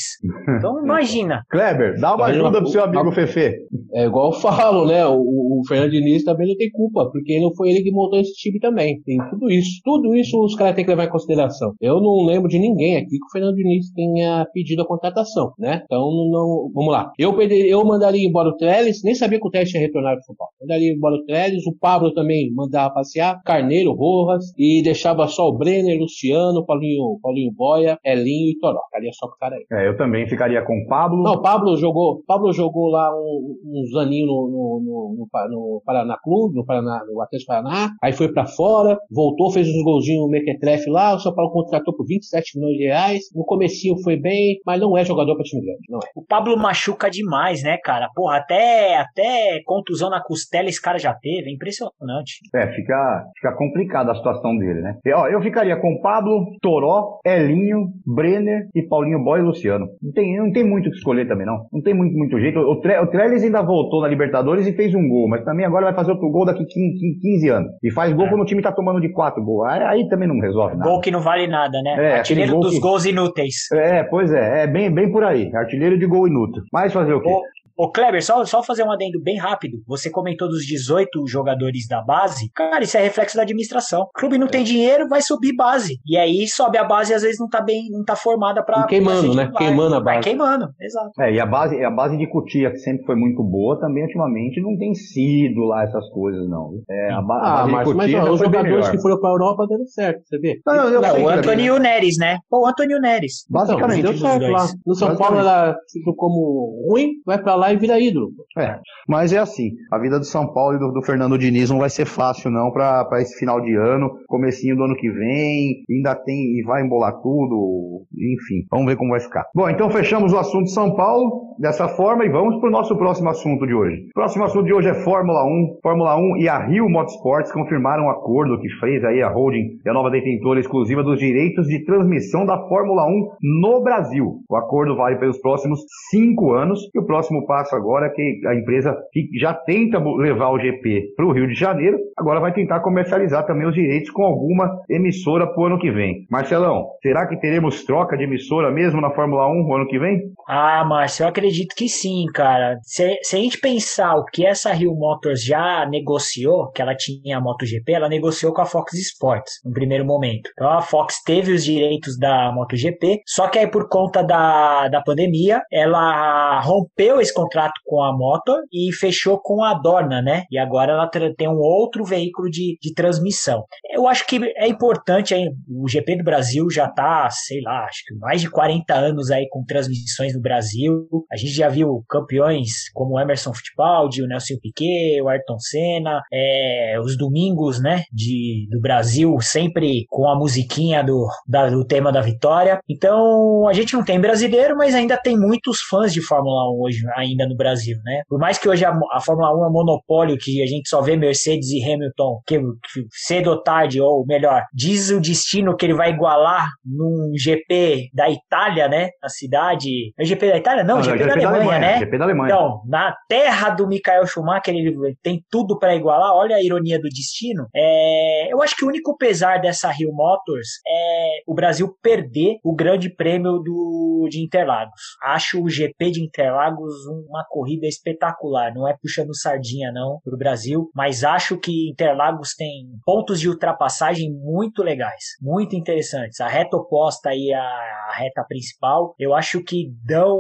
Então 0.58 0.80
imagina. 0.84 1.44
Kleber, 1.50 2.00
dá 2.00 2.16
uma 2.16 2.26
ajuda 2.26 2.60
pro 2.60 2.68
seu 2.68 2.84
amigo 2.84 3.12
Fefe. 3.12 3.56
É 3.94 4.06
igual 4.06 4.32
eu 4.32 4.40
falo, 4.40 4.86
né? 4.88 5.06
O, 5.06 5.20
o 5.20 5.62
Fernando 5.68 5.92
Diniz 5.92 6.24
também 6.24 6.48
não 6.48 6.56
tem 6.56 6.72
culpa, 6.72 7.10
porque 7.12 7.40
não 7.40 7.54
foi 7.56 7.70
ele 7.70 7.84
que 7.84 7.92
montou 7.92 8.20
esse 8.20 8.34
time 8.34 8.60
também. 8.60 9.02
Tem 9.04 9.18
tudo 9.30 9.50
isso. 9.50 9.82
Tudo 9.84 10.16
isso 10.16 10.40
os 10.44 10.56
caras 10.56 10.76
têm 10.76 10.86
que 10.86 10.92
levar 10.92 11.06
em 11.06 11.10
consideração. 11.10 11.74
Eu 11.80 12.00
não 12.02 12.26
lembro 12.26 12.48
de 12.48 12.60
ninguém 12.60 12.98
aqui 12.98 13.10
que 13.10 13.26
o 13.26 13.32
Fernando 13.32 13.56
Diniz 13.56 13.92
tenha 13.92 14.46
pedido 14.54 14.82
a 14.82 14.88
contratação, 14.88 15.52
né? 15.58 15.82
Então, 15.86 16.00
não, 16.32 16.72
vamos 16.74 16.92
lá. 16.92 17.12
Eu, 17.18 17.34
perderia, 17.36 17.72
eu 17.72 17.84
mandaria 17.86 18.28
embora 18.28 18.50
o 18.50 18.56
Trellis, 18.58 18.91
nem 19.04 19.16
sabia 19.16 19.40
que 19.40 19.48
o 19.48 19.50
Trellis 19.50 19.70
tinha 19.70 19.82
retornado 19.82 20.16
para 20.16 20.24
São 20.24 20.36
Paulo. 20.36 20.54
Mandaria 20.62 20.92
embora 20.92 21.16
o 21.16 21.26
Trellis, 21.26 21.66
o 21.66 21.76
Pablo 21.78 22.14
também 22.14 22.52
mandava 22.54 22.94
passear, 22.94 23.42
Carneiro, 23.44 23.94
Rojas, 23.94 24.54
e 24.58 24.82
deixava 24.84 25.28
só 25.28 25.48
o 25.48 25.58
Brenner, 25.58 26.00
Luciano, 26.00 26.66
Paulinho, 26.66 27.20
Paulinho 27.22 27.52
Boia, 27.52 27.98
Elinho 28.06 28.52
e 28.52 28.58
Toró. 28.60 28.80
Ficaria 28.86 29.12
só 29.14 29.28
com 29.28 29.36
o 29.36 29.38
cara 29.38 29.56
aí. 29.56 29.66
É, 29.72 29.88
eu 29.88 29.98
também 29.98 30.28
ficaria 30.28 30.64
com 30.64 30.74
o 30.74 30.88
Pablo. 30.88 31.24
Não, 31.24 31.34
o 31.34 31.42
Pablo 31.42 31.76
jogou, 31.78 32.24
Pablo 32.26 32.52
jogou 32.54 32.90
lá 32.90 33.10
um, 33.14 33.56
uns 33.66 33.96
aninhos 33.96 34.28
no, 34.28 34.48
no, 34.48 34.82
no, 34.84 35.16
no, 35.20 35.82
Paraná 35.86 36.18
Clube, 36.24 36.56
no, 36.56 36.66
Paraná, 36.66 37.02
no 37.12 37.22
Atlético 37.22 37.48
Paraná, 37.48 37.92
aí 38.02 38.14
foi 38.14 38.32
para 38.32 38.46
fora, 38.46 38.98
voltou, 39.10 39.52
fez 39.52 39.68
uns 39.68 39.84
golzinhos 39.84 40.22
no 40.22 40.30
Mequetrefe 40.30 40.90
lá, 40.90 41.18
São 41.20 41.34
Paulo 41.34 41.52
contratou 41.52 41.96
por 41.96 42.06
27 42.06 42.58
milhões 42.58 42.78
de 42.78 42.84
reais. 42.86 43.24
No 43.36 43.46
comecinho 43.46 43.96
foi 44.04 44.18
bem, 44.18 44.60
mas 44.66 44.80
não 44.80 44.98
é 44.98 45.04
jogador 45.04 45.36
para 45.36 45.44
time 45.44 45.62
grande, 45.62 45.82
não 45.90 46.00
é. 46.00 46.10
O 46.16 46.26
Pablo 46.26 46.58
machuca 46.58 47.10
demais, 47.10 47.64
né, 47.64 47.78
cara? 47.78 48.10
Porra, 48.14 48.38
até, 48.38 48.81
até 48.96 49.62
contusão 49.66 50.10
na 50.10 50.22
costela 50.22 50.70
esse 50.70 50.82
cara 50.82 50.98
já 50.98 51.14
teve, 51.14 51.50
é 51.50 51.54
impressionante. 51.54 52.40
É, 52.56 52.68
fica, 52.74 53.26
fica 53.36 53.56
complicada 53.56 54.12
a 54.12 54.16
situação 54.16 54.58
dele, 54.58 54.82
né? 54.82 54.98
E, 55.06 55.14
ó, 55.14 55.28
eu 55.28 55.42
ficaria 55.42 55.76
com 55.78 56.00
Pablo, 56.02 56.46
Toró, 56.62 57.20
Elinho, 57.26 57.90
Brenner 58.06 58.68
e 58.76 58.82
Paulinho 58.84 59.24
Boy 59.24 59.40
e 59.40 59.44
Luciano. 59.44 59.88
Não 60.02 60.12
tem, 60.12 60.38
não 60.38 60.52
tem 60.52 60.64
muito 60.64 60.88
o 60.88 60.92
que 60.92 60.98
escolher 60.98 61.28
também, 61.28 61.46
não. 61.46 61.66
Não 61.72 61.82
tem 61.82 61.94
muito, 61.94 62.16
muito 62.16 62.40
jeito. 62.40 62.60
O, 62.60 62.80
Tre, 62.82 63.00
o 63.00 63.08
Trellis 63.08 63.44
ainda 63.44 63.62
voltou 63.62 64.02
na 64.02 64.08
Libertadores 64.08 64.68
e 64.68 64.74
fez 64.74 64.94
um 64.94 65.08
gol, 65.08 65.28
mas 65.28 65.44
também 65.44 65.66
agora 65.66 65.86
vai 65.86 65.96
fazer 65.96 66.12
outro 66.12 66.30
gol 66.30 66.46
daqui 66.46 66.66
15, 66.66 67.20
15 67.22 67.50
anos. 67.50 67.72
E 67.84 67.92
faz 67.92 68.14
gol 68.14 68.26
é. 68.26 68.30
quando 68.30 68.42
o 68.42 68.46
time 68.46 68.62
tá 68.62 68.72
tomando 68.72 69.02
de 69.02 69.10
4 69.10 69.44
gols. 69.44 69.68
Aí, 69.70 69.84
aí 69.84 70.10
também 70.10 70.28
não 70.28 70.40
resolve 70.40 70.76
nada. 70.76 70.90
Gol 70.90 71.02
que 71.02 71.12
não 71.12 71.22
vale 71.22 71.48
nada, 71.48 71.82
né? 71.82 71.96
É, 71.98 72.18
Artilheiro 72.18 72.60
dos 72.60 72.76
que... 72.76 72.80
gols 72.80 73.06
inúteis. 73.06 73.72
É, 73.74 74.04
pois 74.04 74.32
é, 74.32 74.64
é 74.64 74.68
bem, 74.68 74.92
bem 74.92 75.12
por 75.12 75.24
aí. 75.24 75.54
Artilheiro 75.56 75.98
de 75.98 76.06
gol 76.06 76.28
inútil. 76.28 76.64
Mas 76.72 76.94
fazer 76.94 77.14
o 77.14 77.22
quê? 77.22 77.30
O... 77.30 77.42
Ô 77.78 77.92
Kleber, 77.92 78.24
só, 78.24 78.44
só 78.46 78.64
fazer 78.64 78.84
um 78.84 78.92
adendo 78.92 79.22
bem 79.22 79.38
rápido. 79.38 79.78
Você 79.88 80.10
comentou 80.10 80.48
dos 80.48 80.66
18 80.66 81.28
jogadores 81.28 81.88
da 81.88 82.02
base. 82.02 82.50
Cara, 82.54 82.84
isso 82.84 82.98
é 82.98 83.02
reflexo 83.02 83.36
da 83.36 83.44
administração. 83.44 84.04
O 84.04 84.20
clube 84.20 84.38
não 84.38 84.48
tem 84.48 84.64
dinheiro, 84.64 85.08
vai 85.08 85.22
subir 85.22 85.56
base. 85.56 86.00
E 86.06 86.18
aí 86.18 86.48
sobe 86.48 86.78
a 86.78 86.84
base 86.84 87.12
e 87.12 87.16
às 87.16 87.22
vezes 87.22 87.40
não 87.40 87.50
tá 87.50 87.62
bem, 87.62 87.90
não 87.90 88.04
tá 88.04 88.16
formada 88.16 88.64
pra. 88.64 88.86
queimando, 88.86 89.36
né? 89.36 89.52
Queimando 89.58 89.96
a 89.96 90.00
base. 90.00 90.16
Vai 90.16 90.24
queimando, 90.24 90.70
exato. 90.80 91.12
É, 91.20 91.34
e 91.34 91.40
a 91.40 91.46
base, 91.46 91.84
a 91.84 91.90
base 91.90 92.18
de 92.18 92.28
Cutia, 92.28 92.72
que 92.72 92.78
sempre 92.78 93.06
foi 93.06 93.16
muito 93.16 93.44
boa, 93.44 93.80
também 93.80 94.04
ultimamente 94.04 94.62
não 94.62 94.78
tem 94.78 94.94
sido 94.94 95.62
lá 95.62 95.84
essas 95.84 96.08
coisas, 96.10 96.48
não. 96.50 96.72
É, 96.90 97.12
a, 97.12 97.22
ba 97.22 97.36
ah, 97.36 97.64
a 97.64 97.68
base 97.68 97.72
mas, 97.72 97.88
de 97.88 97.94
Cutia 97.94 98.22
mas, 98.22 98.30
os 98.30 98.40
jogadores 98.40 98.90
que 98.90 99.02
foram 99.02 99.20
pra 99.20 99.30
Europa 99.30 99.68
deram 99.68 99.86
certo, 99.86 100.22
você 100.26 100.40
vê? 100.40 100.60
Não, 100.66 100.90
eu 100.90 101.02
não, 101.02 101.24
o 101.24 101.30
Antônio 101.30 101.66
e 101.66 101.72
o 101.72 101.80
Neres, 101.80 102.18
né? 102.18 102.38
o 102.52 102.68
Antônio 102.68 103.00
Neres. 103.00 103.46
Basicamente. 103.50 104.00
Então, 104.00 104.12
deu 104.12 104.22
certo 104.22 104.48
lá. 104.48 104.68
No 104.86 104.96
São 104.96 105.16
Paulo 105.16 105.40
ela 105.40 105.76
ficou 105.92 106.16
como 106.16 106.88
ruim, 106.90 107.14
vai 107.26 107.42
pra 107.42 107.56
lá 107.56 107.61
e 107.70 107.78
vira 107.78 108.00
ídolo. 108.00 108.30
É, 108.58 108.80
mas 109.08 109.34
é 109.34 109.38
assim, 109.38 109.72
a 109.92 110.00
vida 110.00 110.18
do 110.18 110.26
São 110.26 110.54
Paulo 110.54 110.76
e 110.76 110.80
do, 110.80 110.92
do 110.92 111.02
Fernando 111.02 111.38
Diniz 111.38 111.70
não 111.70 111.80
vai 111.80 111.90
ser 111.90 112.06
fácil 112.06 112.50
não 112.50 112.72
para 112.72 113.22
esse 113.22 113.38
final 113.38 113.60
de 113.60 113.76
ano, 113.76 114.12
comecinho 114.28 114.76
do 114.76 114.84
ano 114.84 114.96
que 114.96 115.10
vem, 115.10 115.84
ainda 115.90 116.16
tem 116.16 116.60
e 116.60 116.64
vai 116.66 116.84
embolar 116.84 117.14
tudo, 117.22 118.06
enfim, 118.14 118.66
vamos 118.70 118.86
ver 118.86 118.96
como 118.96 119.12
vai 119.12 119.20
ficar. 119.20 119.46
Bom, 119.54 119.70
então 119.70 119.90
fechamos 119.90 120.34
o 120.34 120.38
assunto 120.38 120.66
de 120.66 120.72
São 120.72 120.96
Paulo 120.96 121.52
dessa 121.60 121.88
forma 121.90 122.26
e 122.26 122.30
vamos 122.30 122.60
para 122.60 122.70
o 122.70 122.72
nosso 122.72 122.98
próximo 122.98 123.30
assunto 123.30 123.68
de 123.68 123.74
hoje. 123.74 124.08
O 124.10 124.14
próximo 124.14 124.44
assunto 124.44 124.66
de 124.66 124.74
hoje 124.74 124.90
é 124.90 124.94
Fórmula 124.94 125.46
1. 125.46 125.80
Fórmula 125.84 126.18
1 126.18 126.38
e 126.38 126.50
a 126.50 126.58
Rio 126.66 126.90
Motorsports 126.90 127.52
confirmaram 127.52 128.06
um 128.06 128.10
acordo 128.10 128.60
que 128.60 128.70
fez 128.80 129.04
aí 129.04 129.22
a 129.22 129.30
holding 129.30 129.80
e 129.86 129.90
a 129.90 129.94
nova 129.94 130.10
detentora 130.10 130.60
exclusiva 130.60 131.04
dos 131.04 131.20
direitos 131.20 131.68
de 131.68 131.84
transmissão 131.86 132.46
da 132.46 132.58
Fórmula 132.68 133.06
1 133.06 133.30
no 133.62 133.84
Brasil. 133.84 134.40
O 134.50 134.56
acordo 134.56 134.96
vale 134.96 135.18
pelos 135.18 135.40
próximos 135.40 135.82
cinco 136.10 136.54
anos 136.54 136.80
e 136.94 137.00
o 137.00 137.06
próximo 137.06 137.46
passo 137.52 137.76
agora 137.76 138.10
que 138.10 138.40
a 138.48 138.56
empresa 138.56 138.96
que 139.12 139.28
já 139.38 139.54
tenta 139.54 140.00
levar 140.00 140.52
o 140.52 140.58
GP 140.58 141.14
para 141.18 141.26
o 141.26 141.34
Rio 141.34 141.48
de 141.48 141.54
Janeiro, 141.54 141.98
agora 142.18 142.40
vai 142.40 142.54
tentar 142.54 142.80
comercializar 142.80 143.46
também 143.46 143.68
os 143.68 143.74
direitos 143.74 144.10
com 144.10 144.24
alguma 144.24 144.80
emissora 144.90 145.46
para 145.46 145.62
o 145.62 145.66
ano 145.66 145.78
que 145.78 145.92
vem. 145.92 146.26
Marcelão, 146.30 146.88
será 147.04 147.28
que 147.28 147.36
teremos 147.42 147.84
troca 147.84 148.16
de 148.16 148.24
emissora 148.24 148.72
mesmo 148.72 149.02
na 149.02 149.12
Fórmula 149.12 149.50
1 149.50 149.68
no 149.68 149.76
ano 149.76 149.88
que 149.88 150.00
vem? 150.00 150.22
Ah, 150.48 150.86
Márcio, 150.86 151.24
eu 151.24 151.28
acredito 151.28 151.76
que 151.76 151.90
sim, 151.90 152.26
cara. 152.34 152.80
Se, 152.84 153.20
se 153.22 153.36
a 153.36 153.40
gente 153.40 153.60
pensar 153.60 154.16
o 154.16 154.24
que 154.24 154.46
essa 154.46 154.72
Rio 154.72 154.96
Motors 154.96 155.44
já 155.44 155.86
negociou, 155.90 156.72
que 156.72 156.82
ela 156.82 156.96
tinha 156.96 157.38
a 157.38 157.42
MotoGP, 157.42 157.92
ela 157.92 158.08
negociou 158.08 158.54
com 158.54 158.62
a 158.62 158.66
Fox 158.66 158.94
Sports 158.94 159.56
no 159.66 159.74
primeiro 159.74 160.06
momento. 160.06 160.50
Então 160.54 160.70
a 160.70 160.82
Fox 160.82 161.22
teve 161.26 161.52
os 161.52 161.66
direitos 161.66 162.18
da 162.18 162.50
MotoGP, 162.54 163.22
só 163.26 163.50
que 163.50 163.60
aí 163.60 163.68
por 163.68 163.90
conta 163.90 164.24
da, 164.24 164.88
da 164.88 165.02
pandemia, 165.02 165.62
ela 165.70 166.62
rompeu 166.62 167.20
esse 167.20 167.34
contrato 167.44 167.74
com 167.86 168.02
a 168.02 168.16
Motor 168.16 168.62
e 168.72 168.94
fechou 168.94 169.40
com 169.40 169.64
a 169.64 169.74
Dorna, 169.74 170.22
né? 170.22 170.44
E 170.52 170.58
agora 170.58 170.94
ela 170.94 171.10
tem 171.36 171.48
um 171.48 171.60
outro 171.60 172.04
veículo 172.04 172.50
de, 172.50 172.78
de 172.82 172.94
transmissão. 172.94 173.64
Eu 173.92 174.08
acho 174.08 174.26
que 174.26 174.40
é 174.56 174.68
importante, 174.68 175.34
hein? 175.34 175.52
o 175.70 175.88
GP 175.88 176.18
do 176.18 176.24
Brasil 176.24 176.70
já 176.70 176.88
tá, 176.88 177.30
sei 177.30 177.62
lá, 177.62 177.86
acho 177.86 178.04
que 178.06 178.16
mais 178.16 178.42
de 178.42 178.50
40 178.50 178.94
anos 178.94 179.32
aí 179.32 179.48
com 179.50 179.64
transmissões 179.64 180.34
no 180.34 180.42
Brasil. 180.42 181.08
A 181.32 181.38
gente 181.38 181.54
já 181.54 181.70
viu 181.70 182.04
campeões 182.10 182.90
como 182.94 183.16
o 183.16 183.20
Emerson 183.20 183.54
Fittipaldi, 183.54 184.22
o 184.22 184.28
Nelson 184.28 184.56
Piquet, 184.62 185.22
o 185.22 185.30
Ayrton 185.30 185.60
Senna, 185.60 186.22
é, 186.32 186.98
os 187.04 187.18
domingos, 187.18 187.82
né, 187.82 188.04
de, 188.12 188.68
do 188.70 188.80
Brasil, 188.80 189.40
sempre 189.42 190.06
com 190.10 190.28
a 190.28 190.38
musiquinha 190.38 191.04
do, 191.04 191.28
da, 191.48 191.70
do 191.70 191.86
tema 191.86 192.12
da 192.12 192.22
vitória. 192.22 192.80
Então, 192.90 193.68
a 193.68 193.74
gente 193.74 193.94
não 193.94 194.04
tem 194.04 194.20
brasileiro, 194.20 194.76
mas 194.76 194.96
ainda 194.96 195.18
tem 195.18 195.38
muitos 195.38 195.82
fãs 195.82 196.14
de 196.14 196.22
Fórmula 196.22 196.72
1 196.72 196.82
hoje, 196.82 197.02
ainda 197.16 197.31
no 197.36 197.56
Brasil, 197.56 197.98
né? 198.04 198.22
Por 198.28 198.40
mais 198.40 198.58
que 198.58 198.68
hoje 198.68 198.86
a, 198.86 198.92
a 199.12 199.22
Fórmula 199.22 199.54
1 199.56 199.66
é 199.66 199.70
monopólio, 199.70 200.38
que 200.38 200.62
a 200.62 200.66
gente 200.66 200.90
só 200.90 201.02
vê 201.02 201.16
Mercedes 201.16 201.70
e 201.72 201.84
Hamilton, 201.84 202.42
que, 202.46 202.60
que 202.60 203.06
cedo 203.12 203.52
ou 203.52 203.62
tarde, 203.62 204.02
ou 204.02 204.26
melhor, 204.26 204.64
diz 204.74 205.10
o 205.10 205.20
destino 205.20 205.76
que 205.76 205.86
ele 205.86 205.94
vai 205.94 206.12
igualar 206.12 206.70
num 206.86 207.32
GP 207.36 208.10
da 208.14 208.30
Itália, 208.30 208.88
né? 208.88 209.10
Na 209.22 209.30
cidade. 209.30 210.14
É 210.18 210.24
o 210.24 210.26
GP 210.26 210.50
da 210.52 210.58
Itália? 210.58 210.84
Não, 210.84 210.96
não 210.96 211.04
GP, 211.04 211.24
é 211.24 211.28
da, 211.28 211.34
GP 211.34 211.46
Alemanha, 211.46 211.52
da 211.52 211.76
Alemanha, 211.76 211.80
né? 211.80 212.00
GP 212.00 212.18
da 212.18 212.24
Alemanha. 212.26 212.54
Então, 212.54 212.82
na 212.88 213.16
terra 213.28 213.70
do 213.70 213.88
Michael 213.88 214.26
Schumacher, 214.28 214.74
ele 214.74 215.18
tem 215.22 215.44
tudo 215.50 215.78
para 215.78 215.96
igualar. 215.96 216.34
Olha 216.34 216.56
a 216.56 216.64
ironia 216.64 217.00
do 217.00 217.10
destino. 217.10 217.68
É, 217.76 218.52
eu 218.52 218.62
acho 218.62 218.76
que 218.76 218.86
o 218.86 218.88
único 218.88 219.18
pesar 219.18 219.60
dessa 219.60 219.90
Rio 219.92 220.12
Motors 220.12 220.68
é 220.88 221.42
o 221.48 221.54
Brasil 221.54 221.94
perder 222.02 222.58
o 222.64 222.76
grande 222.76 223.10
prêmio 223.10 223.60
do, 223.60 224.28
de 224.30 224.42
Interlagos. 224.42 225.02
Acho 225.24 225.62
o 225.62 225.70
GP 225.70 226.12
de 226.12 226.24
Interlagos 226.24 226.94
uma 227.28 227.46
corrida 227.50 227.88
espetacular. 227.88 228.74
Não 228.74 228.88
é 228.88 228.96
puxando 229.02 229.36
sardinha, 229.36 229.92
não, 229.92 230.20
para 230.24 230.36
o 230.36 230.38
Brasil, 230.38 230.90
mas 230.96 231.24
acho 231.24 231.58
que 231.58 231.90
Interlagos 231.90 232.54
tem 232.56 232.88
pontos 233.06 233.40
de 233.40 233.50
ultrapassagem 233.50 234.32
muito 234.32 234.84
legais, 234.84 235.24
muito 235.42 235.76
interessantes. 235.76 236.40
A 236.40 236.48
reta 236.48 236.78
oposta 236.78 237.30
aí 237.30 237.54
à 237.54 238.12
reta 238.18 238.44
principal, 238.48 239.16
eu 239.18 239.34
acho 239.34 239.64
que 239.64 239.92
dão, 240.04 240.38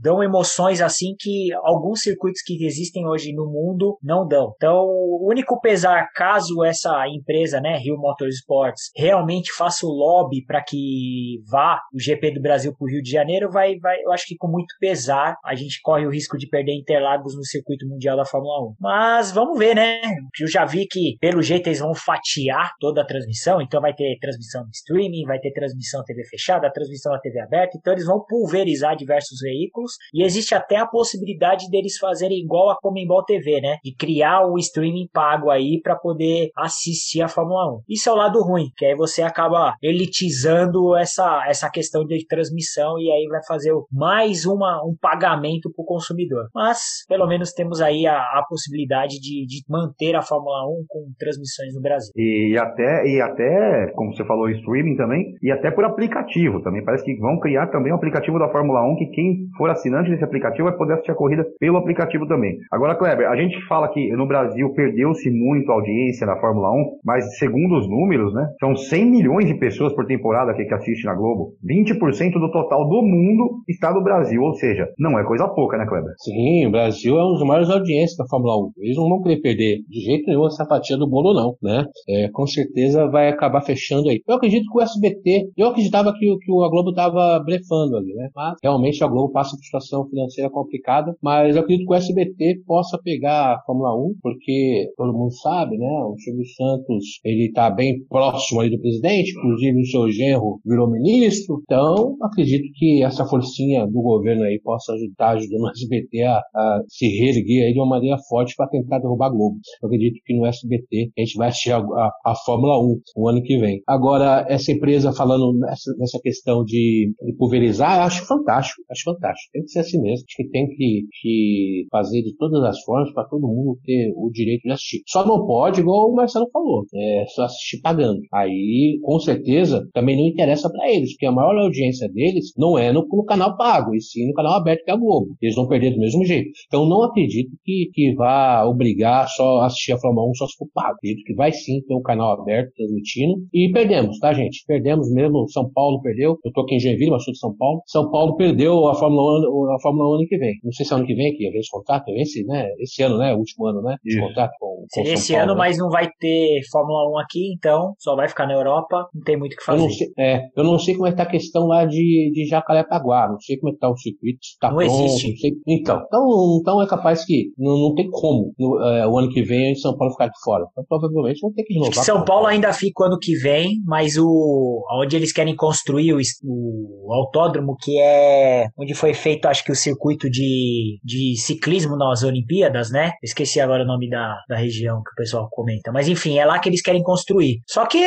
dão 0.00 0.22
emoções 0.22 0.80
assim 0.80 1.14
que 1.18 1.48
alguns 1.62 2.00
circuitos 2.00 2.42
que 2.42 2.64
existem 2.64 3.06
hoje 3.06 3.32
no 3.32 3.46
mundo 3.46 3.98
não 4.02 4.26
dão. 4.26 4.52
Então, 4.56 4.86
o 4.86 5.28
único 5.30 5.60
pesar, 5.60 6.08
caso 6.14 6.64
essa 6.64 7.06
empresa, 7.08 7.60
né, 7.60 7.76
Rio 7.76 7.96
Motorsports, 7.96 8.90
realmente 8.96 9.52
faça 9.52 9.86
o 9.86 9.90
lobby 9.90 10.44
para 10.44 10.62
que 10.62 11.42
vá 11.50 11.80
o 11.92 12.00
GP 12.00 12.32
do 12.32 12.40
Brasil 12.40 12.74
para 12.76 12.84
o 12.84 12.88
Rio 12.88 13.02
de 13.02 13.10
Janeiro, 13.10 13.50
vai, 13.50 13.78
vai, 13.78 14.00
eu 14.02 14.12
acho 14.12 14.24
que 14.26 14.36
com 14.36 14.48
muito 14.48 14.74
pesar 14.80 15.36
a 15.44 15.54
gente 15.54 15.80
corre 15.82 16.06
o 16.06 16.10
risco 16.10 16.19
risco 16.20 16.36
de 16.36 16.46
perder 16.46 16.74
Interlagos 16.74 17.34
no 17.34 17.44
circuito 17.44 17.86
mundial 17.88 18.16
da 18.16 18.24
Fórmula 18.24 18.70
1. 18.70 18.74
Mas 18.78 19.32
vamos 19.32 19.58
ver, 19.58 19.74
né? 19.74 20.00
Eu 20.38 20.48
já 20.48 20.64
vi 20.64 20.86
que, 20.86 21.16
pelo 21.18 21.42
jeito, 21.42 21.66
eles 21.66 21.80
vão 21.80 21.94
fatiar 21.94 22.72
toda 22.78 23.00
a 23.00 23.06
transmissão, 23.06 23.60
então 23.60 23.80
vai 23.80 23.94
ter 23.94 24.18
transmissão 24.20 24.62
de 24.64 24.76
streaming, 24.76 25.24
vai 25.24 25.38
ter 25.38 25.52
transmissão 25.52 26.02
TV 26.04 26.24
fechada, 26.24 26.70
transmissão 26.72 27.12
na 27.12 27.18
TV 27.18 27.40
aberta, 27.40 27.78
então 27.78 27.92
eles 27.92 28.06
vão 28.06 28.24
pulverizar 28.28 28.96
diversos 28.96 29.40
veículos 29.40 29.92
e 30.12 30.22
existe 30.22 30.54
até 30.54 30.76
a 30.76 30.86
possibilidade 30.86 31.68
deles 31.70 31.96
fazerem 31.96 32.38
igual 32.38 32.70
a 32.70 32.76
Comembol 32.76 33.24
TV, 33.24 33.60
né? 33.60 33.78
De 33.82 33.94
criar 33.94 34.46
o 34.46 34.58
streaming 34.58 35.08
pago 35.12 35.50
aí 35.50 35.80
para 35.82 35.96
poder 35.96 36.50
assistir 36.56 37.22
a 37.22 37.28
Fórmula 37.28 37.78
1. 37.78 37.82
Isso 37.88 38.08
é 38.08 38.12
o 38.12 38.16
lado 38.16 38.42
ruim, 38.42 38.70
que 38.76 38.84
aí 38.84 38.94
você 38.94 39.22
acaba 39.22 39.74
elitizando 39.82 40.96
essa, 40.96 41.44
essa 41.48 41.70
questão 41.70 42.04
de 42.04 42.26
transmissão 42.26 42.98
e 42.98 43.10
aí 43.10 43.26
vai 43.28 43.40
fazer 43.46 43.72
mais 43.90 44.44
uma, 44.44 44.82
um 44.84 44.94
pagamento 45.00 45.70
para 45.72 45.82
o 45.82 45.86
consumidor. 46.10 46.48
Mas 46.54 47.04
pelo 47.08 47.26
menos 47.26 47.52
temos 47.52 47.80
aí 47.80 48.06
a, 48.06 48.16
a 48.16 48.44
possibilidade 48.48 49.20
de, 49.20 49.46
de 49.46 49.62
manter 49.68 50.16
a 50.16 50.22
Fórmula 50.22 50.66
1 50.66 50.84
com 50.88 51.12
transmissões 51.18 51.74
no 51.74 51.80
Brasil. 51.80 52.12
E 52.16 52.56
até, 52.58 53.06
e 53.06 53.20
até, 53.20 53.92
como 53.94 54.14
você 54.14 54.24
falou, 54.24 54.50
streaming 54.50 54.96
também, 54.96 55.34
e 55.42 55.50
até 55.50 55.70
por 55.70 55.84
aplicativo 55.84 56.60
também. 56.62 56.84
Parece 56.84 57.04
que 57.04 57.16
vão 57.16 57.38
criar 57.38 57.68
também 57.68 57.92
um 57.92 57.96
aplicativo 57.96 58.38
da 58.38 58.48
Fórmula 58.48 58.82
1 58.92 58.96
que 58.96 59.06
quem 59.06 59.46
for 59.56 59.70
assinante 59.70 60.10
desse 60.10 60.24
aplicativo 60.24 60.68
vai 60.68 60.76
poder 60.76 60.94
assistir 60.94 61.12
a 61.12 61.14
corrida 61.14 61.46
pelo 61.58 61.78
aplicativo 61.78 62.26
também. 62.26 62.58
Agora, 62.70 62.96
Kleber, 62.96 63.28
a 63.28 63.36
gente 63.36 63.60
fala 63.66 63.88
que 63.88 64.10
no 64.12 64.26
Brasil 64.26 64.72
perdeu-se 64.74 65.30
muito 65.30 65.70
a 65.70 65.74
audiência 65.74 66.26
na 66.26 66.36
Fórmula 66.36 66.70
1, 66.72 67.00
mas 67.04 67.38
segundo 67.38 67.76
os 67.76 67.88
números, 67.88 68.34
né, 68.34 68.46
são 68.58 68.74
100 68.74 69.06
milhões 69.06 69.46
de 69.46 69.54
pessoas 69.54 69.92
por 69.94 70.06
temporada 70.06 70.54
que, 70.54 70.64
que 70.64 70.74
assistem 70.74 71.10
na 71.10 71.14
Globo. 71.14 71.54
20% 71.64 72.32
do 72.32 72.50
total 72.50 72.88
do 72.88 73.02
mundo 73.02 73.62
está 73.68 73.92
no 73.92 74.02
Brasil, 74.02 74.42
ou 74.42 74.54
seja, 74.54 74.88
não 74.98 75.18
é 75.18 75.24
coisa 75.24 75.48
pouca, 75.48 75.76
né, 75.76 75.86
Kleber? 75.86 75.99
Sim, 76.18 76.66
o 76.66 76.70
Brasil 76.70 77.18
é 77.18 77.24
um 77.24 77.32
dos 77.32 77.46
maiores 77.46 77.70
audiências 77.70 78.16
da 78.16 78.26
Fórmula 78.26 78.56
1. 78.56 78.72
Eles 78.78 78.96
não 78.96 79.08
vão 79.08 79.22
querer 79.22 79.40
perder 79.40 79.78
de 79.88 80.00
jeito 80.00 80.26
nenhum 80.26 80.46
essa 80.46 80.66
fatia 80.66 80.96
do 80.96 81.08
bolo, 81.08 81.34
não, 81.34 81.56
né? 81.62 81.84
É, 82.08 82.28
com 82.30 82.46
certeza 82.46 83.06
vai 83.08 83.28
acabar 83.28 83.62
fechando 83.62 84.08
aí. 84.08 84.20
Eu 84.26 84.36
acredito 84.36 84.70
que 84.70 84.78
o 84.78 84.82
SBT, 84.82 85.50
eu 85.56 85.68
acreditava 85.68 86.12
que, 86.12 86.18
que 86.38 86.52
a 86.52 86.68
Globo 86.68 86.90
estava 86.90 87.38
brefando 87.40 87.96
ali, 87.96 88.14
né? 88.14 88.28
Mas 88.34 88.56
realmente 88.62 89.02
a 89.02 89.08
Globo 89.08 89.32
passa 89.32 89.56
por 89.56 89.64
situação 89.64 90.08
financeira 90.08 90.50
complicada, 90.50 91.14
mas 91.22 91.56
eu 91.56 91.62
acredito 91.62 91.86
que 91.86 91.92
o 91.92 91.96
SBT 91.96 92.62
possa 92.66 92.98
pegar 93.02 93.54
a 93.54 93.62
Fórmula 93.64 93.94
1, 93.96 94.14
porque 94.22 94.90
todo 94.96 95.16
mundo 95.16 95.32
sabe, 95.32 95.76
né? 95.76 95.88
O 96.04 96.16
Silvio 96.18 96.46
Santos, 96.56 97.20
ele 97.24 97.46
está 97.46 97.70
bem 97.70 98.04
próximo 98.08 98.60
aí 98.60 98.70
do 98.70 98.80
presidente, 98.80 99.32
inclusive 99.36 99.80
o 99.80 99.86
seu 99.86 100.10
genro 100.10 100.60
virou 100.64 100.90
ministro, 100.90 101.60
então 101.62 102.16
acredito 102.22 102.68
que 102.74 103.02
essa 103.02 103.24
forcinha 103.24 103.86
do 103.86 104.00
governo 104.02 104.44
aí 104.44 104.60
possa 104.62 104.92
ajudar, 104.92 105.36
ajudando 105.36 105.62
o 105.62 105.68
SBT 105.82 106.22
a, 106.22 106.38
a 106.54 106.82
se 106.88 107.06
reerguer 107.06 107.72
de 107.72 107.78
uma 107.78 107.88
maneira 107.88 108.16
forte 108.28 108.54
para 108.56 108.68
tentar 108.68 108.98
derrubar 108.98 109.26
a 109.26 109.30
Globo. 109.30 109.58
Eu 109.82 109.86
acredito 109.86 110.20
que 110.24 110.34
no 110.34 110.46
SBT 110.46 111.10
a 111.16 111.20
gente 111.20 111.36
vai 111.36 111.48
assistir 111.48 111.72
a, 111.72 111.78
a, 111.78 112.10
a 112.26 112.34
Fórmula 112.44 112.78
1 112.80 113.00
no 113.16 113.28
ano 113.28 113.42
que 113.42 113.58
vem. 113.58 113.80
Agora, 113.86 114.44
essa 114.48 114.72
empresa 114.72 115.12
falando 115.12 115.58
nessa, 115.58 115.92
nessa 115.98 116.18
questão 116.22 116.64
de, 116.64 117.12
de 117.22 117.32
pulverizar, 117.36 118.00
acho 118.00 118.26
fantástico, 118.26 118.82
acho 118.90 119.02
fantástico. 119.04 119.52
Tem 119.52 119.62
que 119.62 119.70
ser 119.70 119.80
assim 119.80 120.00
mesmo. 120.00 120.24
Acho 120.26 120.36
que 120.36 120.48
tem 120.48 120.68
que, 120.68 121.06
que 121.20 121.86
fazer 121.90 122.22
de 122.22 122.36
todas 122.36 122.62
as 122.64 122.80
formas 122.82 123.12
para 123.12 123.24
todo 123.24 123.46
mundo 123.46 123.78
ter 123.84 124.12
o 124.16 124.30
direito 124.30 124.62
de 124.62 124.72
assistir. 124.72 125.02
Só 125.06 125.26
não 125.26 125.46
pode, 125.46 125.80
igual 125.80 126.10
o 126.10 126.14
Marcelo 126.14 126.48
falou, 126.52 126.84
é 126.94 127.24
só 127.28 127.44
assistir 127.44 127.80
pagando. 127.80 128.20
Aí, 128.32 128.98
com 129.02 129.18
certeza, 129.18 129.88
também 129.92 130.16
não 130.16 130.26
interessa 130.26 130.70
para 130.70 130.90
eles, 130.90 131.12
porque 131.12 131.26
a 131.26 131.32
maior 131.32 131.56
audiência 131.56 132.08
deles 132.08 132.52
não 132.56 132.78
é 132.78 132.92
no, 132.92 133.06
no, 133.10 133.24
canal 133.24 133.56
pago, 133.56 133.94
e 133.94 134.00
sim 134.00 134.28
no 134.28 134.34
canal 134.34 134.54
aberto 134.54 134.84
que 134.84 134.90
é 134.90 134.94
a 134.94 134.96
Globo. 134.96 135.36
Eles 135.40 135.54
vão 135.54 135.66
perder 135.70 135.92
do 135.92 136.00
mesmo 136.00 136.24
jeito. 136.24 136.50
Então, 136.66 136.86
não 136.86 137.02
acredito 137.02 137.50
que, 137.64 137.90
que 137.94 138.14
vá 138.14 138.64
obrigar 138.64 139.26
só 139.28 139.60
assistir 139.60 139.92
a 139.92 139.98
Fórmula 139.98 140.28
1 140.30 140.34
só 140.34 140.46
se 140.46 140.56
for 140.58 140.68
pago. 140.74 140.94
Acredito 140.96 141.24
que 141.24 141.34
vai 141.34 141.52
sim 141.52 141.80
ter 141.86 141.94
um 141.94 142.02
canal 142.02 142.40
aberto 142.40 142.72
transmitindo. 142.74 143.34
E 143.54 143.70
perdemos, 143.72 144.18
tá, 144.18 144.32
gente? 144.32 144.62
Perdemos 144.66 145.10
mesmo. 145.12 145.48
São 145.48 145.70
Paulo 145.72 146.02
perdeu. 146.02 146.36
Eu 146.44 146.52
tô 146.52 146.62
aqui 146.62 146.74
em 146.74 146.80
Joinville, 146.80 147.10
mas 147.10 147.24
sou 147.24 147.32
de 147.32 147.38
São 147.38 147.56
Paulo. 147.56 147.80
São 147.86 148.10
Paulo 148.10 148.36
perdeu 148.36 148.86
a 148.88 148.94
Fórmula 148.94 149.40
1, 149.40 149.74
a 149.74 149.80
Fórmula 149.80 150.10
1 150.10 150.14
ano 150.18 150.26
que 150.28 150.38
vem. 150.38 150.54
Não 150.62 150.72
sei 150.72 150.84
se 150.84 150.92
é 150.92 150.96
ano 150.96 151.06
que 151.06 151.14
vem 151.14 151.32
que 151.34 151.50
vem 151.50 151.60
esse 151.60 151.70
contrato, 151.70 152.04
esse, 152.10 152.44
né? 152.44 152.68
Esse 152.78 153.02
ano, 153.02 153.18
né? 153.18 153.32
O 153.34 153.38
último 153.38 153.66
ano, 153.66 153.82
né? 153.82 153.96
Esse 154.04 154.20
contrato 154.20 154.52
com, 154.58 154.86
com 154.92 155.00
esse 155.02 155.32
Paulo, 155.32 155.44
ano, 155.44 155.54
né? 155.54 155.58
mas 155.58 155.78
não 155.78 155.88
vai 155.88 156.08
ter 156.18 156.60
Fórmula 156.70 157.10
1 157.16 157.18
aqui, 157.18 157.52
então 157.56 157.94
só 157.98 158.16
vai 158.16 158.28
ficar 158.28 158.46
na 158.46 158.54
Europa. 158.54 159.08
Não 159.14 159.22
tem 159.22 159.36
muito 159.36 159.54
o 159.54 159.56
que 159.56 159.64
fazer. 159.64 159.78
Eu 159.78 159.84
não 159.84 159.90
sei, 159.90 160.08
é, 160.18 160.40
eu 160.56 160.64
não 160.64 160.78
sei 160.78 160.94
como 160.94 161.06
é 161.06 161.10
que 161.10 161.16
tá 161.16 161.22
a 161.22 161.30
questão 161.30 161.66
lá 161.66 161.84
de, 161.84 162.30
de 162.32 162.46
Jacarepaguá. 162.46 163.28
Não 163.28 163.40
sei 163.40 163.56
como 163.58 163.70
é 163.70 163.72
que 163.72 163.78
tá 163.78 163.88
o 163.88 163.96
circuito. 163.96 164.40
Tá 164.60 164.70
não 164.70 164.78
pronto, 164.78 165.04
existe. 165.04 165.30
Não 165.30 165.36
sei. 165.36 165.50
Então, 165.66 166.02
então, 166.06 166.58
então 166.60 166.82
é 166.82 166.86
capaz 166.86 167.24
que 167.24 167.52
não, 167.58 167.76
não 167.78 167.94
tem 167.94 168.08
como 168.10 168.52
no, 168.58 168.80
é, 168.82 169.06
o 169.06 169.18
ano 169.18 169.30
que 169.30 169.42
vem 169.42 169.74
São 169.74 169.96
Paulo 169.96 170.12
ficar 170.12 170.28
de 170.28 170.40
fora. 170.42 170.64
Então 170.72 170.84
provavelmente 170.88 171.40
vão 171.40 171.52
ter 171.52 171.62
que 171.64 171.74
renovar. 171.74 172.04
São 172.04 172.24
Paulo 172.24 172.46
ainda 172.46 172.72
fica 172.72 173.02
o 173.02 173.06
ano 173.06 173.18
que 173.20 173.34
vem, 173.36 173.80
mas 173.84 174.16
o 174.16 174.84
onde 174.92 175.16
eles 175.16 175.32
querem 175.32 175.54
construir 175.54 176.14
o, 176.14 176.18
o 176.44 177.12
autódromo, 177.12 177.76
que 177.80 177.98
é 177.98 178.68
onde 178.78 178.94
foi 178.94 179.14
feito, 179.14 179.46
acho 179.46 179.64
que 179.64 179.72
o 179.72 179.76
circuito 179.76 180.30
de, 180.30 180.98
de 181.04 181.36
ciclismo 181.38 181.96
nas 181.96 182.22
Olimpíadas, 182.22 182.90
né? 182.90 183.12
Esqueci 183.22 183.60
agora 183.60 183.84
o 183.84 183.86
nome 183.86 184.08
da, 184.08 184.36
da 184.48 184.56
região 184.56 185.02
que 185.02 185.10
o 185.10 185.16
pessoal 185.16 185.48
comenta. 185.50 185.92
Mas 185.92 186.08
enfim, 186.08 186.38
é 186.38 186.44
lá 186.44 186.58
que 186.58 186.68
eles 186.68 186.82
querem 186.82 187.02
construir. 187.02 187.60
Só 187.66 187.86
que 187.86 187.98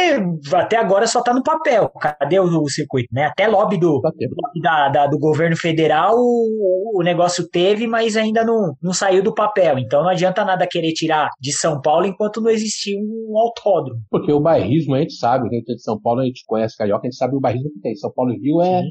até 0.54 0.78
agora 0.78 1.08
só 1.08 1.22
tá 1.22 1.34
no 1.34 1.44
papel. 1.44 1.90
Cadê 2.00 2.40
o, 2.40 2.46
o 2.46 2.70
circuito, 2.70 3.10
né? 3.12 3.26
Até 3.26 3.48
lobby 3.48 3.78
do, 3.78 4.02
lobby 4.02 4.62
da, 4.62 4.90
da, 4.90 5.08
do 5.08 5.18
governo 5.18 5.56
federal 5.56 6.16
o, 6.16 7.00
o 7.00 7.04
negócio 7.04 7.43
teve, 7.50 7.88
mas 7.88 8.16
ainda 8.16 8.44
não, 8.44 8.76
não 8.82 8.94
saiu 8.94 9.24
do 9.24 9.34
papel. 9.34 9.80
Então 9.80 10.04
não 10.04 10.10
adianta 10.10 10.44
nada 10.46 10.68
querer 10.68 10.94
tirar 10.94 11.30
de 11.40 11.52
São 11.52 11.82
Paulo 11.82 12.06
enquanto 12.06 12.42
não 12.42 12.50
existir 12.50 12.98
um 12.98 13.38
autódromo. 13.38 14.02
Porque 14.10 14.32
o 14.32 14.40
bairrismo 14.40 14.96
a 14.96 15.00
gente 15.00 15.14
sabe, 15.14 15.50
quem 15.50 15.60
é 15.60 15.62
de 15.62 15.82
São 15.82 16.00
Paulo 16.00 16.22
a 16.22 16.26
gente 16.26 16.44
conhece 16.46 16.78
Carioca, 16.78 17.08
a 17.08 17.10
gente 17.10 17.18
sabe 17.18 17.36
o 17.36 17.40
bairrismo 17.40 17.72
que 17.72 17.80
tem. 17.80 17.96
São 17.96 18.12
Paulo 18.12 18.34
e 18.34 18.40
Rio 18.40 18.62
é, 18.62 18.84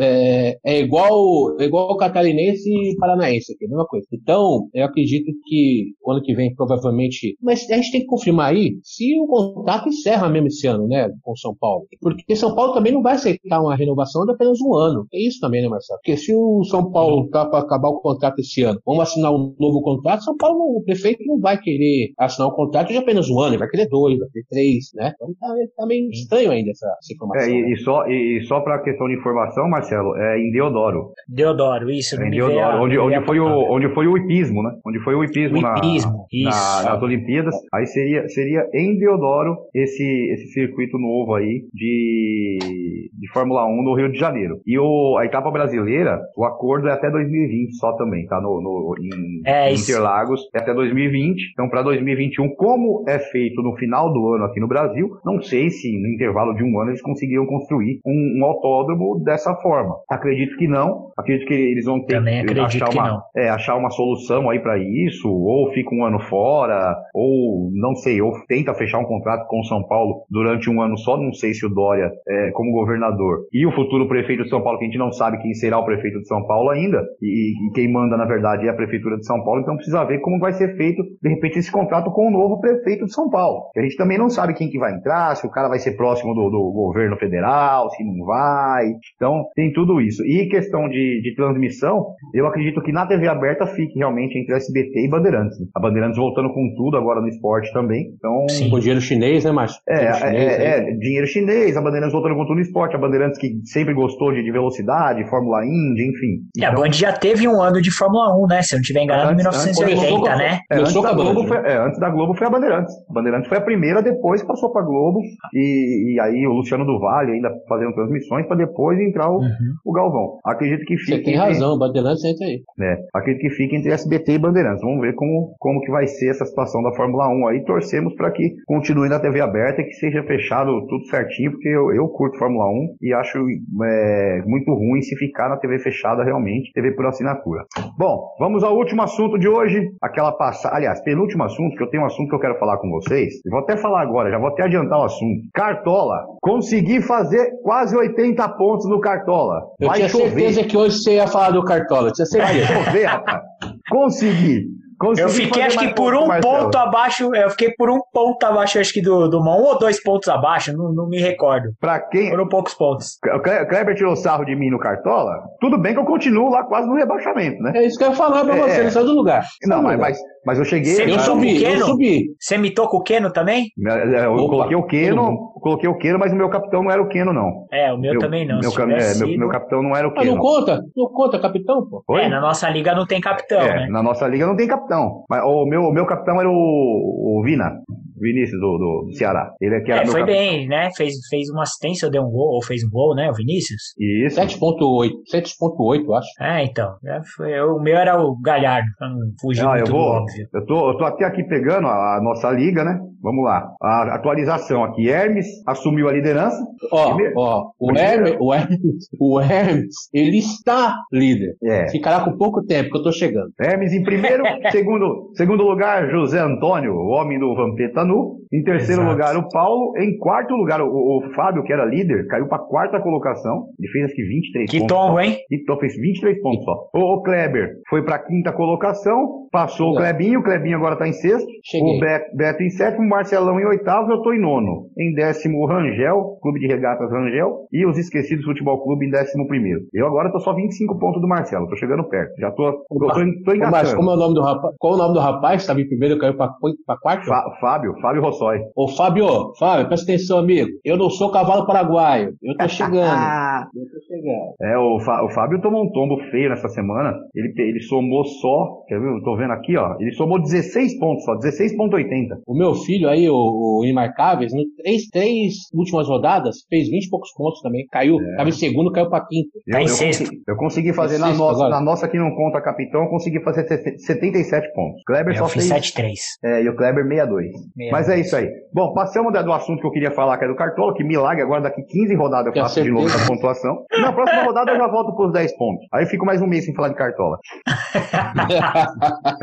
é, 0.00 0.58
é, 0.64 0.80
igual, 0.80 1.58
é 1.60 1.64
igual 1.64 1.96
catarinense 1.96 2.68
e 2.68 2.96
paranaense, 2.98 3.52
aqui, 3.52 3.64
a 3.64 3.68
mesma 3.68 3.86
coisa. 3.86 4.06
Então, 4.12 4.68
eu 4.74 4.84
acredito 4.84 5.30
que 5.44 5.92
o 6.04 6.12
ano 6.12 6.22
que 6.22 6.34
vem, 6.34 6.54
provavelmente. 6.54 7.36
Mas 7.40 7.68
a 7.70 7.76
gente 7.76 7.92
tem 7.92 8.00
que 8.00 8.06
confirmar 8.06 8.52
aí 8.52 8.72
se 8.82 9.18
o 9.20 9.26
contrato 9.26 9.88
encerra 9.88 10.28
mesmo 10.28 10.48
esse 10.48 10.66
ano, 10.66 10.86
né, 10.86 11.08
com 11.22 11.36
São 11.36 11.54
Paulo. 11.58 11.86
Porque 12.00 12.36
São 12.36 12.54
Paulo 12.54 12.74
também 12.74 12.92
não 12.92 13.02
vai 13.02 13.14
aceitar 13.14 13.60
uma 13.60 13.76
renovação 13.76 14.24
de 14.24 14.32
apenas 14.32 14.58
um 14.60 14.74
ano. 14.74 15.06
É 15.12 15.26
isso 15.26 15.38
também, 15.40 15.62
né, 15.62 15.68
Marcelo? 15.68 15.98
Porque 16.00 16.16
se 16.16 16.34
o 16.34 16.64
São 16.64 16.90
Paulo 16.90 17.28
tá 17.28 17.46
para 17.46 17.60
acabar 17.60 17.88
o 17.88 17.95
contrato 18.00 18.38
esse 18.38 18.62
ano, 18.62 18.80
vamos 18.84 19.02
assinar 19.02 19.32
um 19.32 19.54
novo 19.58 19.82
contrato, 19.82 20.24
São 20.24 20.36
Paulo, 20.36 20.78
o 20.78 20.84
prefeito 20.84 21.24
não 21.26 21.38
vai 21.40 21.58
querer 21.58 22.12
assinar 22.18 22.48
um 22.48 22.54
contrato 22.54 22.88
de 22.88 22.96
apenas 22.96 23.28
um 23.28 23.40
ano, 23.40 23.52
ele 23.52 23.58
vai 23.58 23.68
querer 23.68 23.88
dois, 23.88 24.18
vai 24.18 24.28
querer 24.28 24.46
três, 24.48 24.90
né? 24.94 25.12
Então 25.14 25.28
tá, 25.38 25.48
tá 25.76 25.86
meio 25.86 26.08
estranho 26.10 26.50
ainda 26.50 26.70
essa, 26.70 26.86
essa 26.86 27.14
informação. 27.14 27.48
É, 27.48 27.50
e, 27.50 27.62
né? 27.62 27.72
e 27.72 27.76
só, 27.78 28.06
e, 28.06 28.38
e 28.38 28.40
só 28.42 28.60
para 28.60 28.82
questão 28.82 29.06
de 29.08 29.14
informação, 29.14 29.68
Marcelo, 29.68 30.16
é 30.16 30.38
em 30.38 30.50
Deodoro. 30.50 31.12
Deodoro, 31.28 31.90
isso. 31.90 32.20
É 32.20 32.26
em 32.26 32.30
Deodoro, 32.30 32.82
onde, 32.82 32.98
onde, 32.98 33.24
foi 33.24 33.40
o, 33.40 33.72
onde 33.72 33.88
foi 33.94 34.06
o 34.06 34.16
hipismo, 34.16 34.62
né? 34.62 34.70
Onde 34.86 34.98
foi 35.00 35.14
o 35.14 35.24
hipismo, 35.24 35.58
O 35.58 35.62
na- 35.62 35.74
hipismo, 35.78 36.12
na, 36.12 36.50
isso. 36.50 36.84
nas 36.84 37.02
Olimpíadas. 37.02 37.54
Aí 37.72 37.86
seria, 37.86 38.28
seria 38.28 38.68
em 38.74 38.98
Deodoro 38.98 39.56
esse, 39.74 40.04
esse 40.32 40.52
circuito 40.52 40.98
novo 40.98 41.34
aí 41.34 41.62
de, 41.72 43.10
de 43.12 43.32
Fórmula 43.32 43.66
1 43.66 43.82
no 43.82 43.94
Rio 43.94 44.10
de 44.10 44.18
Janeiro. 44.18 44.60
E 44.66 44.78
o, 44.78 45.16
a 45.18 45.24
etapa 45.24 45.50
brasileira, 45.50 46.20
o 46.36 46.44
acordo 46.44 46.88
é 46.88 46.92
até 46.92 47.10
2020 47.10 47.76
só 47.76 47.85
também, 47.94 48.26
tá? 48.26 48.40
No, 48.40 48.60
no, 48.60 48.94
em, 49.00 49.42
É 49.44 49.70
em 49.70 49.74
isso. 49.74 49.90
Interlagos, 49.90 50.40
é 50.54 50.58
até 50.58 50.74
2020. 50.74 51.52
Então, 51.52 51.68
para 51.68 51.82
2021, 51.82 52.54
como 52.56 53.04
é 53.08 53.18
feito 53.18 53.62
no 53.62 53.76
final 53.76 54.12
do 54.12 54.34
ano 54.34 54.44
aqui 54.44 54.60
no 54.60 54.68
Brasil, 54.68 55.10
não 55.24 55.40
sei 55.40 55.70
se 55.70 55.90
no 56.00 56.08
intervalo 56.08 56.54
de 56.54 56.62
um 56.62 56.80
ano 56.80 56.90
eles 56.90 57.02
conseguiram 57.02 57.46
construir 57.46 58.00
um, 58.04 58.38
um 58.40 58.44
autódromo 58.44 59.22
dessa 59.24 59.54
forma. 59.56 59.96
Acredito 60.10 60.56
que 60.56 60.66
não. 60.66 61.10
Acredito 61.16 61.46
que 61.46 61.54
eles 61.54 61.84
vão 61.84 62.04
ter 62.04 62.16
Também 62.16 62.44
que 62.44 62.58
achar 62.58 62.90
uma, 62.90 63.22
é, 63.36 63.48
achar 63.48 63.76
uma 63.76 63.90
solução 63.90 64.50
aí 64.50 64.58
para 64.60 64.78
isso, 64.78 65.28
ou 65.28 65.72
fica 65.72 65.94
um 65.94 66.04
ano 66.04 66.20
fora, 66.20 66.96
ou 67.14 67.70
não 67.72 67.94
sei, 67.94 68.20
ou 68.20 68.32
tenta 68.46 68.74
fechar 68.74 68.98
um 68.98 69.04
contrato 69.04 69.46
com 69.48 69.60
o 69.60 69.64
São 69.64 69.82
Paulo 69.86 70.24
durante 70.30 70.70
um 70.70 70.80
ano 70.80 70.96
só. 70.98 71.16
Não 71.16 71.32
sei 71.32 71.54
se 71.54 71.64
o 71.64 71.68
Dória, 71.68 72.10
é, 72.28 72.50
como 72.52 72.72
governador, 72.72 73.46
e 73.52 73.66
o 73.66 73.72
futuro 73.72 74.08
prefeito 74.08 74.44
de 74.44 74.50
São 74.50 74.62
Paulo, 74.62 74.78
que 74.78 74.84
a 74.84 74.88
gente 74.88 74.98
não 74.98 75.12
sabe 75.12 75.38
quem 75.38 75.54
será 75.54 75.78
o 75.78 75.84
prefeito 75.84 76.20
de 76.20 76.28
São 76.28 76.46
Paulo 76.46 76.70
ainda, 76.70 77.02
e, 77.22 77.52
e 77.68 77.72
quem 77.76 77.92
manda, 77.92 78.16
na 78.16 78.24
verdade, 78.24 78.66
é 78.66 78.70
a 78.70 78.74
prefeitura 78.74 79.18
de 79.18 79.26
São 79.26 79.44
Paulo, 79.44 79.60
então 79.60 79.76
precisa 79.76 80.02
ver 80.04 80.18
como 80.20 80.38
vai 80.38 80.54
ser 80.54 80.74
feito, 80.78 81.02
de 81.22 81.28
repente, 81.28 81.58
esse 81.58 81.70
contrato 81.70 82.10
com 82.10 82.26
o 82.28 82.30
novo 82.30 82.58
prefeito 82.58 83.04
de 83.04 83.12
São 83.12 83.28
Paulo. 83.28 83.64
A 83.76 83.82
gente 83.82 83.96
também 83.96 84.16
não 84.16 84.30
sabe 84.30 84.54
quem 84.54 84.70
que 84.70 84.78
vai 84.78 84.94
entrar, 84.94 85.36
se 85.36 85.46
o 85.46 85.50
cara 85.50 85.68
vai 85.68 85.78
ser 85.78 85.92
próximo 85.94 86.34
do, 86.34 86.48
do 86.48 86.72
governo 86.72 87.18
federal, 87.18 87.90
se 87.90 88.02
não 88.02 88.24
vai. 88.24 88.86
Então, 89.16 89.44
tem 89.54 89.70
tudo 89.74 90.00
isso. 90.00 90.24
E 90.24 90.48
questão 90.48 90.88
de, 90.88 91.20
de 91.22 91.34
transmissão, 91.36 92.06
eu 92.32 92.46
acredito 92.46 92.80
que 92.82 92.92
na 92.92 93.06
TV 93.06 93.28
aberta 93.28 93.66
fique 93.66 93.98
realmente 93.98 94.38
entre 94.38 94.54
SBT 94.56 95.04
e 95.04 95.08
Bandeirantes. 95.10 95.60
né? 95.60 95.66
A 95.76 95.80
Bandeirantes 95.80 96.16
voltando 96.16 96.48
com 96.54 96.72
tudo 96.74 96.96
agora 96.96 97.20
no 97.20 97.28
esporte 97.28 97.70
também. 97.74 98.06
Então, 98.16 98.48
Sim. 98.48 98.70
Com 98.70 98.78
dinheiro 98.78 99.00
chinês, 99.02 99.44
né, 99.44 99.52
Márcio? 99.52 99.80
é, 99.86 99.96
Dinheiro 99.98 100.16
chinês, 100.16 100.52
é, 100.58 100.64
é, 100.64 100.92
dinheiro 100.96 101.26
chinês, 101.26 101.76
a 101.76 101.82
Bandeirantes 101.82 102.12
voltando 102.14 102.34
com 102.36 102.42
tudo 102.46 102.54
no 102.56 102.62
esporte, 102.62 102.96
a 102.96 102.98
Bandeirantes 102.98 103.38
que 103.38 103.60
sempre 103.64 103.92
gostou 103.92 104.32
de, 104.32 104.42
de 104.42 104.50
velocidade, 104.50 105.28
Fórmula 105.28 105.64
Indy, 105.64 106.08
enfim. 106.08 106.40
E 106.56 106.64
a 106.64 106.70
Então, 106.70 106.82
Band 106.82 106.92
já 106.92 107.12
teve 107.12 107.46
um 107.46 107.60
ano 107.60 107.65
de 107.72 107.90
Fórmula 107.90 108.36
1, 108.36 108.46
né? 108.46 108.62
Se 108.62 108.74
eu 108.74 108.78
não 108.78 108.82
estiver 108.82 109.02
enganado, 109.02 109.30
antes, 109.30 109.44
1980, 109.44 110.14
antes, 110.14 110.38
né? 110.38 110.60
É, 110.70 110.78
antes, 110.78 110.94
da 110.94 111.12
Globo 111.12 111.46
foi, 111.46 111.56
é, 111.56 111.76
antes 111.78 112.00
da 112.00 112.10
Globo 112.10 112.34
foi 112.34 112.46
a 112.46 112.50
Bandeirantes. 112.50 112.94
A 113.08 113.12
Bandeirantes 113.12 113.48
foi 113.48 113.58
a 113.58 113.60
primeira, 113.60 114.02
depois 114.02 114.42
passou 114.42 114.72
pra 114.72 114.82
Globo. 114.82 115.20
E, 115.52 116.14
e 116.14 116.20
aí 116.20 116.46
o 116.46 116.52
Luciano 116.52 116.84
do 116.84 116.98
Vale 116.98 117.32
ainda 117.32 117.50
fazendo 117.68 117.94
transmissões 117.94 118.46
para 118.46 118.56
depois 118.56 118.98
entrar 119.00 119.30
o, 119.30 119.38
uhum. 119.38 119.74
o 119.84 119.92
Galvão. 119.92 120.38
Acredito 120.44 120.84
que 120.84 120.96
fique. 120.96 121.16
Você 121.16 121.22
tem 121.22 121.34
entre, 121.34 121.46
razão, 121.46 121.78
Bandeirantes 121.78 122.24
entra 122.24 122.46
aí. 122.46 122.62
É, 122.80 122.98
acredito 123.14 123.42
que 123.42 123.50
fique 123.50 123.76
entre 123.76 123.92
SBT 123.92 124.32
e 124.32 124.38
Bandeirantes. 124.38 124.82
Vamos 124.82 125.00
ver 125.00 125.14
como, 125.14 125.54
como 125.58 125.80
que 125.80 125.90
vai 125.90 126.06
ser 126.06 126.30
essa 126.30 126.44
situação 126.44 126.82
da 126.82 126.92
Fórmula 126.94 127.28
1 127.28 127.48
aí. 127.48 127.64
Torcemos 127.64 128.14
para 128.14 128.30
que 128.30 128.54
continue 128.66 129.08
na 129.08 129.18
TV 129.18 129.40
aberta 129.40 129.82
e 129.82 129.84
que 129.84 129.94
seja 129.94 130.22
fechado 130.22 130.86
tudo 130.86 131.06
certinho, 131.06 131.52
porque 131.52 131.68
eu, 131.68 131.92
eu 131.92 132.08
curto 132.08 132.38
Fórmula 132.38 132.68
1 132.68 132.96
e 133.02 133.12
acho 133.12 133.38
é, 133.84 134.42
muito 134.46 134.72
ruim 134.72 135.02
se 135.02 135.16
ficar 135.16 135.48
na 135.48 135.56
TV 135.56 135.78
fechada 135.78 136.24
realmente, 136.24 136.72
TV 136.72 136.92
por 136.92 137.06
assinatura. 137.06 137.55
Bom, 137.98 138.34
vamos 138.38 138.62
ao 138.64 138.76
último 138.76 139.02
assunto 139.02 139.38
de 139.38 139.48
hoje. 139.48 139.80
Aquela 140.02 140.32
passagem. 140.32 140.76
Aliás, 140.76 141.02
penúltimo 141.02 141.44
assunto, 141.44 141.76
que 141.76 141.82
eu 141.82 141.90
tenho 141.90 142.02
um 142.02 142.06
assunto 142.06 142.28
que 142.28 142.34
eu 142.34 142.40
quero 142.40 142.58
falar 142.58 142.78
com 142.78 142.88
vocês. 142.90 143.34
Eu 143.44 143.50
vou 143.50 143.60
até 143.60 143.76
falar 143.76 144.02
agora, 144.02 144.30
já 144.30 144.38
vou 144.38 144.48
até 144.48 144.64
adiantar 144.64 144.98
o 145.00 145.04
assunto. 145.04 145.40
Cartola. 145.54 146.24
Consegui 146.40 147.00
fazer 147.02 147.50
quase 147.62 147.96
80 147.96 148.48
pontos 148.50 148.88
no 148.88 149.00
Cartola. 149.00 149.62
Eu 149.80 149.88
Vai 149.88 149.98
tinha 149.98 150.08
chover. 150.08 150.30
certeza 150.30 150.64
que 150.64 150.76
hoje 150.76 150.98
você 150.98 151.14
ia 151.14 151.26
falar 151.26 151.50
do 151.50 151.64
Cartola. 151.64 152.10
Tinha 152.12 152.26
certeza. 152.26 152.72
Vai 152.74 152.84
chover, 152.84 153.04
rapaz. 153.04 153.42
Consegui. 153.90 154.64
Consegui 154.98 155.20
eu 155.20 155.28
fiquei 155.28 155.62
acho 155.62 155.78
que 155.78 155.94
por 155.94 156.14
um 156.14 156.28
ponto 156.40 156.76
abaixo, 156.76 157.34
eu 157.34 157.50
fiquei 157.50 157.72
por 157.72 157.90
um 157.90 158.00
ponto 158.12 158.42
abaixo, 158.44 158.78
acho 158.78 158.92
que 158.92 159.02
do, 159.02 159.28
do 159.28 159.40
um 159.40 159.48
ou 159.48 159.78
dois 159.78 160.02
pontos 160.02 160.28
abaixo, 160.28 160.76
não, 160.76 160.92
não 160.92 161.08
me 161.08 161.18
recordo. 161.18 161.70
Pra 161.80 162.00
quem? 162.00 162.30
Foram 162.30 162.48
poucos 162.48 162.74
pontos. 162.74 163.18
O 163.34 163.40
Kleber 163.40 163.94
tirou 163.94 164.16
sarro 164.16 164.44
de 164.44 164.56
mim 164.56 164.70
no 164.70 164.78
Cartola, 164.78 165.32
tudo 165.60 165.78
bem 165.78 165.92
que 165.92 166.00
eu 166.00 166.04
continuo 166.04 166.50
lá 166.50 166.64
quase 166.64 166.88
no 166.88 166.94
rebaixamento, 166.94 167.62
né? 167.62 167.72
É 167.74 167.86
isso 167.86 167.98
que 167.98 168.04
eu 168.04 168.10
ia 168.10 168.16
falar 168.16 168.44
pra 168.44 168.56
é, 168.56 168.60
você, 168.60 168.82
não 168.82 168.90
saiu 168.90 169.06
do 169.06 169.12
lugar. 169.12 169.46
Não, 169.64 169.82
mas, 169.82 169.98
mas, 169.98 170.18
mas 170.46 170.60
eu 170.60 170.64
cheguei. 170.64 170.94
Você 170.94 171.10
eu 171.10 171.18
subi, 171.18 171.62
eu 171.62 171.80
subi. 171.80 172.36
Você 172.38 172.56
mitou 172.56 172.88
com 172.88 172.98
o 172.98 173.02
Keno 173.02 173.32
também? 173.32 173.72
É, 173.84 174.26
eu 174.26 174.34
Opa, 174.34 174.48
coloquei 174.48 174.76
o 174.76 174.82
Keno, 174.84 175.52
coloquei 175.60 175.88
o 175.88 175.98
Keno, 175.98 176.20
mas 176.20 176.32
o 176.32 176.36
meu 176.36 176.48
capitão 176.48 176.84
não 176.84 176.90
era 176.92 177.02
o 177.02 177.08
Keno, 177.08 177.32
não. 177.32 177.66
É, 177.72 177.92
o 177.92 177.98
meu, 177.98 178.12
meu 178.12 178.20
também 178.20 178.46
não. 178.46 178.60
Meu, 178.60 178.70
é, 178.70 179.14
meu, 179.18 179.38
meu, 179.38 179.48
capitão 179.48 179.82
não 179.82 179.96
era 179.96 180.06
o 180.06 180.14
Keno. 180.14 180.30
Ah, 180.30 180.34
não 180.36 180.40
conta? 180.40 180.80
Não 180.96 181.06
conta 181.08 181.40
capitão, 181.40 181.84
pô? 181.84 182.04
Oi? 182.06 182.22
É, 182.22 182.28
na 182.28 182.40
nossa 182.40 182.70
liga 182.70 182.94
não 182.94 183.04
tem 183.04 183.20
capitão, 183.20 183.60
é, 183.60 183.80
né? 183.80 183.88
Na 183.88 184.04
nossa 184.04 184.28
liga 184.28 184.46
não 184.46 184.54
tem 184.54 184.68
capitão. 184.68 185.24
Mas 185.28 185.42
o 185.42 185.66
meu, 185.66 185.82
o 185.82 185.92
meu 185.92 186.06
capitão 186.06 186.38
era 186.38 186.48
o, 186.48 186.52
o 186.52 187.42
Vina. 187.44 187.72
Vinícius 188.18 188.60
do, 188.60 189.06
do 189.06 189.12
Ceará. 189.14 189.50
Ele 189.60 189.76
é 189.76 189.80
que 189.80 189.92
era 189.92 190.02
é, 190.02 190.06
foi 190.06 190.24
bem, 190.24 190.66
né? 190.68 190.90
Fez, 190.96 191.14
fez 191.28 191.48
uma 191.50 191.62
assistência, 191.62 192.10
deu 192.10 192.22
um 192.22 192.30
gol, 192.30 192.54
ou 192.54 192.62
fez 192.62 192.82
um 192.84 192.90
gol, 192.90 193.14
né? 193.14 193.30
O 193.30 193.34
Vinícius? 193.34 193.94
Isso. 193.98 194.40
7.8, 194.40 195.10
7.8, 195.32 196.18
acho. 196.18 196.28
É, 196.40 196.64
então. 196.64 196.96
É, 197.04 197.20
foi, 197.36 197.60
o 197.60 197.78
meu 197.80 197.96
era 197.96 198.20
o 198.20 198.38
Galhardo, 198.40 198.88
pra 198.98 199.08
não 199.08 199.18
fugir 199.40 199.62
não, 199.62 199.70
muito 199.72 199.88
eu 199.88 199.92
vou, 199.92 200.00
óbvio. 200.00 200.48
Eu 200.52 200.66
tô, 200.66 200.90
eu 200.90 200.96
tô 200.96 201.04
até 201.04 201.24
aqui 201.24 201.44
pegando 201.44 201.86
a, 201.86 202.16
a, 202.16 202.20
nossa 202.22 202.50
liga, 202.50 202.84
né? 202.84 202.98
Vamos 203.26 203.44
lá. 203.44 203.74
A 203.82 204.14
atualização 204.14 204.84
aqui. 204.84 205.08
Hermes 205.08 205.46
assumiu 205.66 206.08
a 206.08 206.12
liderança. 206.12 206.56
Ó, 206.92 207.16
ó, 207.36 207.70
o 207.80 207.90
Hermes, 207.90 208.36
o 208.38 208.54
Hermes, 208.54 209.08
o 209.18 209.40
Hermes, 209.40 209.94
ele 210.14 210.38
está 210.38 210.94
líder. 211.12 211.56
É. 211.60 211.88
Ficará 211.90 212.20
com 212.24 212.36
pouco 212.36 212.64
tempo 212.64 212.88
que 212.88 212.98
eu 212.98 213.02
tô 213.02 213.10
chegando. 213.10 213.50
Hermes 213.60 213.92
em 213.92 214.04
primeiro, 214.04 214.44
segundo, 214.70 215.32
segundo 215.34 215.64
lugar, 215.64 216.08
José 216.08 216.38
Antônio, 216.38 216.92
o 216.92 217.08
homem 217.08 217.36
do 217.36 217.52
Vampeta 217.56 218.04
Nu. 218.04 218.36
Em 218.52 218.62
terceiro 218.62 219.02
Exato. 219.02 219.12
lugar, 219.12 219.36
o 219.36 219.48
Paulo. 219.48 219.92
Em 219.98 220.16
quarto 220.18 220.54
lugar, 220.54 220.80
o, 220.80 220.86
o 220.86 221.34
Fábio, 221.34 221.64
que 221.64 221.72
era 221.72 221.84
líder, 221.84 222.28
caiu 222.28 222.46
para 222.46 222.60
quarta 222.60 223.00
colocação. 223.00 223.66
Ele 223.76 223.90
fez 223.90 224.04
acho 224.04 224.14
que 224.14 224.22
23 224.22 224.70
que 224.70 224.78
pontos. 224.78 224.96
Que 224.96 225.02
tombo, 225.02 225.20
hein? 225.20 225.36
Que 225.48 225.64
tombo, 225.64 225.80
fez 225.80 225.96
23 225.96 226.40
pontos 226.40 226.64
só. 226.64 226.88
O, 226.94 227.16
o 227.16 227.22
Kleber 227.22 227.72
foi 227.88 228.04
para 228.04 228.20
quinta 228.20 228.52
colocação. 228.52 229.45
Passou 229.56 229.92
o 229.92 229.96
Klebinho. 229.96 230.40
O 230.40 230.42
Klebinho 230.42 230.76
agora 230.76 230.96
tá 230.96 231.08
em 231.08 231.14
sexto. 231.14 231.48
Cheguei. 231.64 231.96
O 231.96 231.98
Beto, 231.98 232.36
Beto 232.36 232.62
em 232.62 232.68
sétimo. 232.68 233.08
Marcelão 233.08 233.58
em 233.58 233.64
oitavo. 233.64 234.12
Eu 234.12 234.20
tô 234.20 234.34
em 234.34 234.38
nono. 234.38 234.90
Em 234.98 235.14
décimo, 235.14 235.62
o 235.62 235.66
Rangel, 235.66 236.36
Clube 236.42 236.60
de 236.60 236.66
Regatas 236.66 237.10
Rangel. 237.10 237.66
E 237.72 237.86
os 237.86 237.96
Esquecidos 237.96 238.44
Futebol 238.44 238.82
Clube 238.82 239.06
em 239.06 239.10
décimo 239.10 239.48
primeiro. 239.48 239.80
Eu 239.94 240.06
agora 240.06 240.30
tô 240.30 240.38
só 240.40 240.54
25 240.54 240.98
pontos 240.98 241.22
do 241.22 241.26
Marcelo. 241.26 241.66
Tô 241.68 241.76
chegando 241.76 242.04
perto. 242.04 242.38
Já 242.38 242.50
tô, 242.50 242.70
tô, 242.86 242.98
tô, 242.98 243.08
tô 243.08 243.54
engatando. 243.54 243.70
Mas 243.70 243.94
como 243.94 244.10
é 244.10 244.14
o 244.14 244.16
nome 244.18 244.34
do 244.34 244.42
rapaz? 244.42 244.74
Qual 244.78 244.92
é 244.92 244.96
o 244.96 244.98
nome 244.98 245.14
do 245.14 245.20
rapaz? 245.20 245.62
Estava 245.62 245.80
em 245.80 245.88
primeiro, 245.88 246.18
caiu 246.18 246.36
para 246.36 246.98
quarto? 247.00 247.26
Fábio. 247.58 247.94
Fábio 248.02 248.20
Rossói. 248.20 248.58
Ô, 248.76 248.88
Fábio, 248.88 249.54
Fábio, 249.58 249.88
presta 249.88 250.12
atenção, 250.12 250.38
amigo. 250.38 250.68
Eu 250.84 250.98
não 250.98 251.08
sou 251.08 251.32
cavalo 251.32 251.66
paraguaio. 251.66 252.34
Eu 252.42 252.56
tô 252.58 252.68
chegando. 252.68 252.98
eu 253.00 253.84
tô 253.86 254.00
chegando. 254.06 254.54
É, 254.60 254.76
o, 254.76 254.96
o 254.96 255.30
Fábio 255.30 255.62
tomou 255.62 255.84
um 255.84 255.90
tombo 255.92 256.18
feio 256.30 256.50
nessa 256.50 256.68
semana. 256.68 257.14
Ele, 257.34 257.54
ele 257.56 257.80
somou 257.80 258.22
só, 258.24 258.82
quer 258.86 259.00
ver? 259.00 259.08
Eu 259.08 259.22
tô 259.22 259.36
vendo 259.36 259.45
aqui, 259.52 259.76
ó. 259.76 259.96
Ele 259.98 260.12
somou 260.12 260.40
16 260.40 260.98
pontos 260.98 261.24
só, 261.24 261.36
16,80. 261.36 262.40
O 262.46 262.56
meu 262.56 262.74
filho 262.74 263.08
aí, 263.08 263.28
o, 263.28 263.34
o 263.34 263.84
Imarcáveis, 263.84 264.52
no 264.52 264.64
três, 264.76 265.06
três 265.08 265.54
últimas 265.74 266.08
rodadas, 266.08 266.56
fez 266.68 266.88
20 266.88 267.04
e 267.04 267.10
poucos 267.10 267.32
pontos 267.32 267.60
também. 267.60 267.86
Caiu. 267.90 268.20
É. 268.20 268.36
Tava 268.36 268.48
em 268.48 268.52
segundo, 268.52 268.92
caiu 268.92 269.08
pra 269.08 269.20
quinto. 269.20 269.50
Eu, 269.66 269.72
tá 269.72 269.82
eu, 269.82 269.88
consegui, 269.88 270.42
eu 270.46 270.56
consegui 270.56 270.92
fazer 270.92 271.18
na 271.18 271.32
nossa, 271.32 271.68
na 271.68 271.80
nossa 271.80 272.08
que 272.08 272.18
não 272.18 272.34
conta 272.34 272.60
capitão, 272.60 273.02
eu 273.02 273.08
consegui 273.08 273.42
fazer 273.42 273.66
77 273.98 274.72
pontos. 274.74 275.02
Kleber 275.06 275.34
eu 275.34 275.38
só 275.38 275.48
fiz 275.48 275.68
fez. 275.68 275.92
7,3. 275.92 276.14
É, 276.44 276.62
e 276.62 276.68
o 276.68 276.76
Kleber 276.76 277.04
62. 277.04 277.46
62. 277.52 277.90
Mas 277.90 278.08
é 278.08 278.18
isso 278.18 278.36
aí. 278.36 278.48
Bom, 278.72 278.92
passamos 278.92 279.32
do 279.32 279.52
assunto 279.52 279.80
que 279.80 279.86
eu 279.86 279.90
queria 279.90 280.10
falar, 280.10 280.38
que 280.38 280.44
é 280.44 280.48
do 280.48 280.56
Cartola, 280.56 280.94
que 280.94 281.04
milagre, 281.04 281.42
agora 281.42 281.62
daqui 281.62 281.82
15 281.82 282.14
rodadas 282.14 282.54
eu 282.54 282.62
faço 282.62 282.82
de 282.82 282.90
novo 282.90 283.06
essa 283.06 283.26
pontuação. 283.26 283.84
Na 284.00 284.12
próxima 284.12 284.44
rodada 284.44 284.72
eu 284.72 284.76
já 284.76 284.88
volto 284.88 285.14
pros 285.14 285.32
10 285.32 285.56
pontos. 285.56 285.86
Aí 285.92 286.04
eu 286.04 286.08
fico 286.08 286.24
mais 286.24 286.40
um 286.40 286.46
mês 286.46 286.64
sem 286.64 286.74
falar 286.74 286.88
de 286.88 286.94
Cartola. 286.94 287.38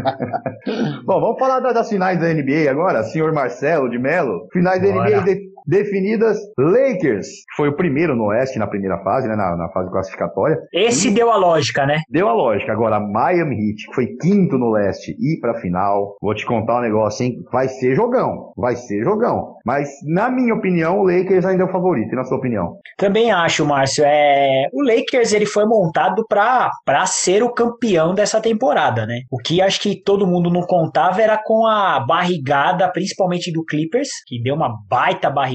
Bom, 1.06 1.20
vamos 1.20 1.40
falar 1.40 1.60
das 1.60 1.90
finais 1.90 2.20
da 2.20 2.34
NBA 2.34 2.70
agora, 2.70 3.04
senhor 3.04 3.32
Marcelo 3.34 3.90
de 3.90 4.00
Mello. 4.00 4.48
Finais 4.52 4.82
da 4.82 4.88
NBA 4.88 5.22
de 5.22 5.53
definidas. 5.66 6.38
Lakers, 6.58 7.28
que 7.28 7.56
foi 7.58 7.70
o 7.70 7.76
primeiro 7.76 8.16
no 8.16 8.26
Oeste 8.26 8.60
na 8.60 8.68
primeira 8.68 8.98
fase, 9.04 9.28
né, 9.28 9.36
na, 9.36 9.56
na 9.56 9.70
fase 9.70 9.90
classificatória. 9.90 10.58
Esse 10.74 11.10
e 11.10 11.12
deu 11.12 11.32
a 11.32 11.38
lógica, 11.38 11.86
né? 11.86 12.02
Deu 12.10 12.28
a 12.28 12.34
lógica. 12.34 12.72
Agora, 12.72 13.00
Miami 13.00 13.56
Heat, 13.56 13.88
que 13.88 13.96
foi 13.96 14.08
quinto 14.22 14.58
no 14.58 14.72
Leste, 14.72 15.16
e 15.20 15.40
pra 15.40 15.60
final, 15.60 16.18
vou 16.22 16.34
te 16.34 16.46
contar 16.46 16.80
um 16.80 16.82
negócio, 16.82 17.26
hein? 17.26 17.36
Vai 17.52 17.68
ser 17.68 17.96
jogão. 17.96 18.52
Vai 18.58 18.76
ser 18.76 19.04
jogão. 19.04 19.56
Mas, 19.66 19.90
na 20.06 20.30
minha 20.30 20.54
opinião, 20.54 21.00
o 21.00 21.04
Lakers 21.04 21.46
ainda 21.46 21.64
é 21.64 21.66
o 21.66 21.72
favorito. 21.72 22.12
E 22.12 22.16
na 22.16 22.24
sua 22.24 22.38
opinião? 22.38 22.78
Também 22.98 23.32
acho, 23.32 23.66
Márcio. 23.66 24.04
É... 24.06 24.68
O 24.74 24.84
Lakers, 24.84 25.34
ele 25.34 25.46
foi 25.46 25.66
montado 25.66 26.26
pra, 26.28 26.70
pra 26.86 27.06
ser 27.06 27.44
o 27.44 27.54
campeão 27.54 28.14
dessa 28.14 28.42
temporada, 28.42 29.06
né? 29.06 29.22
O 29.32 29.38
que 29.38 29.62
acho 29.62 29.82
que 29.82 30.02
todo 30.02 30.28
mundo 30.28 30.50
não 30.50 30.62
contava 30.62 31.22
era 31.22 31.38
com 31.38 31.66
a 31.66 32.00
barrigada, 32.00 32.90
principalmente 32.90 33.52
do 33.52 33.64
Clippers, 33.64 34.10
que 34.28 34.42
deu 34.42 34.56
uma 34.56 34.76
baita 34.90 35.30
barrigada 35.30 35.53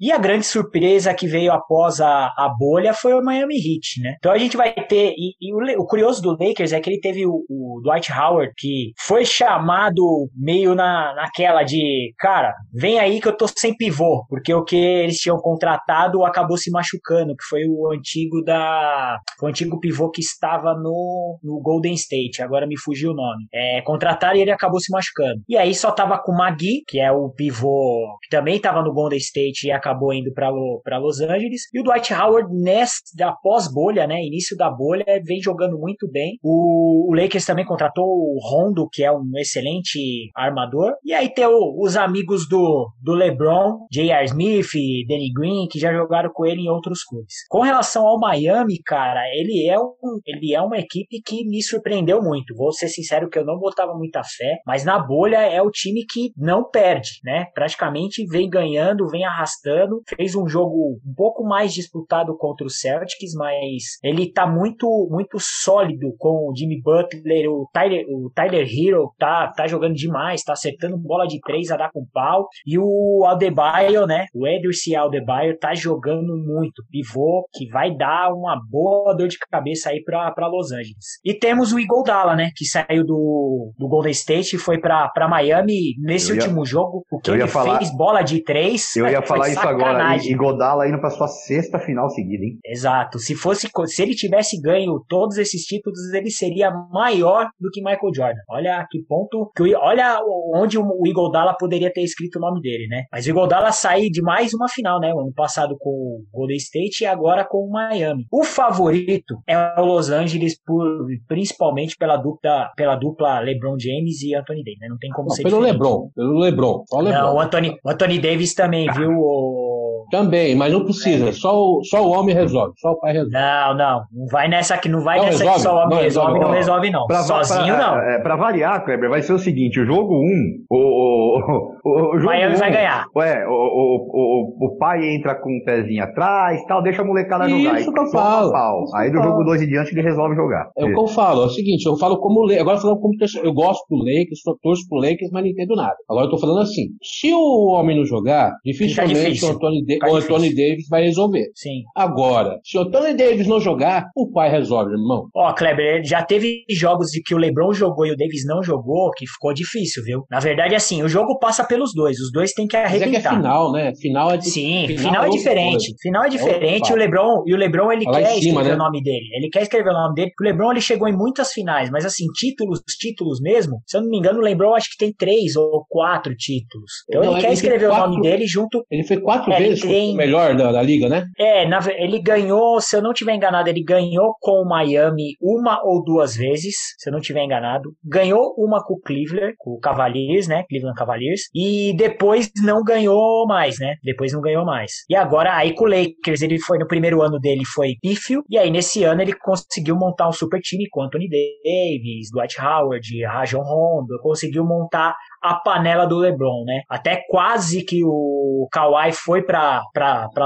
E 0.00 0.12
a 0.12 0.18
grande 0.18 0.44
surpresa 0.44 1.14
que 1.14 1.26
veio 1.26 1.52
após 1.52 2.00
a, 2.00 2.26
a 2.36 2.52
bolha 2.58 2.92
foi 2.92 3.14
o 3.14 3.22
Miami 3.22 3.56
Heat, 3.56 4.02
né? 4.02 4.14
Então 4.18 4.32
a 4.32 4.38
gente 4.38 4.56
vai 4.56 4.72
ter. 4.72 5.14
E, 5.16 5.34
e 5.40 5.54
o, 5.54 5.82
o, 5.82 5.86
curioso 5.86 6.22
do 6.22 6.36
Lakers 6.38 6.72
é 6.72 6.80
que 6.80 6.90
ele 6.90 7.00
teve 7.00 7.26
o, 7.26 7.44
o, 7.48 7.80
Dwight 7.82 8.12
Howard, 8.12 8.52
que 8.56 8.92
foi 8.98 9.24
chamado 9.24 10.28
meio 10.34 10.74
na, 10.74 11.14
naquela 11.14 11.62
de, 11.62 12.12
cara, 12.18 12.54
vem 12.72 12.98
aí 12.98 13.20
que 13.20 13.28
eu 13.28 13.36
tô 13.36 13.46
sem 13.48 13.76
pivô, 13.76 14.24
porque 14.28 14.52
o 14.52 14.64
que 14.64 14.76
eles 14.76 15.18
tinham 15.18 15.38
contratado 15.38 16.24
acabou 16.24 16.56
se 16.56 16.70
machucando, 16.70 17.34
que 17.36 17.44
foi 17.48 17.64
o 17.66 17.92
antigo 17.92 18.42
da. 18.42 19.18
o 19.42 19.46
antigo 19.46 19.78
pivô 19.80 20.10
que 20.10 20.20
estava 20.20 20.74
no, 20.74 21.38
no 21.42 21.60
Golden 21.60 21.94
State, 21.94 22.42
agora 22.42 22.66
me 22.66 22.78
fugiu 22.78 23.10
o 23.10 23.14
nome. 23.14 23.46
É, 23.52 23.80
contrataram 23.82 24.36
e 24.36 24.42
ele 24.42 24.50
acabou 24.50 24.80
se 24.80 24.90
machucando. 24.92 25.42
E 25.48 25.56
aí 25.56 25.74
só 25.74 25.90
tava 25.90 26.18
com 26.18 26.32
o 26.32 26.36
Magui, 26.36 26.82
que 26.86 27.00
é 27.00 27.10
o 27.10 27.30
pivô 27.30 27.86
que 28.22 28.28
também 28.28 28.60
tava 28.60 28.82
no 28.82 28.92
Golden 28.92 29.18
State 29.18 29.35
State 29.36 29.66
e 29.66 29.70
acabou 29.70 30.12
indo 30.12 30.32
para 30.32 30.98
Los 30.98 31.20
Angeles. 31.20 31.62
E 31.72 31.80
o 31.80 31.82
Dwight 31.82 32.12
Howard, 32.14 32.48
nesta 32.54 33.32
pós-bolha, 33.42 34.06
né, 34.06 34.22
início 34.22 34.56
da 34.56 34.70
bolha, 34.70 35.04
vem 35.24 35.40
jogando 35.40 35.78
muito 35.78 36.10
bem. 36.10 36.38
O, 36.42 37.10
o, 37.10 37.14
Lakers 37.14 37.44
também 37.44 37.64
contratou 37.64 38.04
o 38.04 38.38
Rondo, 38.40 38.88
que 38.90 39.04
é 39.04 39.12
um 39.12 39.30
excelente 39.36 40.30
armador. 40.34 40.94
E 41.04 41.12
aí 41.12 41.28
tem 41.28 41.46
o, 41.46 41.76
os 41.78 41.96
amigos 41.96 42.48
do, 42.48 42.88
do 43.02 43.12
LeBron, 43.12 43.86
J.R. 43.92 44.24
Smith, 44.24 44.72
Danny 45.08 45.32
Green, 45.32 45.68
que 45.70 45.78
já 45.78 45.92
jogaram 45.92 46.30
com 46.32 46.46
ele 46.46 46.62
em 46.62 46.70
outros 46.70 47.02
clubes. 47.02 47.34
Com 47.48 47.60
relação 47.60 48.06
ao 48.06 48.18
Miami, 48.18 48.80
cara, 48.84 49.22
ele 49.34 49.68
é, 49.68 49.78
um, 49.78 50.20
ele 50.24 50.54
é 50.54 50.60
uma 50.60 50.78
equipe 50.78 51.20
que 51.24 51.44
me 51.46 51.62
surpreendeu 51.62 52.22
muito. 52.22 52.54
Vou 52.54 52.72
ser 52.72 52.88
sincero 52.88 53.28
que 53.28 53.38
eu 53.38 53.44
não 53.44 53.58
botava 53.58 53.94
muita 53.94 54.22
fé, 54.22 54.58
mas 54.66 54.84
na 54.84 54.98
bolha 54.98 55.38
é 55.38 55.60
o 55.60 55.70
time 55.70 56.04
que 56.08 56.30
não 56.36 56.68
perde, 56.68 57.20
né? 57.24 57.46
Praticamente 57.54 58.26
vem 58.26 58.48
ganhando, 58.48 59.08
vem 59.08 59.25
arrastando, 59.26 60.02
fez 60.16 60.34
um 60.34 60.48
jogo 60.48 60.98
um 61.06 61.14
pouco 61.14 61.44
mais 61.44 61.72
disputado 61.72 62.36
contra 62.36 62.66
o 62.66 62.70
Celtics, 62.70 63.34
mas 63.34 63.98
ele 64.02 64.32
tá 64.32 64.46
muito 64.46 64.86
muito 65.10 65.38
sólido 65.40 66.14
com 66.18 66.48
o 66.48 66.54
Jimmy 66.56 66.80
Butler, 66.80 67.50
o 67.50 67.68
Tyler, 67.72 68.04
o 68.08 68.30
Tyler 68.34 68.66
Hero 68.66 69.12
tá, 69.18 69.52
tá 69.56 69.66
jogando 69.66 69.94
demais, 69.94 70.42
tá 70.42 70.52
acertando 70.52 70.98
bola 70.98 71.26
de 71.26 71.40
três 71.40 71.70
a 71.70 71.76
dar 71.76 71.90
com 71.92 72.06
pau, 72.12 72.48
e 72.66 72.78
o 72.78 73.24
Aldebayo, 73.26 74.06
né, 74.06 74.26
o 74.34 74.46
Edwards 74.46 74.82
Aldebayo 74.96 75.58
tá 75.58 75.74
jogando 75.74 76.36
muito, 76.36 76.82
pivô, 76.90 77.46
que 77.54 77.68
vai 77.68 77.94
dar 77.94 78.32
uma 78.32 78.60
boa 78.70 79.14
dor 79.14 79.28
de 79.28 79.38
cabeça 79.38 79.90
aí 79.90 80.02
pra, 80.02 80.30
pra 80.32 80.46
Los 80.46 80.72
Angeles. 80.72 81.18
E 81.24 81.34
temos 81.34 81.72
o 81.72 81.78
Iguodala, 81.78 82.34
né, 82.36 82.50
que 82.54 82.64
saiu 82.64 83.04
do, 83.04 83.72
do 83.78 83.88
Golden 83.88 84.12
State 84.12 84.56
e 84.56 84.58
foi 84.58 84.78
pra, 84.78 85.08
pra 85.08 85.28
Miami 85.28 85.94
nesse 85.98 86.32
ia, 86.32 86.40
último 86.40 86.64
jogo, 86.64 87.04
o 87.10 87.20
que 87.20 87.30
ele 87.30 87.46
falar, 87.46 87.78
fez 87.78 87.94
bola 87.96 88.22
de 88.22 88.42
três. 88.42 88.94
Eu 88.96 89.08
ia 89.08 89.15
falar 89.22 89.48
isso 89.48 89.66
agora, 89.66 90.16
Iguodala 90.16 90.88
indo 90.88 91.00
pra 91.00 91.10
sua 91.10 91.28
sexta 91.28 91.78
final 91.78 92.08
seguida, 92.10 92.44
hein? 92.44 92.58
Exato, 92.64 93.18
se 93.18 93.34
fosse, 93.34 93.68
se 93.86 94.02
ele 94.02 94.14
tivesse 94.14 94.60
ganho 94.60 95.02
todos 95.08 95.38
esses 95.38 95.62
títulos, 95.62 95.98
ele 96.12 96.30
seria 96.30 96.70
maior 96.92 97.48
do 97.60 97.70
que 97.70 97.80
Michael 97.80 98.14
Jordan. 98.14 98.40
Olha 98.50 98.86
que 98.90 99.02
ponto, 99.08 99.50
que 99.56 99.74
olha 99.74 100.20
onde 100.54 100.78
o 100.78 101.06
Iguodala 101.06 101.56
poderia 101.58 101.92
ter 101.92 102.02
escrito 102.02 102.36
o 102.36 102.40
nome 102.40 102.60
dele, 102.60 102.86
né? 102.88 103.04
Mas 103.12 103.26
o 103.26 103.30
Iguodala 103.30 103.72
saiu 103.72 104.10
de 104.10 104.22
mais 104.22 104.52
uma 104.54 104.68
final, 104.68 105.00
né? 105.00 105.12
O 105.12 105.20
ano 105.20 105.32
passado 105.34 105.76
com 105.78 105.90
o 105.90 106.24
Golden 106.32 106.56
State 106.56 107.04
e 107.04 107.06
agora 107.06 107.44
com 107.44 107.58
o 107.58 107.70
Miami. 107.70 108.26
O 108.32 108.44
favorito 108.44 109.36
é 109.48 109.80
o 109.80 109.84
Los 109.84 110.10
Angeles, 110.10 110.60
por, 110.64 111.06
principalmente 111.28 111.96
pela 111.96 112.16
dupla, 112.16 112.70
pela 112.76 112.96
dupla 112.96 113.40
LeBron 113.40 113.76
James 113.78 114.22
e 114.22 114.34
Anthony 114.34 114.62
Davis, 114.64 114.80
né? 114.80 114.88
Não 114.88 114.98
tem 114.98 115.10
como 115.10 115.28
Não, 115.28 115.34
ser 115.36 115.42
pelo 115.42 115.56
diferente. 115.56 115.72
LeBron, 115.74 116.10
pelo 116.14 116.38
LeBron, 116.38 116.84
só 116.86 117.00
LeBron. 117.00 117.20
Não, 117.20 117.34
o 117.34 117.40
Anthony, 117.40 117.76
o 117.84 117.90
Anthony 117.90 118.18
Davis 118.18 118.54
também, 118.54 118.90
viu? 118.92 119.05
O 119.08 119.76
também, 120.10 120.54
mas 120.54 120.72
não 120.72 120.84
precisa. 120.84 121.32
Só 121.32 121.54
o, 121.54 121.84
só 121.84 122.04
o 122.06 122.10
homem 122.10 122.34
resolve. 122.34 122.74
Só 122.78 122.92
o 122.92 123.00
pai 123.00 123.12
resolve. 123.12 123.32
Não, 123.32 123.76
não. 123.76 124.04
Não 124.12 124.26
vai 124.30 124.48
nessa 124.48 124.74
aqui. 124.74 124.88
Não 124.88 125.02
vai 125.02 125.18
não 125.18 125.26
nessa 125.26 125.38
resolve, 125.38 125.56
que 125.56 125.62
só 125.62 125.74
o 125.74 125.76
homem 125.76 125.88
não 125.88 126.02
resolve, 126.02 126.32
resolve, 126.32 126.46
não 126.46 126.56
resolve, 126.56 126.90
não. 126.90 127.06
Pra, 127.06 127.22
Sozinho, 127.22 127.74
pra, 127.74 127.86
não. 127.86 127.98
É, 128.00 128.18
pra 128.20 128.36
variar, 128.36 128.84
Kleber, 128.84 129.10
vai 129.10 129.22
ser 129.22 129.32
o 129.32 129.38
seguinte: 129.38 129.80
o 129.80 129.86
jogo 129.86 130.14
1, 130.14 130.18
um, 130.18 130.64
o, 130.70 131.38
o, 131.38 131.75
o, 131.86 132.16
o 132.16 132.18
jogo 132.18 132.32
Miami 132.32 132.54
um, 132.54 132.58
vai 132.58 132.72
ganhar. 132.72 133.06
Ué, 133.14 133.46
o, 133.46 133.52
o, 133.52 133.96
o, 134.12 134.66
o 134.66 134.76
pai 134.78 135.14
entra 135.14 135.34
com 135.34 135.50
um 135.50 135.64
pezinho 135.64 136.02
atrás 136.02 136.64
tal, 136.66 136.82
deixa 136.82 137.02
a 137.02 137.04
molecada 137.04 137.46
Isso 137.46 137.56
jogar. 137.56 137.80
Isso 137.80 137.92
que 137.92 138.00
eu 138.00 138.06
falo. 138.06 138.84
Aí 138.94 139.10
do 139.10 139.22
jogo 139.22 139.44
2 139.44 139.62
em 139.62 139.66
diante 139.66 139.92
ele 139.92 140.02
resolve 140.02 140.34
jogar. 140.34 140.70
É 140.76 140.84
o 140.84 140.88
que 140.88 140.98
eu 140.98 141.06
falo. 141.06 141.42
É 141.42 141.46
o 141.46 141.50
seguinte: 141.50 141.86
eu 141.86 141.96
falo 141.96 142.18
como. 142.18 142.50
Agora 142.52 142.78
falando 142.78 143.00
como. 143.00 143.14
Eu 143.42 143.52
gosto 143.52 143.84
do 143.88 143.98
Lakers, 143.98 144.40
torço 144.62 144.88
pro 144.88 144.98
Lakers, 144.98 145.30
mas 145.32 145.42
não 145.42 145.50
entendo 145.50 145.76
nada. 145.76 145.96
Agora 146.08 146.26
eu 146.26 146.30
tô 146.30 146.38
falando 146.38 146.60
assim: 146.60 146.88
se 147.02 147.32
o 147.32 147.68
homem 147.72 147.96
não 147.96 148.04
jogar, 148.04 148.52
dificilmente 148.64 149.44
o 149.44 149.48
Anthony, 149.48 149.84
o 150.08 150.16
Anthony 150.16 150.54
Davis 150.54 150.88
vai 150.88 151.02
resolver. 151.02 151.46
Sim. 151.54 151.82
Agora, 151.94 152.58
se 152.64 152.78
o 152.78 152.90
Tony 152.90 153.14
Davis 153.14 153.46
não 153.46 153.60
jogar, 153.60 154.06
o 154.14 154.30
pai 154.30 154.50
resolve, 154.50 154.92
irmão. 154.92 155.28
Ó, 155.34 155.50
oh, 155.50 155.54
Kleber, 155.54 156.04
já 156.04 156.22
teve 156.22 156.64
jogos 156.70 157.08
de 157.08 157.22
que 157.22 157.34
o 157.34 157.38
LeBron 157.38 157.72
jogou 157.72 158.06
e 158.06 158.12
o 158.12 158.16
Davis 158.16 158.44
não 158.46 158.62
jogou, 158.62 159.10
que 159.12 159.26
ficou 159.26 159.52
difícil, 159.52 160.02
viu? 160.04 160.24
Na 160.30 160.40
verdade, 160.40 160.74
assim, 160.74 161.02
o 161.02 161.08
jogo 161.08 161.38
passa 161.38 161.64
pelos 161.76 161.92
dois. 161.94 162.18
Os 162.18 162.32
dois 162.32 162.52
têm 162.52 162.66
que 162.66 162.76
arrebentar. 162.76 163.06
Mas 163.06 163.16
é 163.16 163.20
que 163.20 163.26
é 163.26 163.30
final, 163.30 163.72
né? 163.72 163.92
Final 163.96 164.30
é 164.30 164.36
de... 164.38 164.50
Sim, 164.50 164.86
final, 164.88 165.02
final 165.04 165.24
é, 165.24 165.26
é 165.26 165.30
diferente. 165.30 165.94
Final 166.00 166.24
é 166.24 166.28
diferente. 166.28 166.92
o 166.92 166.96
LeBron, 166.96 167.42
e 167.46 167.54
o 167.54 167.56
LeBron, 167.56 167.92
ele 167.92 168.04
quer 168.04 168.26
cima, 168.26 168.38
escrever 168.38 168.68
né? 168.68 168.74
o 168.74 168.78
nome 168.78 169.02
dele. 169.02 169.26
Ele 169.34 169.48
quer 169.50 169.62
escrever 169.62 169.90
o 169.90 169.92
nome 169.92 170.14
dele, 170.14 170.30
o 170.40 170.44
LeBron, 170.44 170.70
ele 170.72 170.80
chegou 170.80 171.08
em 171.08 171.16
muitas 171.16 171.52
finais, 171.52 171.90
mas 171.90 172.04
assim, 172.04 172.24
títulos, 172.34 172.80
títulos 172.98 173.40
mesmo, 173.40 173.80
se 173.86 173.96
eu 173.96 174.02
não 174.02 174.08
me 174.08 174.18
engano, 174.18 174.38
o 174.38 174.42
LeBron 174.42 174.74
acho 174.74 174.90
que 174.90 174.96
tem 174.96 175.12
três 175.12 175.56
ou 175.56 175.84
quatro 175.88 176.34
títulos. 176.34 176.90
Então 177.08 177.22
não, 177.22 177.32
ele, 177.32 177.40
ele 177.40 177.46
quer 177.46 177.52
escrever 177.52 177.88
quatro, 177.88 178.04
o 178.04 178.10
nome 178.10 178.22
dele 178.22 178.46
junto... 178.46 178.84
Ele 178.90 179.04
foi 179.04 179.20
quatro 179.20 179.52
é, 179.52 179.58
vezes 179.58 179.82
tem... 179.82 180.14
o 180.14 180.16
melhor 180.16 180.56
da, 180.56 180.72
da 180.72 180.82
liga, 180.82 181.08
né? 181.08 181.26
É, 181.38 181.68
na, 181.68 181.80
ele 181.98 182.20
ganhou, 182.20 182.80
se 182.80 182.96
eu 182.96 183.02
não 183.02 183.12
tiver 183.12 183.34
enganado, 183.34 183.68
ele 183.68 183.82
ganhou 183.82 184.34
com 184.40 184.62
o 184.62 184.68
Miami 184.68 185.34
uma 185.40 185.80
ou 185.84 186.02
duas 186.02 186.36
vezes, 186.36 186.74
se 186.98 187.08
eu 187.08 187.12
não 187.12 187.20
tiver 187.20 187.44
enganado. 187.44 187.90
Ganhou 188.04 188.54
uma 188.56 188.82
com 188.84 188.94
o 188.94 189.00
Cleveland, 189.00 189.54
com 189.58 189.72
o 189.72 189.78
Cavaliers, 189.78 190.48
né? 190.48 190.64
Cleveland 190.68 190.96
Cavaliers. 190.96 191.42
E 191.54 191.65
depois 191.96 192.50
não 192.62 192.82
ganhou 192.82 193.46
mais, 193.46 193.78
né? 193.78 193.94
Depois 194.02 194.32
não 194.32 194.40
ganhou 194.40 194.64
mais. 194.64 194.92
E 195.08 195.16
agora, 195.16 195.56
aí 195.56 195.74
com 195.74 195.84
o 195.84 195.88
Lakers, 195.88 196.42
ele 196.42 196.58
foi, 196.58 196.78
no 196.78 196.86
primeiro 196.86 197.22
ano 197.22 197.38
dele 197.38 197.64
foi 197.64 197.94
pífio. 198.00 198.42
E 198.48 198.58
aí 198.58 198.70
nesse 198.70 199.04
ano 199.04 199.22
ele 199.22 199.34
conseguiu 199.34 199.96
montar 199.96 200.28
um 200.28 200.32
super 200.32 200.60
time 200.60 200.86
com 200.90 201.02
Anthony 201.02 201.28
Davis, 201.28 202.30
Dwight 202.32 202.60
Howard, 202.60 203.24
Rajon 203.24 203.62
Rondo. 203.62 204.18
Conseguiu 204.22 204.64
montar 204.64 205.14
a 205.42 205.54
panela 205.54 206.06
do 206.06 206.18
LeBron, 206.18 206.64
né? 206.64 206.80
Até 206.88 207.22
quase 207.28 207.84
que 207.84 208.02
o 208.04 208.66
Kawhi 208.72 209.12
foi 209.12 209.42
para 209.42 209.82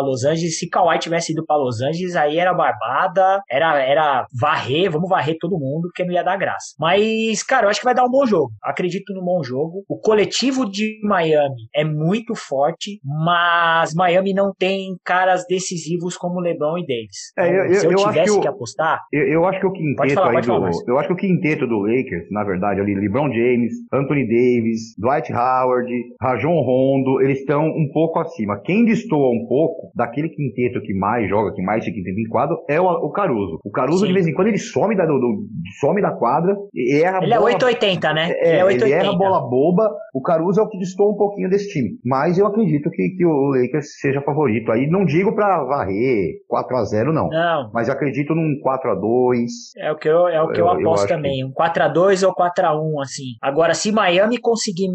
Los 0.02 0.24
Angeles. 0.24 0.58
Se 0.58 0.68
Kawhi 0.68 0.98
tivesse 0.98 1.32
ido 1.32 1.44
para 1.44 1.56
Los 1.56 1.80
Angeles, 1.80 2.16
aí 2.16 2.38
era 2.38 2.52
barbada, 2.52 3.42
era, 3.50 3.80
era 3.80 4.26
varrer, 4.38 4.90
vamos 4.90 5.08
varrer 5.08 5.36
todo 5.38 5.58
mundo, 5.58 5.88
porque 5.88 6.04
não 6.04 6.12
ia 6.12 6.22
dar 6.22 6.36
graça. 6.36 6.74
Mas, 6.78 7.42
cara, 7.42 7.66
eu 7.66 7.70
acho 7.70 7.80
que 7.80 7.84
vai 7.84 7.94
dar 7.94 8.04
um 8.04 8.10
bom 8.10 8.26
jogo. 8.26 8.52
Acredito 8.62 9.12
no 9.14 9.24
bom 9.24 9.42
jogo. 9.42 9.84
O 9.88 9.98
coletivo 9.98 10.70
de 10.70 10.98
Miami 11.11 11.68
é 11.74 11.84
muito 11.84 12.34
forte, 12.36 13.00
mas 13.04 13.92
Miami 13.94 14.32
não 14.32 14.52
tem 14.56 14.96
caras 15.04 15.44
decisivos 15.48 16.16
como 16.16 16.40
LeBron 16.40 16.78
e 16.78 16.86
Davis. 16.86 17.32
É, 17.36 17.70
eu, 17.70 17.74
Se 17.74 17.86
eu, 17.86 17.92
eu 17.92 17.98
tivesse 17.98 18.34
que, 18.36 18.40
que, 18.42 18.48
apostar. 18.48 19.02
Eu, 19.12 19.26
eu, 19.26 19.44
acho 19.46 19.58
que 19.58 19.66
o 19.66 19.72
quinteto 19.72 20.14
falar, 20.14 20.38
aí 20.38 20.46
do, 20.46 20.70
Eu 20.86 20.98
acho 20.98 21.08
que 21.08 21.14
o 21.14 21.16
quinteto 21.16 21.66
do 21.66 21.80
Lakers, 21.80 22.30
na 22.30 22.44
verdade, 22.44 22.80
ali, 22.80 22.94
LeBron 22.94 23.32
James, 23.32 23.72
Anthony 23.92 24.26
Davis, 24.26 24.94
Dwight 24.96 25.32
Howard, 25.32 25.90
Rajon 26.20 26.61
Rondo, 26.61 27.20
eles 27.22 27.40
estão 27.40 27.66
um 27.66 27.90
pouco 27.92 28.20
acima. 28.20 28.61
Quem 28.64 28.84
destoa 28.84 29.30
um 29.30 29.46
pouco 29.48 29.90
daquele 29.94 30.28
quinteto 30.28 30.80
que 30.80 30.94
mais 30.94 31.28
joga, 31.28 31.52
que 31.52 31.62
mais 31.62 31.84
fica 31.84 31.98
em 31.98 32.28
quadro, 32.28 32.56
é 32.68 32.80
o, 32.80 32.86
o 32.86 33.11
Caruso. 33.11 33.58
O 33.64 33.70
Caruso, 33.70 34.00
Sim. 34.00 34.08
de 34.08 34.12
vez 34.12 34.26
em 34.26 34.34
quando, 34.34 34.48
ele 34.48 34.58
some 34.58 34.96
da, 34.96 35.04
do, 35.04 35.18
do, 35.18 35.46
some 35.80 36.00
da 36.00 36.12
quadra 36.12 36.56
e 36.72 37.02
erra 37.02 37.18
Ele 37.22 37.34
é 37.34 37.38
bola, 37.38 37.50
é 37.50 37.54
880, 37.54 38.12
né? 38.12 38.30
É, 38.30 38.48
ele, 38.50 38.58
é 38.58 38.64
880. 38.64 38.84
ele 38.84 38.94
erra 38.94 39.18
bola 39.18 39.48
boba. 39.48 39.90
O 40.14 40.22
Caruso 40.22 40.61
é 40.61 40.62
o 40.62 40.68
que 40.68 40.78
destoa 40.91 41.12
um 41.12 41.16
pouquinho 41.16 41.49
desse 41.49 41.68
time. 41.68 41.99
Mas 42.05 42.38
eu 42.38 42.47
acredito 42.47 42.91
que, 42.91 43.11
que 43.16 43.24
o 43.24 43.51
Lakers 43.51 43.99
seja 44.01 44.20
favorito. 44.22 44.70
Aí 44.72 44.88
não 44.88 45.05
digo 45.05 45.34
pra 45.34 45.64
varrer 45.64 46.41
4x0, 46.51 47.12
não. 47.12 47.28
Não. 47.28 47.70
Mas 47.72 47.88
acredito 47.88 48.34
num 48.34 48.61
4x2. 48.64 49.47
É 49.78 49.93
o 49.93 49.97
que 49.97 50.09
eu, 50.09 50.28
é 50.28 50.43
o 50.43 50.49
que 50.49 50.61
eu, 50.61 50.66
eu 50.66 50.70
aposto 50.70 51.05
eu 51.05 51.16
também. 51.16 51.38
Que... 51.38 51.45
Um 51.45 51.53
4x2 51.53 52.26
ou 52.26 52.34
4x1, 52.34 53.03
assim. 53.03 53.24
Agora, 53.41 53.74
se 53.74 53.93
Miami 53.93 54.38
conseguir 54.38 54.88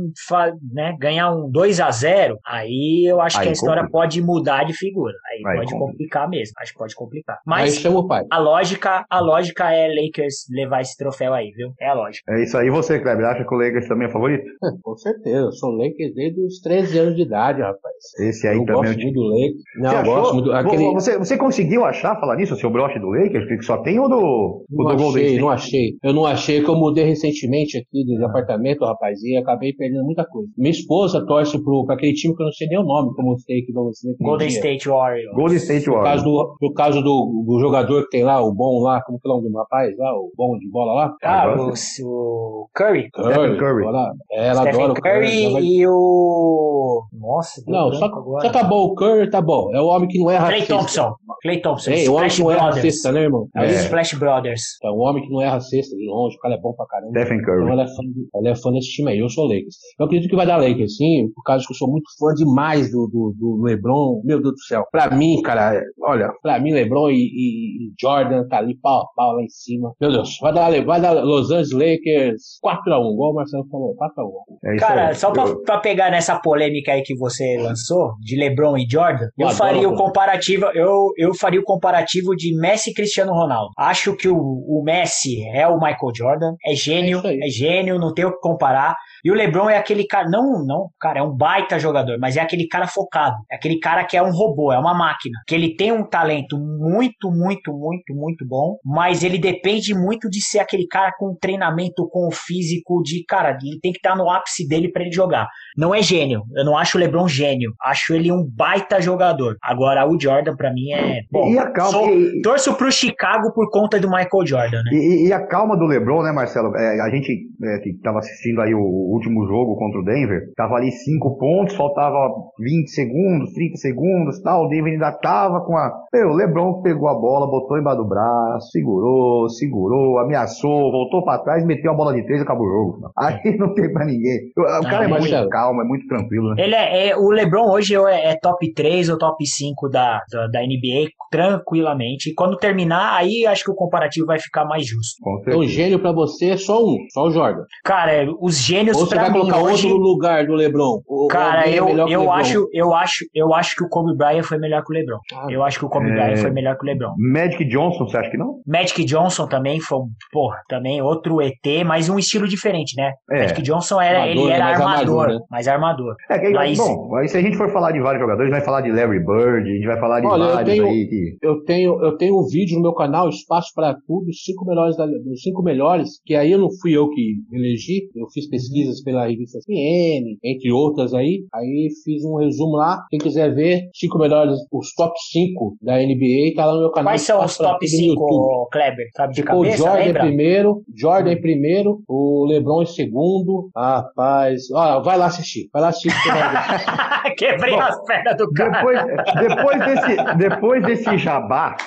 né, 0.73 0.95
ganhar 0.99 1.31
um 1.31 1.49
2 1.49 1.79
a 1.79 1.91
0 1.91 2.37
aí 2.45 3.05
eu 3.09 3.21
acho 3.21 3.37
aí 3.37 3.43
que 3.43 3.49
a 3.49 3.53
história 3.53 3.83
complica. 3.83 3.97
pode 3.97 4.21
mudar 4.21 4.63
de 4.63 4.73
figura. 4.73 5.13
Aí, 5.31 5.37
aí 5.45 5.57
pode 5.57 5.71
complica. 5.71 5.91
complicar 5.91 6.29
mesmo. 6.29 6.53
Acho 6.59 6.71
que 6.73 6.77
pode 6.77 6.95
complicar. 6.95 7.37
Mas 7.45 7.83
a 8.31 8.39
lógica, 8.39 9.05
a 9.09 9.19
lógica 9.19 9.71
é 9.71 9.87
Lakers 9.87 10.45
levar 10.49 10.81
esse 10.81 10.97
troféu 10.97 11.33
aí, 11.33 11.51
viu? 11.51 11.73
É 11.79 11.89
a 11.89 11.93
lógica. 11.93 12.31
É 12.33 12.43
isso 12.43 12.57
aí. 12.57 12.69
você, 12.69 12.99
Kleber, 12.99 13.25
acha 13.25 13.45
que 13.45 13.53
o 13.53 13.57
Lakers 13.57 13.87
também 13.87 14.07
é 14.07 14.11
favorito? 14.11 14.45
Com 14.83 14.97
certeza. 14.97 15.35
Eu 15.37 15.51
sou 15.51 15.71
Lakers 15.85 16.13
desde 16.13 16.41
os 16.41 16.59
13 16.59 16.99
anos 16.99 17.15
de 17.15 17.21
idade, 17.21 17.61
rapaz. 17.61 17.95
Esse 18.19 18.47
aí 18.47 18.57
eu 18.57 18.65
também. 18.65 18.83
Gosto 18.83 19.01
muito 19.01 19.13
do 19.13 19.27
Lakers. 19.27 19.63
Não, 19.77 19.89
você, 19.89 19.95
achou? 19.95 20.15
gosto 20.15 20.33
muito, 20.33 20.51
aquele... 20.51 20.93
você, 20.93 21.17
você 21.17 21.37
conseguiu 21.37 21.85
achar, 21.85 22.19
falar 22.19 22.35
nisso, 22.35 22.53
o 22.53 22.57
seu 22.57 22.69
broche 22.69 22.99
do 22.99 23.09
Lakers? 23.09 23.47
Que 23.47 23.61
só 23.61 23.77
tem 23.81 23.99
o 23.99 24.07
do, 24.07 24.65
o 24.69 24.83
do 24.83 24.95
Golden 24.97 25.23
State? 25.23 25.39
Não 25.39 25.49
achei. 25.49 25.97
Eu 26.03 26.13
não 26.13 26.25
achei 26.25 26.61
que 26.63 26.69
eu 26.69 26.75
mudei 26.75 27.05
recentemente 27.05 27.77
aqui 27.77 28.05
do 28.05 28.25
apartamento, 28.25 28.85
rapaz, 28.85 29.21
e 29.23 29.37
acabei 29.37 29.73
perdendo 29.73 30.03
muita 30.03 30.25
coisa. 30.25 30.49
Minha 30.57 30.71
esposa 30.71 31.25
torce 31.25 31.61
pro, 31.63 31.85
pra 31.85 31.95
aquele 31.95 32.13
time 32.13 32.35
que 32.35 32.41
eu 32.41 32.45
não 32.45 32.53
sei 32.53 32.67
nem 32.67 32.79
o 32.79 32.83
nome, 32.83 33.13
como 33.15 33.33
eu 33.33 33.37
sei 33.39 33.61
que 33.61 33.71
você. 33.71 34.15
Golden 34.19 34.47
dia. 34.47 34.57
State 34.57 34.89
Warriors. 34.89 35.35
Golden 35.35 35.57
State 35.57 35.89
Warriors. 35.89 36.05
No 36.05 36.11
caso, 36.11 36.23
do, 36.23 36.57
no 36.61 36.73
caso 36.73 37.01
do, 37.01 37.43
do 37.45 37.59
jogador 37.59 38.03
que 38.03 38.09
tem 38.09 38.23
lá, 38.23 38.41
o 38.41 38.53
bom 38.53 38.81
lá, 38.81 39.01
como 39.03 39.19
que 39.19 39.27
é 39.27 39.31
o 39.31 39.35
nome 39.35 39.49
do 39.49 39.57
rapaz 39.57 39.95
lá, 39.97 40.13
o 40.15 40.31
bom 40.35 40.57
de 40.57 40.69
bola 40.69 40.93
lá? 40.93 41.15
Ah, 41.23 41.55
o, 41.57 41.73
o 42.03 42.69
Curry. 42.73 43.09
Curry. 43.11 43.57
Curry. 43.57 43.85
É, 44.31 44.47
ela 44.47 44.61
Stephen 44.61 44.85
adora 44.85 45.01
Curry, 45.01 45.47
o 45.47 45.51
Curry. 45.51 45.65
e 45.65 45.74
o... 45.87 47.03
Nossa, 47.13 47.61
Não, 47.67 47.91
só, 47.93 48.09
só 48.41 48.49
tá 48.51 48.63
bom, 48.63 48.85
o 48.85 48.95
Curry 48.95 49.29
tá 49.29 49.41
bom. 49.41 49.73
É 49.75 49.81
o 49.81 49.87
homem 49.87 50.07
que 50.07 50.19
não 50.19 50.29
é 50.29 50.37
racista. 50.37 50.65
Clay 50.67 50.79
Thompson. 50.79 51.15
Clay 51.41 51.61
Thompson. 51.61 51.91
Ei, 51.91 52.07
o 52.07 52.13
homem 52.13 52.29
que 52.29 52.39
não 52.41 52.51
é 52.51 52.57
racista, 52.57 53.11
né, 53.11 53.21
irmão? 53.21 53.47
É. 53.55 53.65
Os 53.65 53.71
Splash 53.71 54.13
Brothers. 54.15 54.61
É 54.83 54.89
o 54.89 54.97
homem 54.97 55.23
que 55.23 55.29
não 55.29 55.41
é 55.41 55.47
racista, 55.47 55.95
de 55.95 56.07
longe, 56.07 56.35
o 56.35 56.39
cara 56.39 56.55
é 56.55 56.59
bom 56.59 56.73
pra 56.73 56.85
caramba. 56.85 57.11
Stephen 57.11 57.41
Curry. 57.41 57.63
Então 57.63 57.73
ela 57.73 57.83
é, 57.83 57.87
fã, 57.87 58.03
ela 58.35 58.49
é 58.49 58.55
fã 58.55 58.71
desse 58.71 58.89
time 58.89 59.11
aí, 59.11 59.19
eu 59.19 59.29
sou 59.29 59.45
Lakers. 59.45 59.75
Eu 59.99 60.05
acredito 60.05 60.29
que 60.29 60.35
vai 60.35 60.45
dar 60.45 60.57
Lakers, 60.57 60.97
sim, 60.97 61.29
por 61.33 61.43
causa 61.43 61.65
que 61.65 61.73
eu 61.73 61.77
sou 61.77 61.89
muito 61.89 62.05
fã 62.19 62.33
demais 62.33 62.91
do, 62.91 63.07
do, 63.07 63.35
do 63.37 63.63
LeBron. 63.63 64.21
Meu 64.23 64.41
Deus 64.41 64.53
do 64.53 64.61
céu. 64.61 64.85
Pra 64.91 65.09
mim, 65.15 65.41
cara, 65.41 65.81
olha, 66.01 66.31
pra 66.41 66.59
mim, 66.59 66.73
LeBron 66.73 67.09
e, 67.09 67.15
e, 67.15 67.87
e 67.87 67.93
Jordan 67.99 68.47
tá 68.47 68.57
ali 68.57 68.77
pau 68.79 69.01
a 69.01 69.07
pau 69.15 69.35
lá 69.35 69.41
em 69.41 69.49
cima. 69.49 69.93
Meu 69.99 70.11
Deus, 70.11 70.37
vai 70.41 70.53
dar, 70.53 70.85
vai 70.85 71.01
dar 71.01 71.13
Los 71.13 71.51
Angeles 71.51 71.71
Lakers 71.71 72.59
4x1, 72.63 73.13
igual 73.13 73.31
o 73.31 73.35
Marcelo 73.35 73.67
falou, 73.69 73.95
4x1. 73.95 74.73
É 74.73 74.77
cara, 74.77 75.07
aí. 75.09 75.15
só 75.15 75.31
pra, 75.31 75.43
eu... 75.43 75.61
pra, 75.65 75.79
pegar 75.79 76.11
nessa 76.11 76.39
polêmica 76.39 76.93
aí 76.93 77.01
que 77.01 77.15
você 77.15 77.57
lançou, 77.57 78.13
de 78.19 78.37
LeBron 78.37 78.77
e 78.77 78.87
Jordan, 78.89 79.27
eu, 79.37 79.49
eu 79.49 79.53
faria 79.53 79.89
o 79.89 79.95
comparativo, 79.95 80.65
eu, 80.73 81.11
eu 81.17 81.33
faria 81.33 81.59
o 81.59 81.63
comparativo 81.63 82.35
de 82.35 82.55
Messi 82.57 82.91
e 82.91 82.93
Cristiano 82.93 83.33
Ronaldo. 83.33 83.71
Acho 83.77 84.15
que 84.15 84.27
o, 84.27 84.37
o 84.37 84.83
Messi 84.83 85.43
é 85.49 85.67
o 85.67 85.75
Michael 85.75 86.11
Jordan, 86.15 86.55
é 86.65 86.75
gênio, 86.75 87.21
é, 87.25 87.47
é 87.47 87.49
gênio, 87.49 87.99
não 87.99 88.13
tem 88.13 88.25
o 88.25 88.31
que 88.31 88.39
comparar. 88.39 88.95
E 89.25 89.31
o 89.31 89.33
LeBron 89.33 89.67
é 89.67 89.75
aquele 89.75 90.05
cara, 90.05 90.29
não, 90.29 90.63
não, 90.63 90.91
cara, 90.99 91.17
é 91.17 91.23
um 91.23 91.35
baita 91.35 91.79
jogador, 91.79 92.19
mas 92.19 92.37
é 92.37 92.41
aquele 92.41 92.67
cara 92.67 92.85
focado. 92.85 93.35
É 93.51 93.55
aquele 93.55 93.79
cara 93.79 94.05
que 94.05 94.15
é 94.15 94.21
um 94.21 94.29
robô, 94.29 94.71
é 94.71 94.77
uma 94.77 94.93
máquina. 94.93 95.39
Que 95.47 95.55
ele 95.55 95.75
tem 95.75 95.91
um 95.91 96.07
talento 96.07 96.59
muito, 96.59 97.31
muito, 97.31 97.73
muito, 97.73 98.13
muito 98.13 98.45
bom, 98.47 98.77
mas 98.85 99.23
ele 99.23 99.39
depende 99.39 99.95
muito 99.95 100.29
de 100.29 100.39
ser 100.43 100.59
aquele 100.59 100.85
cara 100.85 101.11
com 101.17 101.35
treinamento, 101.41 102.07
com 102.11 102.27
o 102.27 102.31
físico 102.31 103.01
de, 103.01 103.25
cara, 103.27 103.57
ele 103.63 103.79
tem 103.81 103.91
que 103.91 103.97
estar 103.97 104.15
no 104.15 104.29
ápice 104.29 104.67
dele 104.67 104.91
para 104.91 105.01
ele 105.01 105.11
jogar. 105.11 105.47
Não 105.77 105.93
é 105.93 106.01
gênio. 106.01 106.43
Eu 106.55 106.65
não 106.65 106.77
acho 106.77 106.97
o 106.97 107.01
LeBron 107.01 107.27
gênio. 107.27 107.73
Acho 107.83 108.13
ele 108.13 108.31
um 108.31 108.45
baita 108.45 109.01
jogador. 109.01 109.57
Agora, 109.61 110.07
o 110.07 110.19
Jordan, 110.19 110.55
para 110.55 110.73
mim, 110.73 110.91
é. 110.91 111.21
Bom, 111.31 111.49
e 111.49 111.59
a 111.59 111.69
calma, 111.71 111.91
sou, 111.91 112.09
e, 112.09 112.41
torço 112.41 112.73
pro 112.75 112.91
Chicago 112.91 113.51
por 113.53 113.69
conta 113.69 113.99
do 113.99 114.09
Michael 114.09 114.45
Jordan, 114.45 114.81
né? 114.83 114.91
E, 114.93 115.27
e 115.27 115.33
a 115.33 115.45
calma 115.45 115.77
do 115.77 115.85
LeBron, 115.85 116.23
né, 116.23 116.31
Marcelo? 116.31 116.75
É, 116.75 117.01
a 117.01 117.09
gente 117.09 117.31
é, 117.63 117.79
que 117.79 117.93
tava 118.01 118.19
assistindo 118.19 118.61
aí 118.61 118.73
o 118.73 118.79
último 118.79 119.45
jogo 119.47 119.75
contra 119.75 119.99
o 119.99 120.05
Denver, 120.05 120.51
tava 120.55 120.75
ali 120.75 120.91
5 120.91 121.37
pontos, 121.37 121.75
faltava 121.75 122.29
20 122.59 122.87
segundos, 122.89 123.53
30 123.53 123.77
segundos 123.77 124.41
tal. 124.41 124.65
O 124.65 124.69
Denver 124.69 124.93
ainda 124.93 125.11
tava 125.11 125.61
com 125.65 125.75
a. 125.75 125.91
Meu, 126.13 126.29
o 126.29 126.35
LeBron 126.35 126.81
pegou 126.81 127.09
a 127.09 127.13
bola, 127.13 127.49
botou 127.49 127.77
embaixo 127.77 128.01
do 128.01 128.07
braço, 128.07 128.69
segurou, 128.71 129.49
segurou, 129.49 130.19
ameaçou, 130.19 130.91
voltou 130.91 131.23
para 131.23 131.39
trás, 131.39 131.65
meteu 131.65 131.91
a 131.91 131.95
bola 131.95 132.13
de 132.13 132.23
três 132.23 132.39
e 132.39 132.43
acabou 132.43 132.67
o 132.67 132.71
jogo. 132.71 133.11
Aí 133.17 133.39
não 133.57 133.73
tem 133.73 133.91
pra 133.91 134.05
ninguém. 134.05 134.51
O, 134.57 134.61
o 134.61 134.83
cara 134.83 135.05
é 135.05 135.07
muito 135.07 135.49
calmo, 135.49 135.64
é 135.69 135.85
muito 135.85 136.07
tranquilo, 136.07 136.53
né? 136.53 136.63
Ele 136.63 136.75
é, 136.75 137.09
é, 137.09 137.17
o 137.17 137.29
LeBron 137.29 137.69
hoje 137.69 137.95
é, 137.95 138.31
é 138.31 138.37
top 138.41 138.73
3 138.73 139.09
ou 139.09 139.17
top 139.17 139.45
5 139.45 139.89
da, 139.89 140.21
da, 140.31 140.47
da, 140.47 140.61
NBA 140.61 141.09
tranquilamente. 141.29 142.29
E 142.29 142.33
quando 142.33 142.57
terminar, 142.57 143.17
aí 143.17 143.45
acho 143.45 143.63
que 143.63 143.71
o 143.71 143.75
comparativo 143.75 144.25
vai 144.25 144.39
ficar 144.39 144.65
mais 144.65 144.85
justo. 144.85 145.15
Então, 145.41 145.63
gênio 145.63 145.99
para 145.99 146.11
você 146.11 146.51
é 146.51 146.57
só 146.57 146.83
um, 146.83 146.97
só 147.11 147.23
o 147.23 147.31
Jordan. 147.31 147.63
Cara, 147.83 148.27
os 148.39 148.57
gênios 148.57 148.97
Ou 148.97 149.05
você 149.05 149.15
vai 149.15 149.31
colocar 149.31 149.59
hoje... 149.59 149.87
outro 149.87 150.01
lugar 150.01 150.45
do 150.45 150.53
LeBron? 150.53 151.01
Cara, 151.29 151.69
eu, 151.69 151.87
é 152.07 152.13
eu 152.13 152.31
acho, 152.31 152.67
eu 152.73 152.93
acho, 152.93 153.25
eu 153.33 153.53
acho 153.53 153.75
que 153.75 153.83
o 153.83 153.89
Kobe 153.89 154.15
Bryant 154.15 154.43
foi 154.43 154.57
melhor 154.57 154.83
que 154.83 154.91
o 154.91 154.95
LeBron. 154.95 155.19
Ah, 155.33 155.47
eu 155.49 155.63
acho 155.63 155.79
que 155.79 155.85
o 155.85 155.89
Kobe 155.89 156.09
é... 156.09 156.13
Bryant 156.13 156.37
foi 156.37 156.51
melhor 156.51 156.77
que 156.77 156.83
o 156.83 156.85
LeBron. 156.85 157.13
Magic 157.17 157.65
Johnson, 157.65 158.07
você 158.07 158.17
acha 158.17 158.29
que 158.29 158.37
não? 158.37 158.61
Magic 158.65 159.03
Johnson 159.03 159.47
também 159.47 159.79
foi, 159.79 159.99
porra, 160.31 160.57
também 160.67 161.01
outro 161.01 161.41
ET, 161.41 161.85
mas 161.85 162.09
um 162.09 162.17
estilo 162.17 162.47
diferente, 162.47 162.95
né? 162.97 163.13
É. 163.31 163.41
Magic 163.41 163.61
Johnson 163.61 163.99
era, 164.01 164.21
armador, 164.21 164.43
ele 164.43 164.51
era 164.51 164.65
mais 164.65 164.79
armador, 164.79 165.19
armador, 165.21 165.39
né? 165.39 165.45
Mais 165.55 165.67
armador. 165.69 166.15
É, 166.29 166.37
que, 166.37 166.49
mas... 166.49 166.77
Bom, 166.77 167.15
aí 167.15 167.29
se 167.29 167.37
a 167.37 167.41
gente 167.41 167.55
for 167.55 167.71
falar 167.71 167.91
de 167.91 168.01
vários 168.01 168.21
jogadores, 168.21 168.51
a 168.51 168.55
gente 168.55 168.59
vai 168.59 168.65
falar 168.65 168.81
de 168.81 168.91
Larry 168.91 169.19
Bird, 169.19 169.69
a 169.69 169.73
gente 169.73 169.87
vai 169.87 169.99
falar 169.99 170.19
de 170.19 170.27
Olha, 170.27 170.53
vários 170.53 170.77
eu 170.77 170.83
tenho, 170.83 170.85
aí 170.85 171.07
que... 171.07 171.37
eu 171.41 171.63
tenho, 171.63 172.03
eu 172.03 172.17
tenho 172.17 172.39
um 172.39 172.45
vídeo 172.45 172.75
no 172.75 172.81
meu 172.81 172.93
canal, 172.93 173.29
Espaço 173.29 173.71
para 173.73 173.95
Tudo, 174.05 174.33
cinco 174.33 174.65
melhores 174.65 174.97
da, 174.97 175.05
dos 175.05 175.41
cinco 175.41 175.63
melhores, 175.63 176.19
que 176.25 176.35
aí 176.35 176.51
eu 176.51 176.59
não 176.59 176.69
fui 176.81 176.91
eu 176.91 177.09
que 177.09 177.35
elegi, 177.53 178.09
eu 178.15 178.27
fiz 178.33 178.49
pesquisas 178.49 179.01
pela 179.01 179.27
revista 179.27 179.59
CN, 179.61 180.37
entre 180.43 180.71
outras 180.71 181.13
aí, 181.13 181.45
aí 181.53 181.87
fiz 182.03 182.25
um 182.25 182.35
resumo 182.35 182.75
lá, 182.75 183.05
quem 183.09 183.19
quiser 183.19 183.53
ver, 183.55 183.83
cinco 183.93 184.17
melhores, 184.17 184.57
os 184.71 184.93
top 184.93 185.13
5 185.31 185.77
da 185.81 185.97
NBA, 185.97 186.53
tá 186.55 186.65
lá 186.65 186.73
no 186.73 186.79
meu 186.81 186.91
canal. 186.91 187.11
Quais 187.11 187.21
são 187.21 187.43
os 187.43 187.57
top 187.57 187.87
5, 187.87 188.69
Kleber? 188.71 189.07
Sabe 189.15 189.33
de 189.33 189.41
Ficou 189.41 189.61
cabeça, 189.61 189.77
Jordan 189.77 190.03
lembra? 190.03 190.25
em 190.25 190.27
primeiro, 190.27 190.81
Jordan 190.93 191.31
em 191.31 191.41
primeiro, 191.41 192.01
o 192.07 192.45
LeBron 192.45 192.83
em 192.83 192.87
segundo, 192.87 193.69
rapaz, 193.75 194.69
ó, 194.73 195.01
vai 195.01 195.17
lá 195.17 195.29
assistir, 195.45 195.69
vai 195.71 195.81
lá 195.81 195.89
assistir. 195.89 196.11
Quebrei 197.37 197.75
Bom, 197.75 197.81
as 197.81 198.03
pernas 198.05 198.37
do 198.37 198.51
cara. 198.51 198.71
Depois, 198.71 198.99
depois, 199.47 199.85
desse, 199.85 200.35
depois 200.37 200.83
desse 200.83 201.17
jabá, 201.17 201.77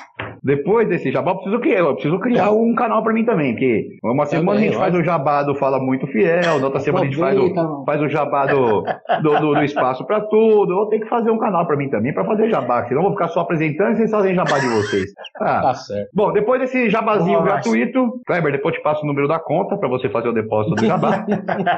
depois 0.43 0.89
desse 0.89 1.11
jabá, 1.11 1.32
eu 1.32 1.36
preciso 1.36 1.61
criar, 1.61 1.78
eu 1.80 1.95
preciso 1.95 2.18
criar 2.20 2.51
um 2.51 2.74
canal 2.74 3.03
pra 3.03 3.12
mim 3.12 3.24
também, 3.24 3.53
porque 3.53 3.99
uma 4.03 4.26
semana 4.26 4.59
a 4.59 4.62
gente 4.62 4.76
faz 4.76 4.95
o 4.95 5.03
jabá 5.03 5.43
do 5.43 5.55
Fala 5.55 5.78
Muito 5.78 6.07
Fiel, 6.07 6.59
na 6.59 6.66
outra 6.66 6.80
semana 6.80 7.05
a 7.05 7.09
gente 7.09 7.18
faz 7.18 7.39
o, 7.39 7.84
faz 7.84 8.01
o 8.03 8.09
jabá 8.09 8.47
do, 8.47 8.82
do, 9.22 9.41
do, 9.41 9.55
do 9.55 9.62
Espaço 9.62 10.05
pra 10.07 10.20
Tudo. 10.20 10.72
Eu 10.72 10.86
tenho 10.86 11.03
que 11.03 11.09
fazer 11.09 11.30
um 11.30 11.39
canal 11.39 11.66
pra 11.66 11.76
mim 11.76 11.89
também, 11.89 12.12
pra 12.12 12.24
fazer 12.24 12.49
jabá, 12.51 12.84
senão 12.86 13.03
eu 13.03 13.09
vou 13.09 13.12
ficar 13.12 13.28
só 13.28 13.41
apresentando 13.41 13.93
e 13.93 13.97
vocês 13.97 14.11
fazem 14.11 14.34
jabá 14.34 14.59
de 14.59 14.68
vocês. 14.68 15.11
Ah. 15.41 15.61
Tá 15.62 15.74
certo. 15.74 16.11
Bom, 16.12 16.32
depois 16.32 16.61
desse 16.61 16.91
jabazinho 16.91 17.39
Boa, 17.39 17.45
gratuito, 17.45 18.20
Kleber, 18.26 18.51
depois 18.51 18.74
te 18.74 18.82
passo 18.82 19.05
o 19.05 19.07
número 19.07 19.28
da 19.28 19.39
conta 19.39 19.76
pra 19.76 19.89
você 19.89 20.09
fazer 20.09 20.28
o 20.28 20.32
depósito 20.32 20.74
do 20.74 20.84
jabá. 20.84 21.24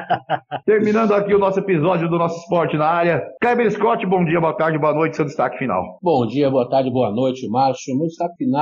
Terminando 0.65 1.13
aqui 1.13 1.35
o 1.35 1.37
nosso 1.37 1.59
episódio 1.59 2.09
do 2.09 2.17
nosso 2.17 2.39
esporte 2.39 2.75
na 2.75 2.87
área. 2.87 3.23
Kleber 3.39 3.69
Scott, 3.71 4.03
bom 4.07 4.25
dia, 4.25 4.41
boa 4.41 4.57
tarde, 4.57 4.79
boa 4.79 4.93
noite, 4.93 5.15
seu 5.15 5.25
destaque 5.25 5.59
final. 5.59 5.99
Bom 6.01 6.25
dia, 6.25 6.49
boa 6.49 6.67
tarde, 6.67 6.89
boa 6.89 7.11
noite, 7.11 7.47
Márcio. 7.47 7.95
Meu 7.95 8.07
destaque 8.07 8.35
final 8.37 8.60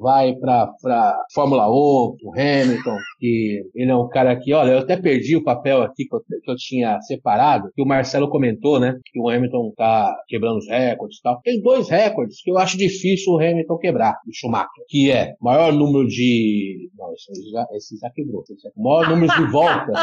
vai 0.00 0.34
para 0.34 1.16
Fórmula 1.34 1.68
1, 1.68 1.72
o 1.72 2.32
Hamilton, 2.34 2.96
que 3.18 3.62
ele 3.74 3.90
é 3.90 3.96
um 3.96 4.08
cara 4.08 4.36
que, 4.36 4.52
olha, 4.52 4.72
eu 4.72 4.78
até 4.78 4.96
perdi 4.96 5.36
o 5.36 5.44
papel 5.44 5.82
aqui 5.82 6.06
que 6.06 6.14
eu, 6.14 6.20
que 6.20 6.50
eu 6.50 6.56
tinha 6.56 7.00
separado, 7.02 7.70
que 7.74 7.82
o 7.82 7.86
Marcelo 7.86 8.28
comentou, 8.28 8.80
né, 8.80 8.98
que 9.06 9.20
o 9.20 9.28
Hamilton 9.28 9.72
tá 9.76 10.14
quebrando 10.28 10.58
os 10.58 10.68
recordes 10.68 11.18
e 11.18 11.22
tal. 11.22 11.40
Tem 11.42 11.60
dois 11.60 11.88
recordes 11.88 12.42
que 12.42 12.50
eu 12.50 12.58
acho 12.58 12.76
difícil 12.76 13.32
o 13.32 13.38
Hamilton 13.38 13.78
quebrar, 13.78 14.14
do 14.24 14.34
Schumacher, 14.34 14.84
que 14.88 15.10
é 15.10 15.34
maior 15.40 15.72
número 15.72 16.06
de... 16.08 16.90
Não, 16.96 17.12
esse 17.12 17.50
já, 17.50 17.66
esse 17.72 17.96
já 17.98 18.10
quebrou. 18.10 18.42
Esse 18.42 18.54
já... 18.62 18.70
Maior 18.76 19.08
número 19.08 19.32
de 19.34 19.50
voltas. 19.50 19.96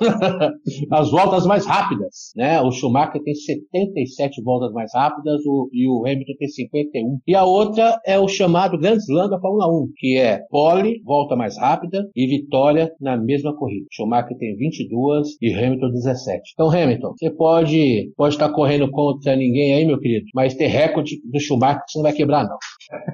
As 0.90 1.10
voltas 1.10 1.46
mais 1.46 1.66
rápidas, 1.66 2.32
né? 2.36 2.60
O 2.60 2.70
Schumacher 2.70 3.22
tem 3.22 3.34
77 3.34 4.42
voltas 4.42 4.72
mais 4.72 4.90
rápidas 4.94 5.44
o, 5.46 5.68
e 5.72 5.88
o 5.88 6.06
Hamilton 6.06 6.32
tem 6.38 6.48
51. 6.48 7.18
E 7.26 7.34
a 7.34 7.44
outra 7.44 8.00
é 8.06 8.18
o 8.18 8.28
chamado 8.28 8.53
Grand 8.54 8.98
Slam 8.98 9.28
da 9.28 9.40
Fórmula 9.40 9.66
1, 9.66 9.88
que 9.96 10.16
é 10.16 10.40
pole, 10.48 11.02
volta 11.04 11.34
mais 11.34 11.58
rápida 11.58 12.08
e 12.14 12.26
vitória 12.26 12.90
na 13.00 13.16
mesma 13.16 13.54
corrida. 13.56 13.86
Schumacher 13.90 14.36
tem 14.38 14.56
22 14.56 15.36
e 15.42 15.52
Hamilton 15.52 15.90
17. 15.90 16.52
Então, 16.54 16.70
Hamilton, 16.70 17.14
você 17.18 17.30
pode 17.30 18.12
pode 18.16 18.34
estar 18.34 18.48
correndo 18.50 18.88
contra 18.90 19.34
ninguém 19.34 19.74
aí, 19.74 19.84
meu 19.84 19.98
querido, 19.98 20.26
mas 20.34 20.54
ter 20.54 20.68
recorde 20.68 21.16
do 21.24 21.40
Schumacher 21.40 21.82
você 21.88 21.98
não 21.98 22.04
vai 22.04 22.12
quebrar, 22.12 22.44
não. 22.44 22.56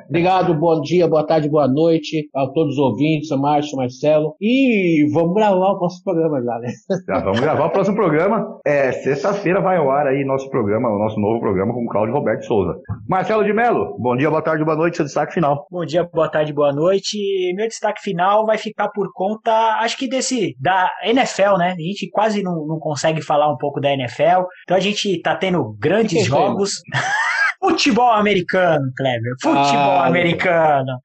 Obrigado, 0.09 0.55
bom 0.55 0.81
dia, 0.81 1.09
boa 1.09 1.27
tarde, 1.27 1.49
boa 1.49 1.67
noite 1.67 2.29
a 2.35 2.47
todos 2.49 2.75
os 2.75 2.79
ouvintes, 2.79 3.33
a 3.33 3.37
Márcio, 3.37 3.77
Marcelo. 3.77 4.35
E 4.41 5.09
vamos 5.13 5.35
gravar 5.35 5.73
o 5.73 5.79
próximo 5.79 6.05
programa 6.05 6.43
já, 6.43 6.59
né? 6.59 6.69
Já 7.07 7.21
vamos 7.21 7.41
gravar 7.41 7.67
o 7.67 7.71
próximo 7.71 7.97
programa. 7.97 8.59
É, 8.67 8.93
sexta-feira 8.93 9.61
vai 9.61 9.79
ao 9.79 9.91
ar 9.91 10.07
aí 10.07 10.25
nosso 10.25 10.51
programa, 10.51 10.89
o 10.89 10.99
nosso 10.99 11.19
novo 11.19 11.41
programa 11.41 11.73
com 11.73 11.85
o 11.85 11.89
Cláudio 11.89 12.15
Roberto 12.15 12.45
Souza. 12.45 12.79
Marcelo 13.09 13.45
de 13.45 13.53
Mello, 13.53 13.97
bom 13.99 14.17
dia, 14.17 14.29
boa 14.29 14.43
tarde, 14.43 14.65
boa 14.65 14.77
noite, 14.77 14.97
seu 14.97 15.07
destaque 15.07 15.30
final. 15.31 15.67
Bom 15.71 15.85
dia, 15.85 16.05
boa 16.05 16.29
tarde, 16.29 16.53
boa 16.53 16.73
noite. 16.73 17.19
Meu 17.55 17.67
destaque 17.69 18.01
final 18.03 18.45
vai 18.47 18.59
ficar 18.59 18.89
por 18.89 19.13
conta, 19.13 19.53
acho 19.81 19.97
que 19.97 20.09
desse, 20.09 20.57
da 20.61 20.91
NFL, 21.05 21.57
né? 21.59 21.73
A 21.73 21.83
gente 21.83 22.09
quase 22.11 22.43
não, 22.43 22.67
não 22.67 22.79
consegue 22.79 23.23
falar 23.23 23.53
um 23.53 23.57
pouco 23.57 23.81
da 23.81 23.93
NFL. 23.93 24.45
Então 24.63 24.77
a 24.77 24.81
gente 24.81 25.21
tá 25.21 25.35
tendo 25.35 25.75
grandes 25.79 26.25
jogos. 26.27 26.83
Futebol 27.63 28.11
americano, 28.11 28.91
Kleber. 28.97 29.35
Futebol 29.43 29.99
ah, 29.99 30.07
americano. 30.07 30.99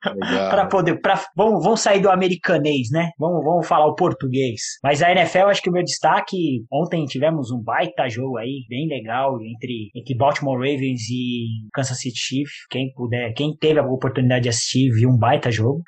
Para 0.50 0.66
poder. 0.68 1.02
Pra, 1.02 1.22
vamos, 1.36 1.62
vamos 1.62 1.82
sair 1.82 2.00
do 2.00 2.10
americanês, 2.10 2.90
né? 2.92 3.10
Vamos, 3.20 3.44
vamos 3.44 3.68
falar 3.68 3.88
o 3.88 3.96
português. 3.96 4.62
Mas 4.82 5.04
a 5.04 5.12
NFL, 5.12 5.50
acho 5.50 5.62
que 5.62 5.70
o 5.70 5.74
meu 5.74 5.84
destaque. 5.84 6.64
Ontem 6.72 7.04
tivemos 7.06 7.52
um 7.52 7.62
baita 7.62 8.08
jogo 8.08 8.38
aí, 8.38 8.64
bem 8.70 8.88
legal, 8.88 9.38
entre, 9.42 9.92
entre 9.94 10.16
Baltimore 10.16 10.58
Ravens 10.58 11.02
e 11.12 11.48
Kansas 11.74 12.00
City 12.00 12.18
Chiefs. 12.18 12.66
Quem 12.70 12.90
puder, 12.94 13.34
quem 13.34 13.54
teve 13.58 13.80
a 13.80 13.84
oportunidade 13.84 14.44
de 14.44 14.50
assistir, 14.50 14.92
viu 14.92 15.10
um 15.10 15.18
baita 15.18 15.52
jogo. 15.52 15.82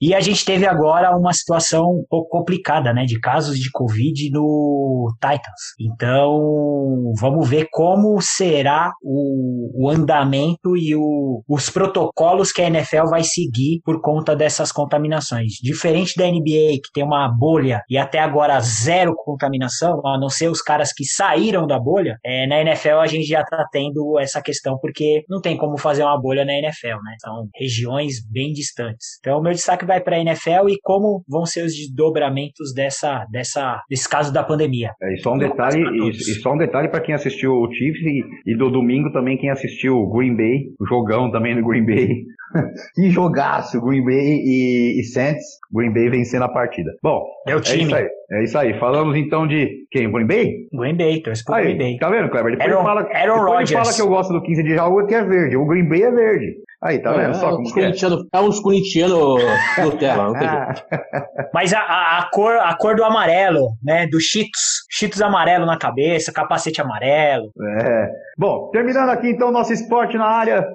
E 0.00 0.14
a 0.14 0.20
gente 0.20 0.42
teve 0.42 0.66
agora 0.66 1.14
uma 1.14 1.34
situação 1.34 1.82
um 1.84 2.04
pouco 2.08 2.30
complicada, 2.30 2.94
né? 2.94 3.04
De 3.04 3.20
casos 3.20 3.58
de 3.58 3.70
Covid 3.70 4.30
no 4.30 5.14
Titans. 5.20 5.74
Então, 5.78 7.12
vamos 7.20 7.46
ver 7.46 7.68
como 7.70 8.18
será 8.22 8.90
o, 9.02 9.84
o 9.84 9.90
andamento 9.90 10.13
andamento 10.14 10.76
e 10.76 10.94
o, 10.94 11.42
os 11.48 11.68
protocolos 11.68 12.52
que 12.52 12.62
a 12.62 12.66
NFL 12.66 13.08
vai 13.10 13.22
seguir 13.24 13.80
por 13.84 14.00
conta 14.00 14.36
dessas 14.36 14.70
contaminações. 14.70 15.54
Diferente 15.62 16.14
da 16.16 16.26
NBA, 16.26 16.80
que 16.82 16.92
tem 16.92 17.04
uma 17.04 17.28
bolha 17.28 17.82
e 17.88 17.98
até 17.98 18.20
agora 18.20 18.60
zero 18.60 19.14
contaminação, 19.16 20.00
a 20.06 20.18
não 20.18 20.28
ser 20.28 20.48
os 20.48 20.62
caras 20.62 20.92
que 20.92 21.04
saíram 21.04 21.66
da 21.66 21.78
bolha, 21.78 22.16
é, 22.24 22.46
na 22.46 22.60
NFL 22.60 23.00
a 23.00 23.06
gente 23.06 23.26
já 23.26 23.40
está 23.40 23.66
tendo 23.72 24.18
essa 24.18 24.40
questão, 24.40 24.78
porque 24.80 25.24
não 25.28 25.40
tem 25.40 25.56
como 25.56 25.76
fazer 25.78 26.02
uma 26.02 26.20
bolha 26.20 26.44
na 26.44 26.52
NFL, 26.52 27.02
né? 27.02 27.16
São 27.20 27.48
regiões 27.54 28.16
bem 28.30 28.52
distantes. 28.52 29.18
Então, 29.20 29.38
o 29.38 29.42
meu 29.42 29.52
destaque 29.52 29.84
vai 29.84 30.00
para 30.00 30.16
a 30.16 30.20
NFL 30.20 30.68
e 30.68 30.78
como 30.82 31.24
vão 31.28 31.44
ser 31.44 31.64
os 31.64 31.72
desdobramentos 31.72 32.72
dessa, 32.74 33.24
dessa, 33.30 33.82
desse 33.88 34.08
caso 34.08 34.32
da 34.32 34.42
pandemia. 34.42 34.92
É, 35.02 35.14
e 35.14 35.18
só 35.18 35.32
um 35.32 35.38
detalhe, 35.38 35.80
e, 35.80 36.10
e, 36.10 36.34
só 36.40 36.52
um 36.52 36.58
detalhe 36.58 36.88
para 36.88 37.00
quem 37.00 37.14
assistiu 37.14 37.52
o 37.52 37.72
Chiefs 37.72 38.02
e, 38.02 38.52
e 38.52 38.56
do 38.56 38.70
domingo 38.70 39.12
também 39.12 39.36
quem 39.36 39.50
assistiu 39.50 40.03
Green 40.10 40.36
Bay, 40.36 40.66
o 40.78 40.86
jogão 40.86 41.30
também 41.30 41.54
do 41.54 41.66
Green 41.66 41.84
Bay. 41.84 42.24
que 42.94 43.10
jogaço, 43.10 43.80
Green 43.80 44.04
Bay 44.04 44.40
e, 44.44 45.00
e 45.00 45.04
Saints. 45.04 45.44
Green 45.72 45.92
Bay 45.92 46.08
vencendo 46.08 46.44
a 46.44 46.48
partida. 46.48 46.90
Bom, 47.02 47.24
é 47.46 47.56
o 47.56 47.60
time. 47.60 47.82
É 47.82 47.84
isso 47.84 47.94
aí. 47.94 48.08
É 48.30 48.44
isso 48.44 48.58
aí. 48.58 48.78
Falamos 48.78 49.16
então 49.16 49.46
de 49.46 49.86
quem? 49.90 50.10
Green 50.10 50.26
Bay? 50.26 50.68
Green 50.72 50.96
Bay, 50.96 51.20
torce 51.20 51.44
pro 51.44 51.56
Green 51.56 51.78
Bay. 51.78 51.98
Tá 51.98 52.10
vendo, 52.10 52.28
Kleber? 52.30 52.52
Depois, 52.52 52.72
Aaron, 52.72 52.80
ele, 52.80 52.88
fala, 52.88 53.00
Aaron 53.12 53.44
depois 53.44 53.70
fala 53.70 53.92
que 53.92 54.02
eu 54.02 54.08
gosto 54.08 54.32
do 54.32 54.42
15 54.42 54.62
de 54.62 54.74
jogo 54.74 55.06
que 55.06 55.14
é 55.14 55.24
verde. 55.24 55.56
O 55.56 55.66
Green 55.66 55.88
Bay 55.88 56.02
é 56.02 56.10
verde. 56.10 56.54
Aí, 56.84 56.98
tá 56.98 57.12
vendo? 57.12 57.30
É, 57.30 57.34
Só 57.34 57.50
como 57.50 57.62
é. 57.78 57.92
É 58.34 58.40
uns 58.40 58.60
corintianos 58.60 59.42
Nutella, 59.82 60.24
não 60.24 60.32
tem 60.34 60.48
Mas 61.54 61.72
a, 61.72 61.80
a, 61.80 62.18
a, 62.18 62.30
cor, 62.30 62.56
a 62.56 62.76
cor 62.76 62.94
do 62.94 63.02
amarelo, 63.02 63.70
né? 63.82 64.06
Do 64.06 64.20
Cheetos. 64.20 64.84
Cheetos 64.90 65.22
amarelo 65.22 65.64
na 65.64 65.78
cabeça, 65.78 66.30
capacete 66.30 66.82
amarelo. 66.82 67.50
É. 67.80 68.10
Bom, 68.36 68.68
terminando 68.70 69.08
aqui 69.08 69.30
então 69.30 69.50
nosso 69.50 69.72
esporte 69.72 70.18
na 70.18 70.26
área. 70.26 70.66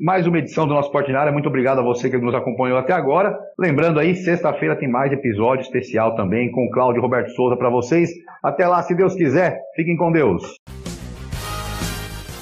Mais 0.00 0.26
uma 0.26 0.38
edição 0.38 0.66
do 0.66 0.72
nosso 0.72 0.88
esporte 0.88 1.12
na 1.12 1.20
área. 1.20 1.32
Muito 1.32 1.48
obrigado 1.48 1.80
a 1.80 1.84
você 1.84 2.08
que 2.08 2.16
nos 2.16 2.34
acompanhou 2.34 2.78
até 2.78 2.94
agora. 2.94 3.36
Lembrando 3.58 4.00
aí, 4.00 4.14
sexta-feira 4.14 4.74
tem 4.76 4.88
mais 4.88 5.12
episódio 5.12 5.62
especial 5.62 6.16
também 6.16 6.50
com 6.50 6.64
o 6.64 6.70
Cláudio 6.70 7.02
Roberto 7.02 7.30
Souza 7.32 7.56
para 7.58 7.68
vocês. 7.68 8.08
Até 8.42 8.66
lá, 8.66 8.82
se 8.82 8.94
Deus 8.94 9.14
quiser. 9.14 9.58
Fiquem 9.76 9.96
com 9.96 10.10
Deus. 10.10 10.42